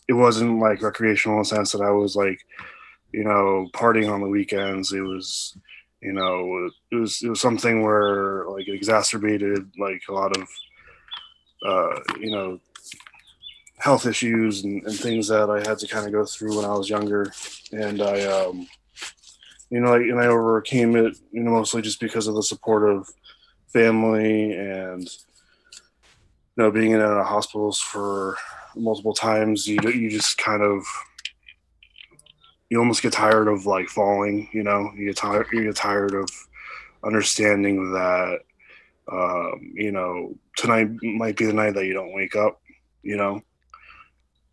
it 0.09 0.15
wasn't 0.15 0.59
like 0.59 0.83
recreational 0.83 1.37
in 1.37 1.43
the 1.43 1.45
sense 1.45 1.71
that 1.71 1.83
I 1.83 1.93
was 1.93 2.17
like, 2.17 2.45
you 3.13 3.23
know, 3.23 3.69
partying 3.75 4.13
on 4.13 4.23
the 4.23 4.29
weekends. 4.29 4.93
It 4.93 5.03
was, 5.03 5.57
you 6.03 6.13
know, 6.13 6.71
it 6.91 6.97
was 6.97 7.23
it 7.23 7.29
was 7.29 7.41
something 7.41 7.83
where 7.83 8.47
like 8.49 8.69
it 8.69 8.75
exacerbated 8.75 9.71
like 9.79 10.03
a 10.09 10.13
lot 10.13 10.37
of 10.37 10.49
uh, 11.67 12.01
you 12.19 12.31
know, 12.31 12.59
health 13.79 14.07
issues 14.07 14.65
and, 14.65 14.83
and 14.85 14.99
things 14.99 15.29
that 15.29 15.51
I 15.51 15.59
had 15.69 15.79
to 15.79 15.87
kind 15.87 16.07
of 16.07 16.13
go 16.13 16.25
through 16.25 16.57
when 16.57 16.65
I 16.65 16.75
was 16.75 16.89
younger. 16.89 17.33
And 17.73 18.03
I 18.03 18.23
um 18.25 18.67
you 19.71 19.81
know, 19.81 19.95
and 19.95 20.21
I 20.21 20.27
overcame 20.27 20.97
it, 20.97 21.17
you 21.31 21.43
know, 21.43 21.53
mostly 21.53 21.81
just 21.81 22.01
because 22.01 22.27
of 22.27 22.35
the 22.35 22.43
support 22.43 22.91
of 22.91 23.09
family 23.69 24.53
and 24.53 25.03
you 25.03 26.65
know, 26.65 26.71
being 26.71 26.91
in 26.93 27.01
hospitals 27.01 27.79
for 27.79 28.37
multiple 28.75 29.15
times, 29.15 29.67
you 29.67 29.79
you 29.91 30.11
just 30.11 30.39
kind 30.39 30.63
of 30.63 30.85
you 32.71 32.79
almost 32.79 33.03
get 33.03 33.13
tired 33.13 33.49
of 33.49 33.67
like 33.67 33.89
falling. 33.89 34.49
You 34.53 34.63
know, 34.63 34.93
you 34.97 35.07
get 35.07 35.17
tired. 35.17 35.49
You 35.53 35.65
get 35.65 35.77
tired 35.77 36.15
of 36.15 36.29
understanding 37.05 37.93
that 37.93 38.39
um, 39.11 39.73
you 39.75 39.93
know 39.93 40.35
tonight 40.57 40.89
might 41.03 41.37
be 41.37 41.47
the 41.47 41.53
night 41.53 41.75
that 41.75 41.87
you 41.87 41.93
don't 41.93 42.15
wake 42.15 42.37
up. 42.37 42.61
You 43.03 43.17
know, 43.17 43.43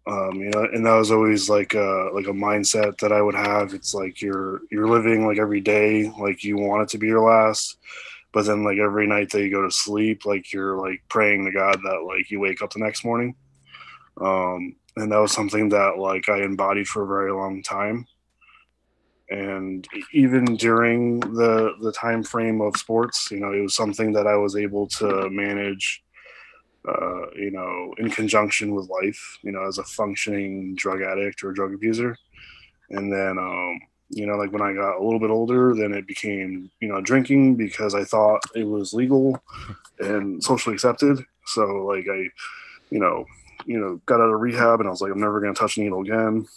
um, 0.07 0.36
you 0.36 0.49
know, 0.49 0.63
and 0.63 0.86
that 0.86 0.95
was 0.95 1.11
always 1.11 1.47
like 1.47 1.76
a 1.76 2.09
like 2.13 2.28
a 2.28 2.32
mindset 2.32 2.97
that 2.99 3.11
I 3.11 3.22
would 3.22 3.36
have. 3.36 3.74
It's 3.74 3.93
like 3.93 4.22
you're 4.22 4.61
you're 4.72 4.89
living 4.89 5.28
like 5.28 5.38
every 5.38 5.61
day 5.61 6.11
like 6.20 6.43
you 6.43 6.57
want 6.57 6.84
it 6.84 6.89
to 6.89 6.97
be 6.97 7.07
your 7.07 7.22
last, 7.22 7.78
but 8.32 8.45
then 8.45 8.63
like 8.63 8.80
every 8.80 9.05
night 9.05 9.30
that 9.32 9.43
you 9.43 9.51
go 9.51 9.61
to 9.61 9.72
sleep, 9.72 10.26
like 10.26 10.51
you're 10.51 10.76
like 10.76 11.03
praying 11.07 11.45
to 11.45 11.51
God 11.51 11.80
that 11.84 12.03
like 12.07 12.32
you 12.32 12.39
wake 12.39 12.63
up 12.63 12.74
the 12.74 12.80
next 12.80 13.05
morning. 13.05 13.36
Um, 14.20 14.76
and 14.97 15.11
that 15.11 15.19
was 15.19 15.31
something 15.31 15.69
that 15.69 15.97
like 15.97 16.29
I 16.29 16.43
embodied 16.43 16.87
for 16.87 17.03
a 17.03 17.07
very 17.07 17.31
long 17.31 17.63
time. 17.63 18.05
And 19.29 19.87
even 20.13 20.55
during 20.55 21.19
the 21.19 21.73
the 21.81 21.91
time 21.91 22.23
frame 22.23 22.61
of 22.61 22.77
sports, 22.77 23.29
you 23.31 23.39
know, 23.39 23.53
it 23.53 23.61
was 23.61 23.75
something 23.75 24.13
that 24.13 24.27
I 24.27 24.35
was 24.35 24.55
able 24.55 24.87
to 24.87 25.29
manage 25.29 26.03
uh, 26.87 27.29
you 27.35 27.51
know, 27.51 27.93
in 27.97 28.09
conjunction 28.09 28.73
with 28.73 28.89
life, 28.89 29.37
you 29.41 29.51
know, 29.51 29.67
as 29.67 29.77
a 29.77 29.83
functioning 29.83 30.73
drug 30.75 31.01
addict 31.01 31.43
or 31.43 31.51
drug 31.51 31.73
abuser. 31.73 32.17
And 32.89 33.11
then, 33.11 33.37
um, 33.37 33.81
you 34.09 34.25
know, 34.25 34.37
like 34.37 34.53
when 34.53 34.61
I 34.61 34.73
got 34.73 34.97
a 34.97 35.03
little 35.03 35.19
bit 35.19 35.29
older, 35.29 35.75
then 35.75 35.91
it 35.91 36.07
became, 36.07 36.71
you 36.79 36.87
know, 36.87 37.01
drinking 37.01 37.55
because 37.55 37.93
I 37.93 38.05
thought 38.05 38.41
it 38.55 38.63
was 38.63 38.93
legal 38.93 39.41
and 39.99 40.41
socially 40.41 40.75
accepted. 40.75 41.19
So, 41.45 41.65
like, 41.85 42.05
I, 42.09 42.29
you 42.89 42.99
know, 42.99 43.25
you 43.68 43.80
know, 43.80 44.01
got 44.05 44.22
out 44.22 44.34
of 44.34 44.39
rehab 44.39 44.80
and 44.80 44.88
I 44.88 44.91
was 44.91 45.01
like, 45.01 45.11
I'm 45.11 45.20
never 45.20 45.39
going 45.39 45.53
to 45.53 45.59
touch 45.59 45.78
a 45.78 45.82
needle 45.82 46.01
again. 46.01 46.47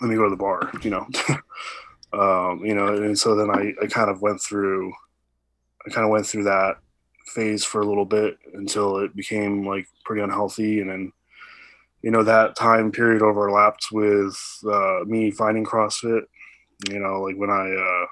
Let 0.00 0.10
me 0.10 0.16
go 0.16 0.24
to 0.24 0.30
the 0.30 0.36
bar, 0.36 0.70
you 0.82 0.90
know. 0.90 1.06
um, 2.12 2.64
you 2.64 2.74
know, 2.74 2.88
and 2.88 3.18
so 3.18 3.34
then 3.34 3.50
I, 3.50 3.72
I 3.82 3.86
kind 3.86 4.10
of 4.10 4.20
went 4.20 4.40
through, 4.40 4.92
I 5.86 5.90
kind 5.90 6.04
of 6.04 6.10
went 6.10 6.26
through 6.26 6.44
that 6.44 6.76
phase 7.26 7.64
for 7.64 7.80
a 7.80 7.86
little 7.86 8.04
bit 8.04 8.36
until 8.52 8.98
it 8.98 9.16
became 9.16 9.66
like 9.66 9.86
pretty 10.04 10.22
unhealthy 10.22 10.80
and 10.80 10.90
then 10.90 11.12
you 12.02 12.10
know 12.10 12.22
that 12.22 12.54
time 12.54 12.92
period 12.92 13.22
overlapped 13.22 13.86
with 13.90 14.38
uh, 14.70 15.00
me 15.06 15.30
finding 15.30 15.64
crossfit 15.64 16.22
you 16.90 16.98
know 16.98 17.22
like 17.22 17.36
when 17.36 17.48
i 17.48 17.70
uh, 17.70 18.06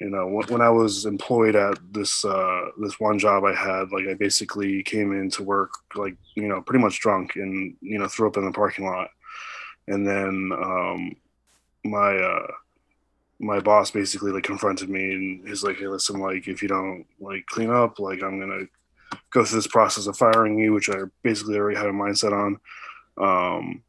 you 0.00 0.10
know 0.10 0.26
when, 0.26 0.60
i 0.60 0.70
was 0.70 1.06
employed 1.06 1.56
at 1.56 1.76
this 1.92 2.24
uh, 2.24 2.66
this 2.78 3.00
one 3.00 3.18
job 3.18 3.44
i 3.44 3.54
had 3.54 3.90
like 3.90 4.06
i 4.06 4.14
basically 4.14 4.82
came 4.82 5.12
into 5.12 5.42
work 5.42 5.72
like 5.96 6.16
you 6.34 6.46
know 6.46 6.60
pretty 6.62 6.82
much 6.82 7.00
drunk 7.00 7.36
and 7.36 7.76
you 7.80 7.98
know 7.98 8.06
threw 8.06 8.28
up 8.28 8.36
in 8.36 8.44
the 8.44 8.52
parking 8.52 8.86
lot 8.86 9.10
and 9.88 10.06
then 10.06 10.52
um, 10.52 11.16
my 11.84 12.14
uh, 12.16 12.46
my 13.40 13.60
boss 13.60 13.90
basically 13.90 14.32
like 14.32 14.44
confronted 14.44 14.88
me 14.88 15.12
and 15.12 15.48
he's 15.48 15.62
like, 15.62 15.78
"Hey, 15.78 15.88
listen, 15.88 16.20
like 16.20 16.46
if 16.46 16.62
you 16.62 16.68
don't 16.68 17.06
like 17.20 17.46
clean 17.46 17.70
up, 17.70 17.98
like 17.98 18.22
I'm 18.22 18.38
gonna 18.38 18.66
go 19.30 19.44
through 19.44 19.58
this 19.58 19.66
process 19.66 20.06
of 20.06 20.16
firing 20.16 20.58
you," 20.58 20.72
which 20.72 20.90
I 20.90 21.02
basically 21.22 21.56
already 21.56 21.78
had 21.78 21.86
a 21.86 21.92
mindset 21.92 22.32
on. 22.32 22.60
Um, 23.20 23.82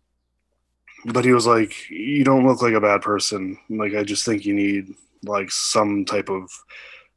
but 1.05 1.25
he 1.25 1.33
was 1.33 1.45
like, 1.45 1.89
"You 1.89 2.23
don't 2.23 2.47
look 2.47 2.61
like 2.61 2.73
a 2.73 2.81
bad 2.81 3.01
person. 3.01 3.57
Like 3.69 3.93
I 3.93 4.03
just 4.03 4.25
think 4.25 4.45
you 4.45 4.53
need 4.53 4.95
like 5.23 5.51
some 5.51 6.05
type 6.05 6.29
of 6.29 6.49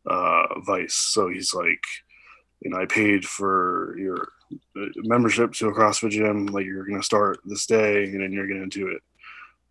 uh, 0.07 0.61
vice." 0.61 0.94
So 0.94 1.28
he's 1.28 1.55
like, 1.55 1.84
"You 2.61 2.70
know, 2.70 2.78
I 2.78 2.86
paid 2.86 3.24
for 3.24 3.96
your 3.98 4.28
uh, 4.76 4.86
membership 4.98 5.53
to 5.55 5.68
a 5.68 5.74
CrossFit 5.74 6.11
gym. 6.11 6.46
Like 6.46 6.66
you're 6.66 6.86
gonna 6.86 7.03
start 7.03 7.40
this 7.44 7.66
day, 7.66 8.05
and 8.05 8.20
then 8.20 8.32
you're 8.32 8.48
gonna 8.48 8.66
do 8.66 8.88
it." 8.88 9.03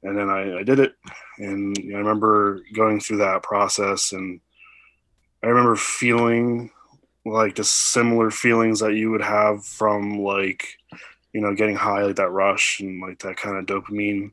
and 0.04 0.18
then 0.18 0.30
I, 0.30 0.60
I 0.60 0.64
did 0.64 0.80
it. 0.80 0.96
And 1.38 1.78
you 1.78 1.92
know, 1.92 1.98
I 1.98 2.00
remember 2.00 2.62
going 2.74 3.00
through 3.00 3.18
that 3.18 3.44
process, 3.44 4.14
and 4.14 4.40
I 5.44 5.48
remember 5.48 5.76
feeling 5.76 6.72
like 7.26 7.56
the 7.56 7.64
similar 7.64 8.32
feelings 8.32 8.80
that 8.80 8.96
you 8.96 9.12
would 9.12 9.22
have 9.22 9.64
from 9.64 10.20
like, 10.20 10.68
you 11.34 11.42
know, 11.42 11.54
getting 11.54 11.76
high, 11.76 12.04
like 12.04 12.16
that 12.16 12.32
rush 12.32 12.80
and 12.80 13.02
like 13.02 13.20
that 13.20 13.38
kind 13.38 13.58
of 13.58 13.66
dopamine 13.66 14.32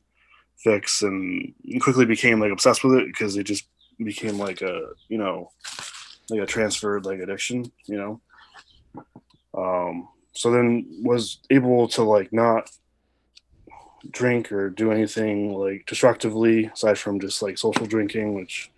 fix, 0.57 1.03
and 1.03 1.55
quickly 1.81 2.07
became 2.07 2.41
like 2.41 2.53
obsessed 2.53 2.83
with 2.83 2.95
it 2.95 3.07
because 3.07 3.37
it 3.37 3.45
just 3.45 3.69
became 4.05 4.39
like 4.39 4.63
a, 4.63 4.91
you 5.09 5.19
know, 5.19 5.51
like 6.31 6.41
a 6.41 6.47
transferred 6.47 7.05
like 7.05 7.21
addiction, 7.21 7.71
you 7.87 7.97
know. 7.97 8.21
Um, 9.55 10.09
so 10.33 10.51
then 10.51 10.87
was 11.03 11.39
able 11.51 11.89
to 11.89 12.03
like 12.03 12.33
not 12.33 12.71
drink 14.11 14.53
or 14.53 14.71
do 14.71 14.93
anything 14.93 15.53
like 15.55 15.85
destructively 15.87 16.67
aside 16.67 16.99
from 16.99 17.21
just 17.21 17.43
like 17.43 17.59
social 17.59 17.87
drinking, 17.87 18.35
which 18.35 18.71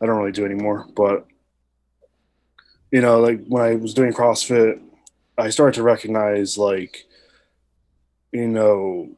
I 0.00 0.06
don't 0.06 0.18
really 0.18 0.32
do 0.32 0.44
anymore. 0.44 0.86
But 0.94 1.26
you 2.90 3.00
know, 3.00 3.20
like 3.20 3.44
when 3.46 3.62
I 3.62 3.74
was 3.74 3.94
doing 3.94 4.12
CrossFit, 4.12 4.80
I 5.38 5.50
started 5.50 5.74
to 5.74 5.82
recognize 5.82 6.58
like 6.58 7.04
you 8.32 8.48
know 8.48 9.10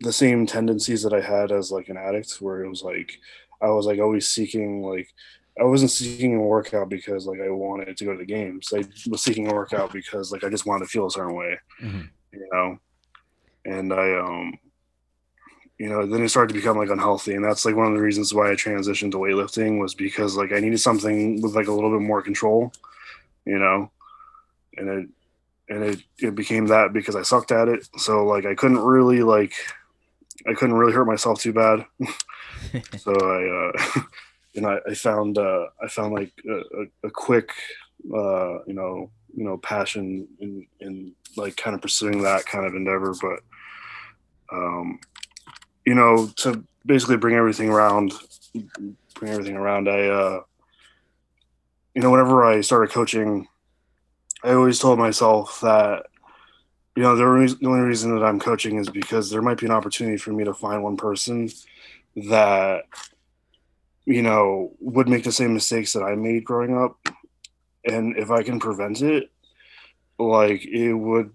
the 0.00 0.12
same 0.12 0.46
tendencies 0.46 1.02
that 1.02 1.12
I 1.12 1.20
had 1.20 1.52
as 1.52 1.70
like 1.70 1.88
an 1.88 1.96
addict, 1.96 2.40
where 2.40 2.62
it 2.62 2.68
was 2.68 2.82
like 2.82 3.18
I 3.60 3.68
was 3.68 3.86
like 3.86 3.98
always 3.98 4.28
seeking 4.28 4.82
like 4.82 5.08
I 5.60 5.64
wasn't 5.64 5.90
seeking 5.90 6.36
a 6.36 6.40
workout 6.40 6.88
because 6.88 7.26
like 7.26 7.40
I 7.40 7.50
wanted 7.50 7.96
to 7.96 8.04
go 8.04 8.12
to 8.12 8.18
the 8.18 8.24
games. 8.24 8.72
I 8.74 8.84
was 9.08 9.22
seeking 9.22 9.50
a 9.50 9.54
workout 9.54 9.92
because 9.92 10.30
like 10.30 10.44
I 10.44 10.48
just 10.48 10.66
wanted 10.66 10.84
to 10.84 10.90
feel 10.90 11.06
a 11.06 11.10
certain 11.10 11.34
way, 11.34 11.58
mm-hmm. 11.82 12.02
you 12.32 12.48
know. 12.52 12.78
And 13.64 13.92
I 13.92 14.18
um 14.18 14.58
you 15.78 15.88
know, 15.88 16.04
then 16.04 16.24
it 16.24 16.28
started 16.28 16.52
to 16.52 16.58
become 16.58 16.76
like 16.76 16.90
unhealthy. 16.90 17.34
And 17.34 17.44
that's 17.44 17.64
like 17.64 17.76
one 17.76 17.86
of 17.86 17.94
the 17.94 18.02
reasons 18.02 18.34
why 18.34 18.50
I 18.50 18.54
transitioned 18.54 19.12
to 19.12 19.18
weightlifting 19.18 19.80
was 19.80 19.94
because 19.94 20.36
like 20.36 20.52
I 20.52 20.58
needed 20.58 20.80
something 20.80 21.40
with 21.40 21.54
like 21.54 21.68
a 21.68 21.72
little 21.72 21.90
bit 21.90 22.04
more 22.04 22.20
control, 22.20 22.72
you 23.44 23.58
know, 23.58 23.90
and 24.76 24.88
it, 24.88 25.08
and 25.68 25.84
it, 25.84 26.02
it 26.18 26.34
became 26.34 26.66
that 26.66 26.92
because 26.92 27.14
I 27.14 27.22
sucked 27.22 27.52
at 27.52 27.68
it. 27.68 27.88
So 27.96 28.26
like 28.26 28.44
I 28.44 28.56
couldn't 28.56 28.80
really 28.80 29.22
like, 29.22 29.54
I 30.48 30.54
couldn't 30.54 30.76
really 30.76 30.92
hurt 30.92 31.06
myself 31.06 31.40
too 31.40 31.52
bad. 31.52 31.84
so 32.98 33.12
I, 33.12 33.68
uh, 33.68 34.02
know, 34.60 34.68
I, 34.68 34.90
I 34.90 34.94
found, 34.94 35.38
uh, 35.38 35.66
I 35.82 35.88
found 35.88 36.14
like 36.14 36.32
a, 36.48 37.06
a 37.06 37.10
quick, 37.10 37.50
uh, 38.12 38.62
you 38.64 38.74
know, 38.74 39.10
you 39.36 39.44
know, 39.44 39.58
passion 39.58 40.26
in, 40.40 40.66
in 40.80 41.12
like 41.36 41.56
kind 41.56 41.74
of 41.74 41.82
pursuing 41.82 42.22
that 42.22 42.46
kind 42.46 42.66
of 42.66 42.74
endeavor. 42.74 43.14
But, 43.20 44.56
um, 44.56 45.00
you 45.84 45.94
know, 45.94 46.28
to 46.36 46.64
basically 46.86 47.16
bring 47.16 47.36
everything 47.36 47.68
around, 47.68 48.12
bring 49.14 49.32
everything 49.32 49.56
around, 49.56 49.88
I, 49.88 50.08
uh, 50.08 50.40
you 51.94 52.02
know, 52.02 52.10
whenever 52.10 52.44
I 52.44 52.60
started 52.60 52.92
coaching, 52.92 53.46
I 54.44 54.52
always 54.52 54.78
told 54.78 54.98
myself 54.98 55.60
that, 55.62 56.06
you 56.96 57.02
know, 57.02 57.16
the, 57.16 57.26
re- 57.26 57.54
the 57.60 57.66
only 57.66 57.80
reason 57.80 58.14
that 58.14 58.24
I'm 58.24 58.40
coaching 58.40 58.78
is 58.78 58.88
because 58.88 59.30
there 59.30 59.42
might 59.42 59.58
be 59.58 59.66
an 59.66 59.72
opportunity 59.72 60.16
for 60.16 60.32
me 60.32 60.44
to 60.44 60.54
find 60.54 60.82
one 60.82 60.96
person 60.96 61.48
that, 62.28 62.84
you 64.04 64.22
know, 64.22 64.72
would 64.80 65.08
make 65.08 65.24
the 65.24 65.32
same 65.32 65.54
mistakes 65.54 65.92
that 65.92 66.02
I 66.02 66.14
made 66.14 66.44
growing 66.44 66.76
up. 66.76 66.96
And 67.84 68.16
if 68.16 68.30
I 68.30 68.42
can 68.42 68.60
prevent 68.60 69.02
it, 69.02 69.30
like 70.18 70.64
it 70.66 70.94
would 70.94 71.30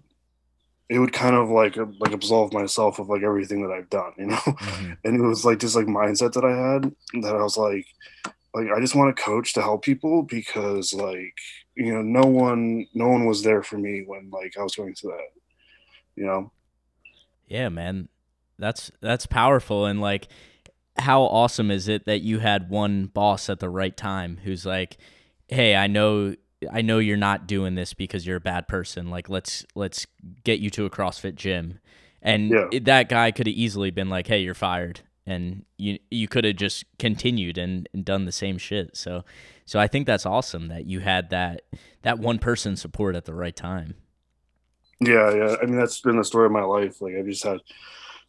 it 0.90 0.98
would 0.98 1.12
kind 1.12 1.34
of 1.34 1.48
like 1.48 1.76
like 1.76 2.12
absolve 2.12 2.52
myself 2.52 2.98
of 2.98 3.08
like 3.08 3.22
everything 3.22 3.62
that 3.62 3.72
I've 3.72 3.90
done, 3.90 4.12
you 4.18 4.26
know. 4.26 4.36
Mm-hmm. 4.36 4.92
And 5.04 5.16
it 5.16 5.26
was 5.26 5.44
like 5.44 5.58
this 5.58 5.74
like 5.74 5.86
mindset 5.86 6.32
that 6.34 6.44
I 6.44 6.50
had 6.50 6.94
that 7.22 7.34
I 7.34 7.42
was 7.42 7.56
like, 7.56 7.86
like 8.54 8.68
I 8.70 8.80
just 8.80 8.94
want 8.94 9.16
to 9.16 9.22
coach 9.22 9.54
to 9.54 9.62
help 9.62 9.82
people 9.82 10.22
because 10.22 10.92
like 10.92 11.34
you 11.76 11.92
know, 11.92 12.02
no 12.02 12.22
one, 12.22 12.86
no 12.94 13.08
one 13.08 13.26
was 13.26 13.42
there 13.42 13.62
for 13.62 13.78
me 13.78 14.04
when 14.06 14.30
like 14.30 14.56
I 14.58 14.62
was 14.62 14.74
going 14.74 14.94
through 14.94 15.12
that. 15.12 15.40
You 16.16 16.26
know. 16.26 16.52
Yeah, 17.48 17.68
man, 17.68 18.08
that's 18.58 18.90
that's 19.00 19.26
powerful, 19.26 19.86
and 19.86 20.00
like, 20.00 20.28
how 20.96 21.22
awesome 21.22 21.70
is 21.70 21.88
it 21.88 22.04
that 22.06 22.20
you 22.22 22.38
had 22.38 22.70
one 22.70 23.06
boss 23.06 23.48
at 23.50 23.60
the 23.60 23.68
right 23.68 23.96
time 23.96 24.38
who's 24.44 24.64
like, 24.66 24.96
"Hey, 25.48 25.76
I 25.76 25.86
know." 25.86 26.34
I 26.72 26.80
know 26.80 26.98
you're 26.98 27.18
not 27.18 27.46
doing 27.46 27.74
this 27.74 27.92
because 27.92 28.26
you're 28.26 28.38
a 28.38 28.40
bad 28.40 28.68
person. 28.68 29.10
Like 29.10 29.28
let's 29.28 29.66
let's 29.74 30.06
get 30.44 30.60
you 30.60 30.70
to 30.70 30.86
a 30.86 30.90
CrossFit 30.90 31.34
gym. 31.34 31.78
And 32.22 32.48
Yeah. 32.50 32.78
that 32.84 33.10
guy 33.10 33.32
could 33.32 33.46
have 33.46 33.54
easily 33.54 33.90
been 33.90 34.08
like, 34.08 34.28
"Hey, 34.28 34.38
you're 34.38 34.54
fired." 34.54 35.00
And 35.26 35.66
you 35.76 35.98
you 36.10 36.26
could 36.26 36.44
have 36.44 36.56
just 36.56 36.84
continued 36.98 37.58
and, 37.58 37.86
and 37.92 38.02
done 38.02 38.24
the 38.24 38.32
same 38.32 38.56
shit. 38.56 38.96
So 38.96 39.24
so 39.66 39.78
I 39.78 39.86
think 39.86 40.06
that's 40.06 40.24
awesome 40.24 40.68
that 40.68 40.86
you 40.86 41.00
had 41.00 41.28
that 41.30 41.62
that 42.00 42.18
one 42.18 42.38
person 42.38 42.76
support 42.76 43.14
at 43.14 43.26
the 43.26 43.34
right 43.34 43.54
time. 43.56 43.96
Yeah, 45.00 45.34
yeah. 45.34 45.56
I 45.60 45.66
mean, 45.66 45.76
that's 45.76 46.00
been 46.00 46.16
the 46.16 46.24
story 46.24 46.46
of 46.46 46.52
my 46.52 46.62
life. 46.62 47.02
Like 47.02 47.14
I've 47.14 47.26
just 47.26 47.44
had, 47.44 47.58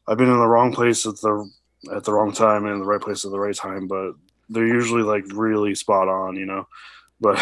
I've 0.10 0.18
been 0.18 0.30
in 0.32 0.40
the 0.40 0.48
wrong 0.48 0.74
place 0.74 1.06
at 1.06 1.16
the 1.22 1.50
at 1.94 2.04
the 2.04 2.14
wrong 2.14 2.32
time 2.32 2.66
and 2.66 2.74
in 2.74 2.80
the 2.80 2.86
right 2.86 3.02
place 3.02 3.26
at 3.26 3.32
the 3.32 3.40
right 3.40 3.56
time. 3.56 3.88
But 3.88 4.14
they're 4.50 4.68
usually 4.68 5.04
like 5.04 5.26
really 5.34 5.76
spot 5.76 6.08
on, 6.08 6.36
you 6.36 6.46
know. 6.46 6.68
But 7.22 7.40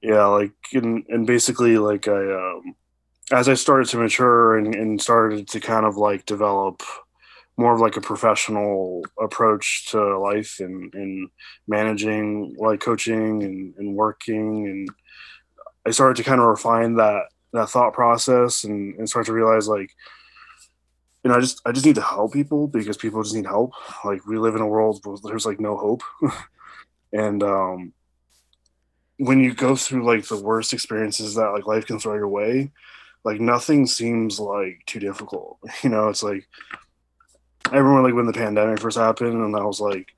yeah, 0.00 0.24
like 0.26 0.52
and 0.72 1.04
and 1.08 1.26
basically 1.26 1.78
like 1.78 2.06
I 2.06 2.32
um 2.32 2.76
as 3.32 3.48
I 3.48 3.54
started 3.54 3.88
to 3.88 3.98
mature 3.98 4.56
and, 4.56 4.72
and 4.74 5.02
started 5.02 5.48
to 5.48 5.60
kind 5.60 5.84
of 5.84 5.96
like 5.96 6.24
develop 6.26 6.82
more 7.56 7.74
of 7.74 7.80
like 7.80 7.96
a 7.96 8.00
professional 8.00 9.04
approach 9.20 9.88
to 9.90 10.18
life 10.18 10.60
and, 10.60 10.94
and 10.94 11.28
managing 11.66 12.54
like 12.56 12.78
coaching 12.80 13.42
and, 13.42 13.74
and 13.78 13.96
working 13.96 14.66
and 14.68 14.88
I 15.84 15.90
started 15.90 16.16
to 16.18 16.22
kind 16.22 16.40
of 16.40 16.46
refine 16.46 16.94
that 16.96 17.24
that 17.52 17.70
thought 17.70 17.94
process 17.94 18.64
and, 18.64 18.94
and 18.96 19.08
start 19.08 19.26
to 19.26 19.32
realize 19.32 19.68
like 19.68 19.90
you 21.22 21.30
know 21.30 21.36
I 21.36 21.40
just 21.40 21.60
I 21.66 21.72
just 21.72 21.86
need 21.86 21.96
to 21.96 22.02
help 22.02 22.32
people 22.32 22.68
because 22.68 22.96
people 22.96 23.22
just 23.22 23.34
need 23.34 23.46
help. 23.46 23.72
Like 24.04 24.26
we 24.26 24.38
live 24.38 24.54
in 24.54 24.60
a 24.62 24.66
world 24.66 25.00
where 25.04 25.16
there's 25.22 25.46
like 25.46 25.60
no 25.60 25.76
hope. 25.76 26.02
and 27.12 27.42
um 27.42 27.92
when 29.18 29.40
you 29.40 29.52
go 29.52 29.74
through 29.74 30.04
like 30.04 30.26
the 30.26 30.40
worst 30.40 30.72
experiences 30.72 31.34
that 31.34 31.50
like 31.50 31.66
life 31.66 31.86
can 31.86 31.98
throw 31.98 32.14
your 32.14 32.28
way, 32.28 32.70
like 33.24 33.40
nothing 33.40 33.86
seems 33.86 34.38
like 34.38 34.82
too 34.86 35.00
difficult. 35.00 35.58
You 35.82 35.90
know, 35.90 36.08
it's 36.08 36.22
like 36.22 36.46
remember 37.70 38.02
like 38.02 38.14
when 38.14 38.26
the 38.26 38.32
pandemic 38.32 38.80
first 38.80 38.96
happened 38.96 39.34
and 39.34 39.56
I 39.56 39.64
was 39.64 39.80
like, 39.80 40.08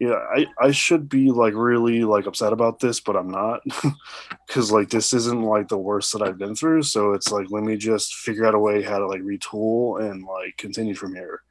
yeah, 0.00 0.16
I, 0.34 0.46
I 0.58 0.70
should 0.70 1.10
be 1.10 1.30
like 1.30 1.52
really 1.54 2.04
like 2.04 2.26
upset 2.26 2.54
about 2.54 2.80
this, 2.80 3.00
but 3.00 3.16
I'm 3.16 3.30
not. 3.30 3.60
Cause 4.48 4.72
like 4.72 4.88
this 4.88 5.12
isn't 5.12 5.42
like 5.42 5.68
the 5.68 5.76
worst 5.76 6.14
that 6.14 6.22
I've 6.22 6.38
been 6.38 6.54
through. 6.54 6.84
So 6.84 7.12
it's 7.12 7.30
like 7.30 7.50
let 7.50 7.62
me 7.62 7.76
just 7.76 8.14
figure 8.14 8.46
out 8.46 8.54
a 8.54 8.58
way 8.58 8.82
how 8.82 8.98
to 8.98 9.06
like 9.06 9.20
retool 9.20 10.00
and 10.00 10.24
like 10.24 10.56
continue 10.56 10.94
from 10.94 11.14
here. 11.14 11.42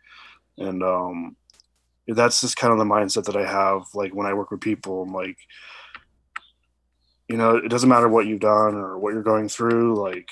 And 0.58 0.82
um 0.82 1.38
that's 2.08 2.42
just 2.42 2.58
kind 2.58 2.74
of 2.74 2.80
the 2.80 2.86
mindset 2.92 3.26
that 3.26 3.36
I 3.36 3.46
have 3.46 3.84
like 3.94 4.16
when 4.16 4.26
I 4.26 4.34
work 4.34 4.50
with 4.50 4.62
people. 4.62 5.04
I'm 5.04 5.14
like, 5.14 5.38
you 7.28 7.38
know, 7.38 7.56
it 7.56 7.70
doesn't 7.70 7.88
matter 7.88 8.10
what 8.10 8.26
you've 8.26 8.40
done 8.40 8.74
or 8.74 8.98
what 8.98 9.14
you're 9.14 9.22
going 9.22 9.48
through, 9.48 10.02
like 10.02 10.32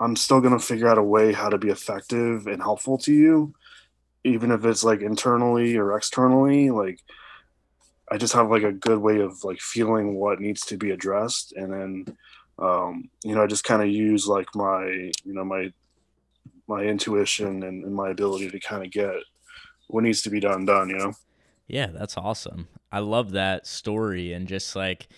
I'm 0.00 0.16
still 0.16 0.40
gonna 0.40 0.58
figure 0.58 0.88
out 0.88 0.96
a 0.96 1.02
way 1.02 1.34
how 1.34 1.50
to 1.50 1.58
be 1.58 1.68
effective 1.68 2.46
and 2.46 2.62
helpful 2.62 2.96
to 2.98 3.12
you, 3.12 3.52
even 4.24 4.52
if 4.52 4.64
it's 4.64 4.84
like 4.84 5.02
internally 5.02 5.76
or 5.76 5.94
externally. 5.94 6.70
Like 6.70 7.00
I 8.10 8.16
just 8.16 8.32
have 8.34 8.50
like 8.50 8.62
a 8.62 8.72
good 8.72 8.98
way 8.98 9.20
of 9.20 9.44
like 9.44 9.60
feeling 9.60 10.14
what 10.14 10.40
needs 10.40 10.62
to 10.66 10.76
be 10.76 10.90
addressed, 10.90 11.52
and 11.52 11.72
then 11.72 12.16
um, 12.58 13.10
you 13.24 13.34
know 13.34 13.42
I 13.42 13.46
just 13.46 13.64
kind 13.64 13.82
of 13.82 13.88
use 13.88 14.26
like 14.26 14.48
my 14.54 14.86
you 14.86 15.34
know 15.34 15.44
my 15.44 15.72
my 16.66 16.82
intuition 16.82 17.62
and, 17.62 17.84
and 17.84 17.94
my 17.94 18.10
ability 18.10 18.50
to 18.50 18.60
kind 18.60 18.84
of 18.84 18.90
get 18.90 19.14
what 19.88 20.04
needs 20.04 20.22
to 20.22 20.30
be 20.30 20.40
done 20.40 20.64
done. 20.64 20.88
You 20.88 20.98
know. 20.98 21.12
Yeah, 21.66 21.88
that's 21.88 22.16
awesome. 22.16 22.68
I 22.90 23.00
love 23.00 23.32
that 23.32 23.66
story 23.66 24.32
and 24.32 24.48
just 24.48 24.74
like 24.74 25.08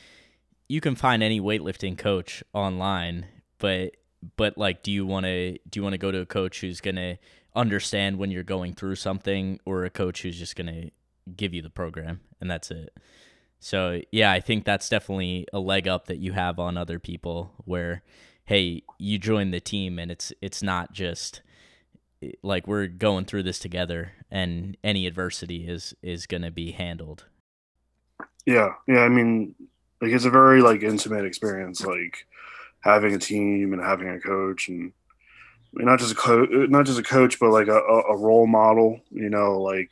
you 0.68 0.80
can 0.80 0.96
find 0.96 1.22
any 1.22 1.40
weightlifting 1.40 1.96
coach 1.96 2.42
online, 2.52 3.26
but 3.58 3.92
but 4.36 4.58
like 4.58 4.82
do 4.82 4.90
you 4.92 5.06
want 5.06 5.26
to 5.26 5.58
do 5.68 5.78
you 5.78 5.82
want 5.82 5.94
to 5.94 5.98
go 5.98 6.10
to 6.10 6.20
a 6.20 6.26
coach 6.26 6.60
who's 6.60 6.80
going 6.80 6.96
to 6.96 7.16
understand 7.54 8.18
when 8.18 8.30
you're 8.30 8.42
going 8.42 8.74
through 8.74 8.94
something 8.94 9.58
or 9.64 9.84
a 9.84 9.90
coach 9.90 10.22
who's 10.22 10.38
just 10.38 10.56
going 10.56 10.66
to 10.66 10.90
give 11.36 11.54
you 11.54 11.62
the 11.62 11.70
program 11.70 12.20
and 12.40 12.50
that's 12.50 12.70
it. 12.70 12.96
So, 13.58 14.00
yeah, 14.10 14.32
I 14.32 14.40
think 14.40 14.64
that's 14.64 14.88
definitely 14.88 15.46
a 15.52 15.58
leg 15.60 15.86
up 15.86 16.06
that 16.06 16.18
you 16.18 16.32
have 16.32 16.58
on 16.58 16.76
other 16.76 16.98
people 16.98 17.52
where 17.64 18.02
hey, 18.46 18.82
you 18.98 19.16
join 19.16 19.52
the 19.52 19.60
team 19.60 19.98
and 19.98 20.10
it's 20.10 20.32
it's 20.42 20.62
not 20.62 20.92
just 20.92 21.40
eh, 22.22 22.32
like 22.42 22.66
we're 22.66 22.88
going 22.88 23.24
through 23.24 23.44
this 23.44 23.60
together 23.60 24.12
and 24.30 24.76
any 24.82 25.06
adversity 25.06 25.68
is 25.68 25.94
is 26.02 26.26
going 26.26 26.42
to 26.42 26.50
be 26.50 26.72
handled 26.72 27.26
Yeah, 28.46 28.74
yeah. 28.88 29.00
I 29.00 29.08
mean, 29.08 29.54
like 30.00 30.12
it's 30.12 30.24
a 30.24 30.30
very 30.30 30.62
like 30.62 30.82
intimate 30.82 31.24
experience, 31.24 31.84
like 31.84 32.26
having 32.80 33.14
a 33.14 33.18
team 33.18 33.72
and 33.72 33.82
having 33.82 34.08
a 34.08 34.20
coach, 34.20 34.68
and 34.68 34.92
not 35.72 35.98
just 36.00 36.12
a 36.12 36.16
coach, 36.16 36.48
not 36.50 36.86
just 36.86 36.98
a 36.98 37.02
coach, 37.02 37.38
but 37.38 37.50
like 37.50 37.68
a 37.68 37.78
a 37.78 38.16
role 38.16 38.46
model. 38.46 39.00
You 39.10 39.30
know, 39.30 39.60
like 39.60 39.90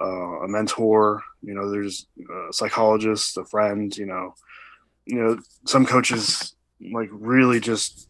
uh, 0.00 0.40
a 0.40 0.48
mentor. 0.48 1.22
You 1.42 1.54
know, 1.54 1.70
there's 1.70 2.06
a 2.18 2.52
psychologist, 2.52 3.36
a 3.36 3.44
friend. 3.44 3.96
You 3.96 4.06
know, 4.06 4.34
you 5.06 5.16
know, 5.16 5.38
some 5.66 5.86
coaches 5.86 6.54
like 6.92 7.08
really 7.12 7.60
just 7.60 8.08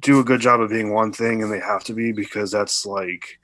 do 0.00 0.20
a 0.20 0.24
good 0.24 0.40
job 0.40 0.60
of 0.60 0.70
being 0.70 0.92
one 0.92 1.12
thing, 1.12 1.42
and 1.42 1.52
they 1.52 1.60
have 1.60 1.84
to 1.84 1.94
be 1.94 2.12
because 2.12 2.50
that's 2.50 2.84
like 2.86 3.38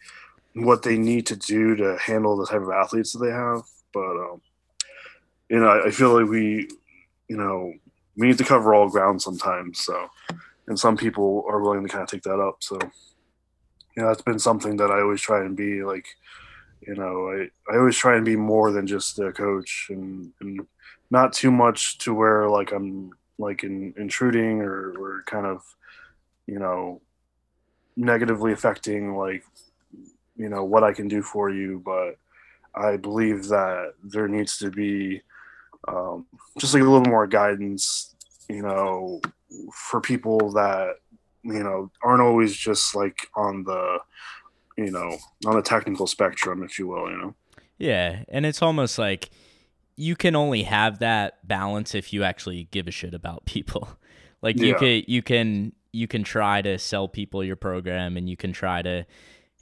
what 0.54 0.82
they 0.82 0.98
need 0.98 1.26
to 1.26 1.36
do 1.36 1.76
to 1.76 1.96
handle 1.98 2.36
the 2.36 2.46
type 2.46 2.62
of 2.62 2.70
athletes 2.70 3.12
that 3.12 3.24
they 3.24 3.32
have. 3.32 3.62
But 3.92 4.16
um, 4.16 4.40
you 5.48 5.58
know, 5.61 5.68
I, 5.68 5.88
I 5.88 5.90
feel 5.90 6.18
like 6.18 6.30
we, 6.30 6.68
you 7.28 7.36
know, 7.36 7.72
we 8.16 8.28
need 8.28 8.38
to 8.38 8.44
cover 8.44 8.74
all 8.74 8.88
ground 8.88 9.20
sometimes. 9.20 9.80
So, 9.80 10.08
and 10.68 10.78
some 10.78 10.96
people 10.96 11.44
are 11.48 11.61
willing 11.61 11.82
to 11.82 11.88
kind 11.88 12.02
of 12.02 12.08
take 12.08 12.22
that 12.22 12.40
up. 12.40 12.56
So, 12.61 12.78
you 13.96 14.02
know, 14.02 14.08
that's 14.08 14.22
been 14.22 14.38
something 14.38 14.76
that 14.76 14.90
I 14.90 15.00
always 15.00 15.20
try 15.20 15.40
and 15.40 15.56
be 15.56 15.82
like, 15.82 16.06
you 16.80 16.94
know, 16.94 17.30
I, 17.30 17.72
I 17.72 17.78
always 17.78 17.96
try 17.96 18.16
and 18.16 18.24
be 18.24 18.36
more 18.36 18.70
than 18.72 18.86
just 18.86 19.18
a 19.18 19.32
coach 19.32 19.88
and, 19.90 20.32
and 20.40 20.66
not 21.10 21.32
too 21.32 21.50
much 21.50 21.98
to 21.98 22.14
where 22.14 22.48
like 22.48 22.72
I'm 22.72 23.12
like 23.38 23.64
in, 23.64 23.94
intruding 23.96 24.60
or, 24.60 24.92
or 24.98 25.22
kind 25.26 25.46
of, 25.46 25.62
you 26.46 26.58
know, 26.58 27.00
negatively 27.96 28.52
affecting 28.52 29.16
like, 29.16 29.44
you 30.36 30.48
know, 30.48 30.64
what 30.64 30.84
I 30.84 30.92
can 30.92 31.08
do 31.08 31.22
for 31.22 31.50
you. 31.50 31.82
But 31.84 32.16
I 32.74 32.96
believe 32.96 33.48
that 33.48 33.94
there 34.02 34.28
needs 34.28 34.58
to 34.58 34.70
be, 34.70 35.22
um, 35.88 36.26
just 36.58 36.74
like 36.74 36.82
a 36.82 36.86
little 36.86 37.10
more 37.10 37.26
guidance, 37.26 38.14
you 38.48 38.62
know, 38.62 39.20
for 39.72 40.00
people 40.00 40.52
that 40.52 40.96
you 41.42 41.62
know 41.62 41.90
aren't 42.02 42.22
always 42.22 42.54
just 42.54 42.94
like 42.94 43.28
on 43.34 43.64
the, 43.64 43.98
you 44.84 44.90
know, 44.90 45.16
on 45.46 45.54
the 45.56 45.62
technical 45.62 46.06
spectrum, 46.06 46.62
if 46.62 46.78
you 46.78 46.86
will, 46.88 47.10
you 47.10 47.16
know. 47.18 47.34
yeah 47.78 48.24
and 48.28 48.44
it's 48.46 48.62
almost 48.62 48.98
like 48.98 49.30
you 49.96 50.16
can 50.16 50.34
only 50.34 50.62
have 50.62 50.98
that 51.00 51.46
balance 51.46 51.94
if 51.94 52.12
you 52.12 52.22
actually 52.24 52.68
give 52.70 52.88
a 52.88 52.90
shit 52.90 53.14
about 53.14 53.44
people 53.54 53.88
like 54.42 54.56
you 54.58 54.68
Yeah. 54.68 54.78
can 54.78 55.02
you 55.06 55.22
can 55.22 55.72
you 55.92 56.06
can 56.06 56.22
try 56.22 56.62
to 56.62 56.78
sell 56.78 57.08
people 57.08 57.42
your 57.44 57.56
program 57.56 58.16
and 58.16 58.28
you 58.28 58.36
can 58.36 58.52
try 58.52 58.80
to 58.82 59.04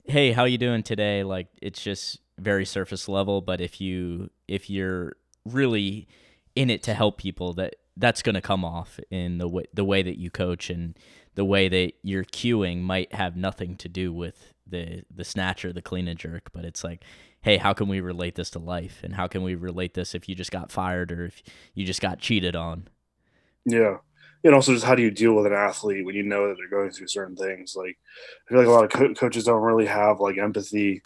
hey 0.05 0.33
how 0.33 0.45
you 0.45 0.59
doing 0.59 0.83
today 0.83 1.25
like 1.25 1.49
it's 1.63 1.83
just 1.83 2.19
very 2.39 2.65
surface 2.65 3.09
level 3.09 3.41
but 3.41 3.61
if 3.61 3.81
you 3.81 4.31
if 4.47 4.69
you're 4.71 5.15
really 5.45 6.07
in 6.55 6.71
it 6.71 6.83
to 6.85 6.95
help 6.95 7.19
people 7.19 7.53
that 7.55 7.75
that's 7.97 8.23
going 8.23 8.35
to 8.35 8.41
come 8.41 8.65
off 8.65 9.01
in 9.11 9.39
the 9.39 9.49
way 9.49 9.65
the 9.75 9.85
way 9.85 10.03
that 10.03 10.19
you 10.19 10.31
coach 10.31 10.71
and 10.71 10.97
the 11.35 11.45
way 11.45 11.69
that 11.69 11.93
you're 12.03 12.25
cueing 12.25 12.81
might 12.83 13.13
have 13.15 13.37
nothing 13.37 13.77
to 13.77 13.89
do 13.89 14.13
with 14.13 14.53
the 14.69 15.03
the 15.15 15.25
snatch 15.25 15.65
or 15.65 15.73
the 15.73 15.83
clean 15.83 16.09
and 16.09 16.19
jerk 16.19 16.51
but 16.53 16.65
it's 16.65 16.85
like 16.85 17.03
hey 17.43 17.57
how 17.57 17.73
can 17.73 17.89
we 17.89 18.01
relate 18.01 18.35
this 18.35 18.51
to 18.51 18.59
life 18.59 19.01
and 19.03 19.15
how 19.15 19.27
can 19.27 19.43
we 19.43 19.55
relate 19.55 19.95
this 19.95 20.15
if 20.15 20.29
you 20.29 20.35
just 20.35 20.51
got 20.51 20.73
fired 20.73 21.13
or 21.13 21.25
if 21.27 21.43
you 21.75 21.85
just 21.85 22.01
got 22.01 22.19
cheated 22.19 22.55
on 22.57 22.89
Yeah. 23.65 23.99
And 24.45 24.55
also, 24.55 24.73
just 24.73 24.85
how 24.85 24.95
do 24.95 25.03
you 25.03 25.11
deal 25.11 25.35
with 25.35 25.47
an 25.47 25.53
athlete 25.53 26.05
when 26.07 26.15
you 26.15 26.23
know 26.23 26.49
that 26.49 26.57
they're 26.57 26.69
going 26.69 26.91
through 26.91 27.09
certain 27.09 27.37
things? 27.37 27.75
Like, 27.77 27.99
I 28.47 28.49
feel 28.51 28.59
like 28.59 28.69
a 28.69 28.71
lot 28.71 28.85
of 28.85 28.91
co- 28.91 29.15
coaches 29.15 29.45
don't 29.45 29.63
really 29.63 29.87
have 29.87 30.21
like 30.21 30.39
empathy, 30.39 31.03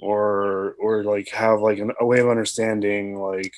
or 0.00 0.74
or 0.80 1.04
like 1.04 1.28
have 1.30 1.60
like 1.60 1.78
an, 1.78 1.92
a 2.00 2.06
way 2.06 2.20
of 2.20 2.28
understanding 2.28 3.16
like 3.18 3.52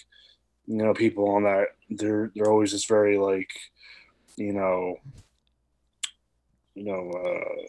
you 0.66 0.76
know 0.76 0.94
people 0.94 1.28
on 1.30 1.44
that. 1.44 1.68
They're 1.90 2.32
they're 2.34 2.50
always 2.50 2.72
just 2.72 2.88
very 2.88 3.18
like 3.18 3.50
you 4.36 4.52
know 4.52 4.96
you 6.74 6.84
know 6.84 7.10
uh, 7.10 7.66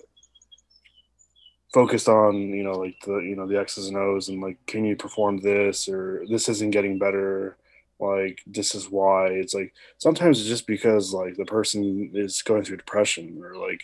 focused 1.73 2.07
on 2.07 2.35
you 2.35 2.63
know 2.63 2.73
like 2.73 2.95
the 3.05 3.17
you 3.17 3.35
know 3.35 3.47
the 3.47 3.59
X's 3.59 3.87
and 3.87 3.97
O's 3.97 4.29
and 4.29 4.41
like 4.41 4.57
can 4.67 4.85
you 4.85 4.95
perform 4.95 5.37
this 5.37 5.89
or 5.89 6.23
this 6.29 6.49
isn't 6.49 6.71
getting 6.71 6.99
better? 6.99 7.57
Like 7.99 8.41
this 8.47 8.75
is 8.75 8.89
why. 8.89 9.27
It's 9.27 9.53
like 9.53 9.73
sometimes 9.97 10.39
it's 10.39 10.49
just 10.49 10.67
because 10.67 11.13
like 11.13 11.35
the 11.35 11.45
person 11.45 12.11
is 12.13 12.41
going 12.41 12.63
through 12.63 12.77
depression 12.77 13.41
or 13.43 13.55
like 13.55 13.81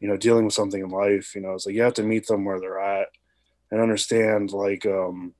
you 0.00 0.08
know 0.08 0.16
dealing 0.16 0.44
with 0.44 0.54
something 0.54 0.82
in 0.82 0.90
life 0.90 1.34
you 1.34 1.40
know 1.40 1.54
it's 1.54 1.64
like 1.64 1.74
you 1.74 1.80
have 1.80 1.94
to 1.94 2.02
meet 2.02 2.26
them 2.26 2.44
where 2.44 2.60
they're 2.60 2.78
at 2.78 3.08
and 3.70 3.80
understand 3.80 4.52
like 4.52 4.84
um 4.84 5.32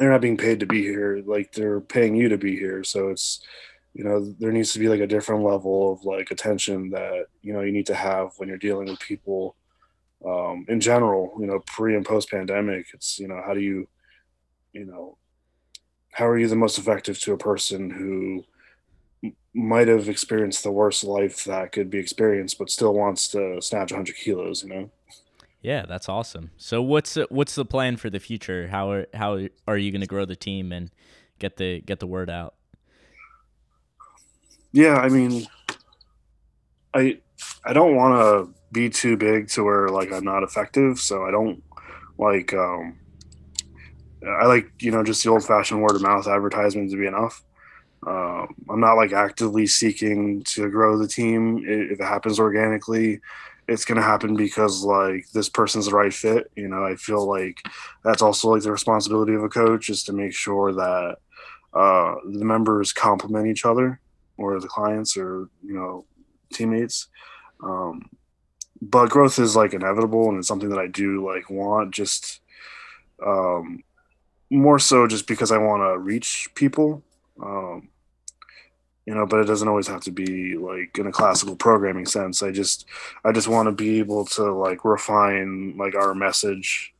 they're 0.00 0.10
not 0.10 0.22
being 0.22 0.36
paid 0.38 0.60
to 0.60 0.66
be 0.66 0.82
here 0.82 1.22
like 1.26 1.52
they're 1.52 1.80
paying 1.82 2.16
you 2.16 2.30
to 2.30 2.38
be 2.38 2.56
here. 2.56 2.82
So 2.82 3.10
it's 3.10 3.40
you 3.92 4.02
know 4.02 4.34
there 4.38 4.52
needs 4.52 4.72
to 4.72 4.78
be 4.78 4.88
like 4.88 5.00
a 5.00 5.06
different 5.06 5.44
level 5.44 5.92
of 5.92 6.04
like 6.04 6.30
attention 6.30 6.90
that 6.90 7.26
you 7.42 7.52
know 7.52 7.60
you 7.60 7.72
need 7.72 7.86
to 7.86 7.94
have 7.94 8.32
when 8.38 8.48
you're 8.48 8.58
dealing 8.58 8.86
with 8.88 8.98
people 9.00 9.56
um 10.26 10.66
in 10.68 10.80
general 10.80 11.34
you 11.40 11.46
know 11.46 11.60
pre 11.66 11.96
and 11.96 12.04
post 12.04 12.30
pandemic 12.30 12.86
it's 12.92 13.18
you 13.18 13.26
know 13.28 13.40
how 13.44 13.54
do 13.54 13.60
you 13.60 13.88
you 14.72 14.84
know 14.84 15.16
how 16.12 16.26
are 16.26 16.38
you 16.38 16.48
the 16.48 16.56
most 16.56 16.78
effective 16.78 17.18
to 17.18 17.32
a 17.32 17.38
person 17.38 17.90
who 17.90 18.44
m- 19.24 19.34
might 19.54 19.88
have 19.88 20.08
experienced 20.08 20.62
the 20.62 20.70
worst 20.70 21.04
life 21.04 21.44
that 21.44 21.72
could 21.72 21.88
be 21.88 21.98
experienced 21.98 22.58
but 22.58 22.68
still 22.70 22.92
wants 22.92 23.28
to 23.28 23.60
snatch 23.62 23.92
100 23.92 24.14
kilos 24.16 24.62
you 24.62 24.68
know 24.68 24.90
Yeah, 25.62 25.84
that's 25.86 26.08
awesome. 26.08 26.52
So 26.56 26.80
what's 26.80 27.14
the, 27.14 27.26
what's 27.28 27.54
the 27.54 27.66
plan 27.66 27.98
for 27.98 28.08
the 28.08 28.18
future? 28.18 28.68
How 28.68 28.90
are 28.90 29.06
how 29.12 29.46
are 29.68 29.76
you 29.76 29.90
going 29.92 30.00
to 30.00 30.06
grow 30.06 30.24
the 30.24 30.34
team 30.36 30.72
and 30.72 30.90
get 31.38 31.58
the 31.58 31.80
get 31.82 32.00
the 32.00 32.06
word 32.06 32.30
out? 32.30 32.54
yeah 34.72 34.96
i 34.96 35.08
mean 35.08 35.46
i 36.94 37.18
i 37.64 37.72
don't 37.72 37.94
want 37.96 38.14
to 38.14 38.59
be 38.72 38.88
too 38.88 39.16
big 39.16 39.48
to 39.48 39.64
where 39.64 39.88
like 39.88 40.12
i'm 40.12 40.24
not 40.24 40.42
effective 40.42 40.98
so 40.98 41.24
i 41.24 41.30
don't 41.30 41.62
like 42.18 42.52
um 42.54 42.98
i 44.40 44.46
like 44.46 44.70
you 44.80 44.90
know 44.90 45.02
just 45.02 45.22
the 45.24 45.30
old 45.30 45.44
fashioned 45.44 45.82
word 45.82 45.96
of 45.96 46.02
mouth 46.02 46.26
advertisement 46.26 46.90
to 46.90 46.96
be 46.96 47.06
enough. 47.06 47.42
Um, 48.06 48.54
i'm 48.70 48.80
not 48.80 48.94
like 48.94 49.12
actively 49.12 49.66
seeking 49.66 50.42
to 50.44 50.70
grow 50.70 50.98
the 50.98 51.08
team. 51.08 51.64
If 51.66 52.00
it 52.00 52.04
happens 52.04 52.38
organically 52.38 53.20
it's 53.68 53.84
going 53.84 53.96
to 53.96 54.02
happen 54.02 54.34
because 54.34 54.82
like 54.82 55.30
this 55.32 55.48
person's 55.48 55.86
the 55.86 55.92
right 55.92 56.12
fit 56.12 56.50
you 56.56 56.66
know? 56.66 56.84
I 56.84 56.96
feel 56.96 57.24
like 57.28 57.62
that's 58.04 58.22
also 58.22 58.48
like 58.48 58.62
the 58.62 58.72
responsibility 58.72 59.34
of 59.34 59.44
a 59.44 59.48
coach 59.48 59.90
is 59.90 60.02
to 60.04 60.12
make 60.12 60.34
sure 60.34 60.72
that 60.72 61.16
uh, 61.72 62.14
the 62.32 62.44
members 62.44 62.92
complement 62.92 63.46
each 63.46 63.64
other 63.64 64.00
or 64.36 64.58
the 64.58 64.68
clients 64.68 65.16
or 65.16 65.48
you 65.62 65.74
know 65.74 66.04
teammates. 66.52 67.08
Um, 67.62 68.08
but 68.82 69.10
growth 69.10 69.38
is 69.38 69.56
like 69.56 69.74
inevitable 69.74 70.28
and 70.28 70.38
it's 70.38 70.48
something 70.48 70.70
that 70.70 70.78
i 70.78 70.86
do 70.86 71.26
like 71.26 71.50
want 71.50 71.92
just 71.92 72.40
um, 73.24 73.82
more 74.48 74.78
so 74.78 75.06
just 75.06 75.26
because 75.26 75.52
i 75.52 75.58
want 75.58 75.82
to 75.82 75.98
reach 75.98 76.48
people 76.54 77.02
um, 77.42 77.88
you 79.06 79.14
know 79.14 79.26
but 79.26 79.40
it 79.40 79.46
doesn't 79.46 79.68
always 79.68 79.88
have 79.88 80.02
to 80.02 80.10
be 80.10 80.56
like 80.56 80.96
in 80.98 81.06
a 81.06 81.12
classical 81.12 81.56
programming 81.56 82.06
sense. 82.06 82.42
I 82.42 82.50
just 82.50 82.86
i 83.24 83.32
just 83.32 83.48
want 83.48 83.66
to 83.66 83.72
be 83.72 83.98
able 83.98 84.24
to 84.26 84.52
like 84.52 84.84
refine 84.84 85.76
like 85.76 85.94
our 85.94 86.14
message 86.14 86.92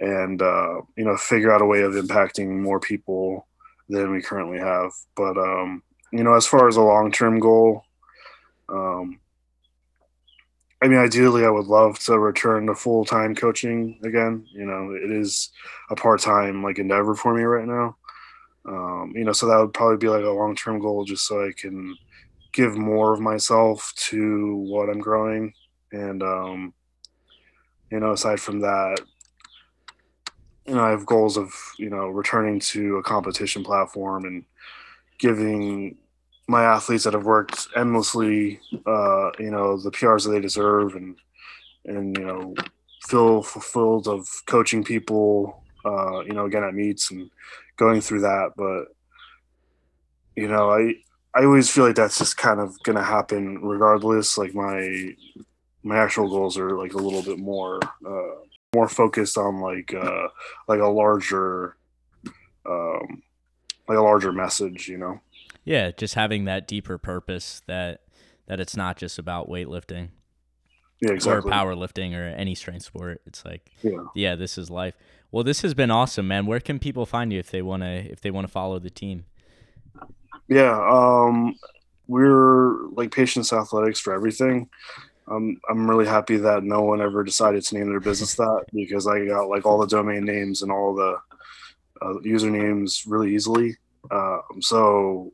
and 0.00 0.42
uh, 0.42 0.80
you 0.96 1.04
know 1.04 1.16
figure 1.16 1.52
out 1.52 1.62
a 1.62 1.66
way 1.66 1.82
of 1.82 1.92
impacting 1.92 2.60
more 2.60 2.80
people 2.80 3.46
than 3.88 4.10
we 4.10 4.20
currently 4.22 4.58
have. 4.58 4.90
But 5.16 5.38
um 5.38 5.82
you 6.12 6.24
know, 6.24 6.34
as 6.34 6.46
far 6.46 6.68
as 6.68 6.76
a 6.76 6.82
long 6.82 7.12
term 7.12 7.38
goal, 7.38 7.84
um, 8.68 9.20
I 10.82 10.88
mean, 10.88 10.98
ideally, 10.98 11.44
I 11.44 11.50
would 11.50 11.66
love 11.66 11.98
to 12.00 12.18
return 12.18 12.66
to 12.66 12.74
full 12.74 13.04
time 13.04 13.34
coaching 13.34 13.98
again. 14.02 14.46
You 14.50 14.64
know, 14.64 14.92
it 14.92 15.10
is 15.10 15.50
a 15.90 15.96
part 15.96 16.20
time 16.20 16.62
like 16.62 16.78
endeavor 16.78 17.14
for 17.14 17.34
me 17.34 17.42
right 17.42 17.66
now. 17.66 17.96
Um, 18.66 19.12
you 19.14 19.24
know, 19.24 19.32
so 19.32 19.46
that 19.46 19.58
would 19.58 19.74
probably 19.74 19.98
be 19.98 20.08
like 20.08 20.24
a 20.24 20.30
long 20.30 20.56
term 20.56 20.80
goal, 20.80 21.04
just 21.04 21.26
so 21.26 21.46
I 21.46 21.52
can 21.56 21.96
give 22.52 22.76
more 22.76 23.12
of 23.12 23.20
myself 23.20 23.92
to 24.08 24.56
what 24.68 24.88
I'm 24.88 25.00
growing. 25.00 25.52
And 25.92 26.22
um, 26.22 26.74
you 27.90 28.00
know, 28.00 28.12
aside 28.12 28.40
from 28.40 28.60
that, 28.60 29.00
you 30.66 30.74
know, 30.74 30.84
I 30.84 30.90
have 30.90 31.06
goals 31.06 31.36
of 31.36 31.52
you 31.78 31.90
know 31.90 32.08
returning 32.08 32.60
to 32.60 32.96
a 32.96 33.02
competition 33.02 33.64
platform 33.64 34.24
and 34.24 34.44
giving 35.18 35.96
my 36.50 36.64
athletes 36.64 37.04
that 37.04 37.14
have 37.14 37.24
worked 37.24 37.68
endlessly, 37.76 38.60
uh, 38.84 39.30
you 39.38 39.52
know, 39.52 39.78
the 39.78 39.90
PRs 39.90 40.24
that 40.24 40.30
they 40.30 40.40
deserve, 40.40 40.96
and 40.96 41.16
and 41.84 42.18
you 42.18 42.24
know, 42.24 42.54
feel 43.06 43.42
fulfilled 43.42 44.08
of 44.08 44.26
coaching 44.46 44.82
people, 44.82 45.62
uh, 45.84 46.20
you 46.20 46.32
know, 46.32 46.46
again 46.46 46.64
at 46.64 46.74
meets 46.74 47.12
and 47.12 47.30
going 47.76 48.00
through 48.00 48.22
that. 48.22 48.50
But 48.56 48.86
you 50.34 50.48
know, 50.48 50.70
I 50.70 50.94
I 51.34 51.44
always 51.44 51.70
feel 51.70 51.86
like 51.86 51.94
that's 51.94 52.18
just 52.18 52.36
kind 52.36 52.58
of 52.58 52.82
gonna 52.82 53.04
happen 53.04 53.62
regardless. 53.62 54.36
Like 54.36 54.52
my 54.52 55.14
my 55.84 55.98
actual 55.98 56.28
goals 56.28 56.58
are 56.58 56.76
like 56.76 56.94
a 56.94 56.98
little 56.98 57.22
bit 57.22 57.38
more 57.38 57.78
uh, 58.04 58.34
more 58.74 58.88
focused 58.88 59.38
on 59.38 59.60
like 59.60 59.94
uh, 59.94 60.26
like 60.66 60.80
a 60.80 60.88
larger 60.88 61.76
um, 62.66 63.22
like 63.88 63.98
a 63.98 64.02
larger 64.02 64.32
message, 64.32 64.88
you 64.88 64.98
know. 64.98 65.20
Yeah, 65.64 65.90
just 65.90 66.14
having 66.14 66.44
that 66.46 66.66
deeper 66.66 66.98
purpose 66.98 67.62
that 67.66 68.02
that 68.46 68.60
it's 68.60 68.76
not 68.76 68.96
just 68.96 69.18
about 69.18 69.48
weightlifting 69.48 70.08
Yeah, 71.00 71.12
exactly. 71.12 71.50
or 71.50 71.54
powerlifting 71.54 72.16
or 72.16 72.24
any 72.24 72.54
strength 72.54 72.84
sport. 72.84 73.20
It's 73.26 73.44
like 73.44 73.70
Yeah. 73.82 74.04
yeah, 74.14 74.34
this 74.34 74.58
is 74.58 74.70
life. 74.70 74.94
Well, 75.30 75.44
this 75.44 75.62
has 75.62 75.74
been 75.74 75.90
awesome, 75.90 76.26
man. 76.26 76.46
Where 76.46 76.58
can 76.60 76.78
people 76.80 77.06
find 77.06 77.32
you 77.32 77.38
if 77.38 77.50
they 77.50 77.62
want 77.62 77.82
to 77.82 78.10
if 78.10 78.20
they 78.20 78.30
want 78.30 78.46
to 78.46 78.52
follow 78.52 78.78
the 78.78 78.90
team? 78.90 79.24
Yeah, 80.48 80.76
um, 80.90 81.54
we're 82.08 82.88
like 82.88 83.12
Patience 83.12 83.52
Athletics 83.52 84.00
for 84.00 84.12
everything. 84.12 84.68
Um, 85.28 85.60
I'm 85.70 85.88
really 85.88 86.06
happy 86.06 86.38
that 86.38 86.64
no 86.64 86.82
one 86.82 87.00
ever 87.00 87.22
decided 87.22 87.62
to 87.64 87.74
name 87.78 87.88
their 87.88 88.00
business 88.00 88.34
that 88.34 88.64
because 88.72 89.06
I 89.06 89.26
got 89.26 89.48
like 89.48 89.64
all 89.64 89.78
the 89.78 89.86
domain 89.86 90.24
names 90.24 90.62
and 90.62 90.72
all 90.72 90.92
the 90.94 91.18
uh, 92.02 92.14
usernames 92.24 93.04
really 93.06 93.32
easily. 93.34 93.76
Um, 94.10 94.42
so 94.60 95.32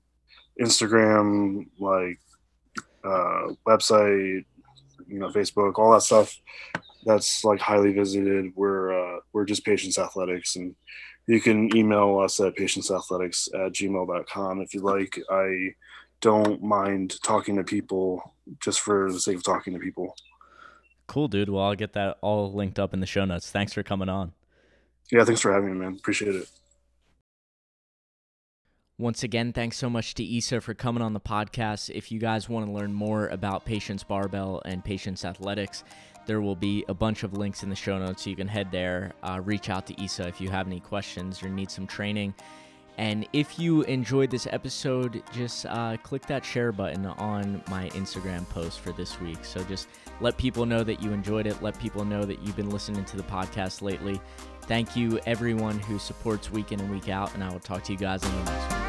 Instagram, 0.61 1.67
like 1.79 2.19
uh, 3.05 3.53
website, 3.67 4.45
you 5.07 5.19
know, 5.19 5.29
Facebook, 5.29 5.79
all 5.79 5.93
that 5.93 6.03
stuff. 6.03 6.37
That's 7.05 7.45
like 7.45 7.61
highly 7.61 7.93
visited. 7.93 8.53
We're 8.57 9.17
uh, 9.17 9.21
we're 9.33 9.45
just 9.45 9.65
Patience 9.65 9.99
Athletics, 9.99 10.57
and 10.57 10.75
you 11.27 11.41
can 11.41 11.75
email 11.77 12.19
us 12.19 12.41
at 12.41 12.57
patienceathletics 12.57 13.49
at 13.55 13.73
gmail.com 13.73 14.61
if 14.61 14.75
you 14.75 14.81
like. 14.81 15.21
I 15.31 15.75
don't 16.21 16.63
mind 16.63 17.21
talking 17.23 17.57
to 17.57 17.65
people 17.65 18.35
just 18.61 18.81
for 18.81 19.13
the 19.13 19.21
sake 19.21 19.37
of 19.37 19.43
talking 19.43 19.73
to 19.75 19.79
people. 19.79 20.15
Cool, 21.07 21.29
dude. 21.29 21.49
Well, 21.49 21.65
I'll 21.65 21.75
get 21.75 21.93
that 21.93 22.19
all 22.21 22.53
linked 22.53 22.79
up 22.79 22.95
in 22.95 23.01
the 23.01 23.07
show 23.07 23.25
notes. 23.25 23.51
Thanks 23.51 23.73
for 23.73 23.83
coming 23.83 24.09
on. 24.09 24.33
Yeah, 25.13 25.25
thanks 25.25 25.41
for 25.41 25.53
having 25.53 25.73
me, 25.73 25.79
man. 25.79 25.97
Appreciate 25.97 26.35
it. 26.35 26.49
Once 28.99 29.23
again, 29.23 29.53
thanks 29.53 29.77
so 29.77 29.91
much 29.91 30.15
to 30.15 30.39
Issa 30.39 30.59
for 30.59 30.73
coming 30.73 31.03
on 31.03 31.13
the 31.13 31.21
podcast. 31.21 31.91
If 31.91 32.11
you 32.11 32.19
guys 32.19 32.49
want 32.49 32.65
to 32.65 32.73
learn 32.73 32.95
more 32.95 33.27
about 33.27 33.67
Patience 33.67 34.03
Barbell 34.03 34.63
and 34.65 34.83
Patience 34.83 35.23
Athletics, 35.23 35.85
there 36.25 36.41
will 36.41 36.57
be 36.57 36.83
a 36.89 36.95
bunch 36.95 37.23
of 37.23 37.35
links 37.35 37.63
in 37.63 37.69
the 37.69 37.77
show 37.77 37.99
notes. 37.99 38.25
So 38.25 38.31
you 38.31 38.37
can 38.37 38.49
head 38.49 38.71
there, 38.71 39.13
uh, 39.23 39.43
reach 39.45 39.69
out 39.69 39.87
to 39.89 40.03
Issa 40.03 40.29
if 40.29 40.41
you 40.41 40.49
have 40.49 40.67
any 40.67 40.81
questions 40.81 41.43
or 41.43 41.51
need 41.51 41.71
some 41.71 41.87
training. 41.87 42.33
And 42.97 43.29
if 43.35 43.59
you 43.59 43.83
enjoyed 43.83 44.31
this 44.31 44.47
episode, 44.51 45.23
just 45.31 45.67
uh, 45.67 45.99
click 45.99 46.25
that 46.29 46.43
share 46.43 46.73
button 46.73 47.05
on 47.05 47.63
my 47.69 47.91
Instagram 47.91 48.49
post 48.49 48.81
for 48.81 48.93
this 48.93 49.21
week. 49.21 49.45
So 49.45 49.63
just 49.65 49.89
let 50.23 50.39
people 50.39 50.65
know 50.65 50.83
that 50.83 51.03
you 51.03 51.13
enjoyed 51.13 51.47
it. 51.47 51.63
Let 51.63 51.79
people 51.79 52.07
know 52.07 52.23
that 52.23 52.41
you've 52.43 52.57
been 52.57 52.71
listening 52.71 53.05
to 53.05 53.19
the 53.19 53.25
podcast 53.25 53.83
lately. 53.83 54.19
Thank 54.63 54.97
you, 54.97 55.21
everyone 55.27 55.79
who 55.81 55.99
supports 55.99 56.51
week 56.51 56.73
in 56.73 56.81
and 56.81 56.91
week 56.91 57.11
out. 57.11 57.35
And 57.35 57.45
I 57.45 57.53
will 57.53 57.61
talk 57.61 57.85
to 57.85 57.93
you 57.93 57.99
guys 57.99 58.25
in 58.25 58.33
the 58.33 58.51
next 58.51 58.73
one. 58.73 58.86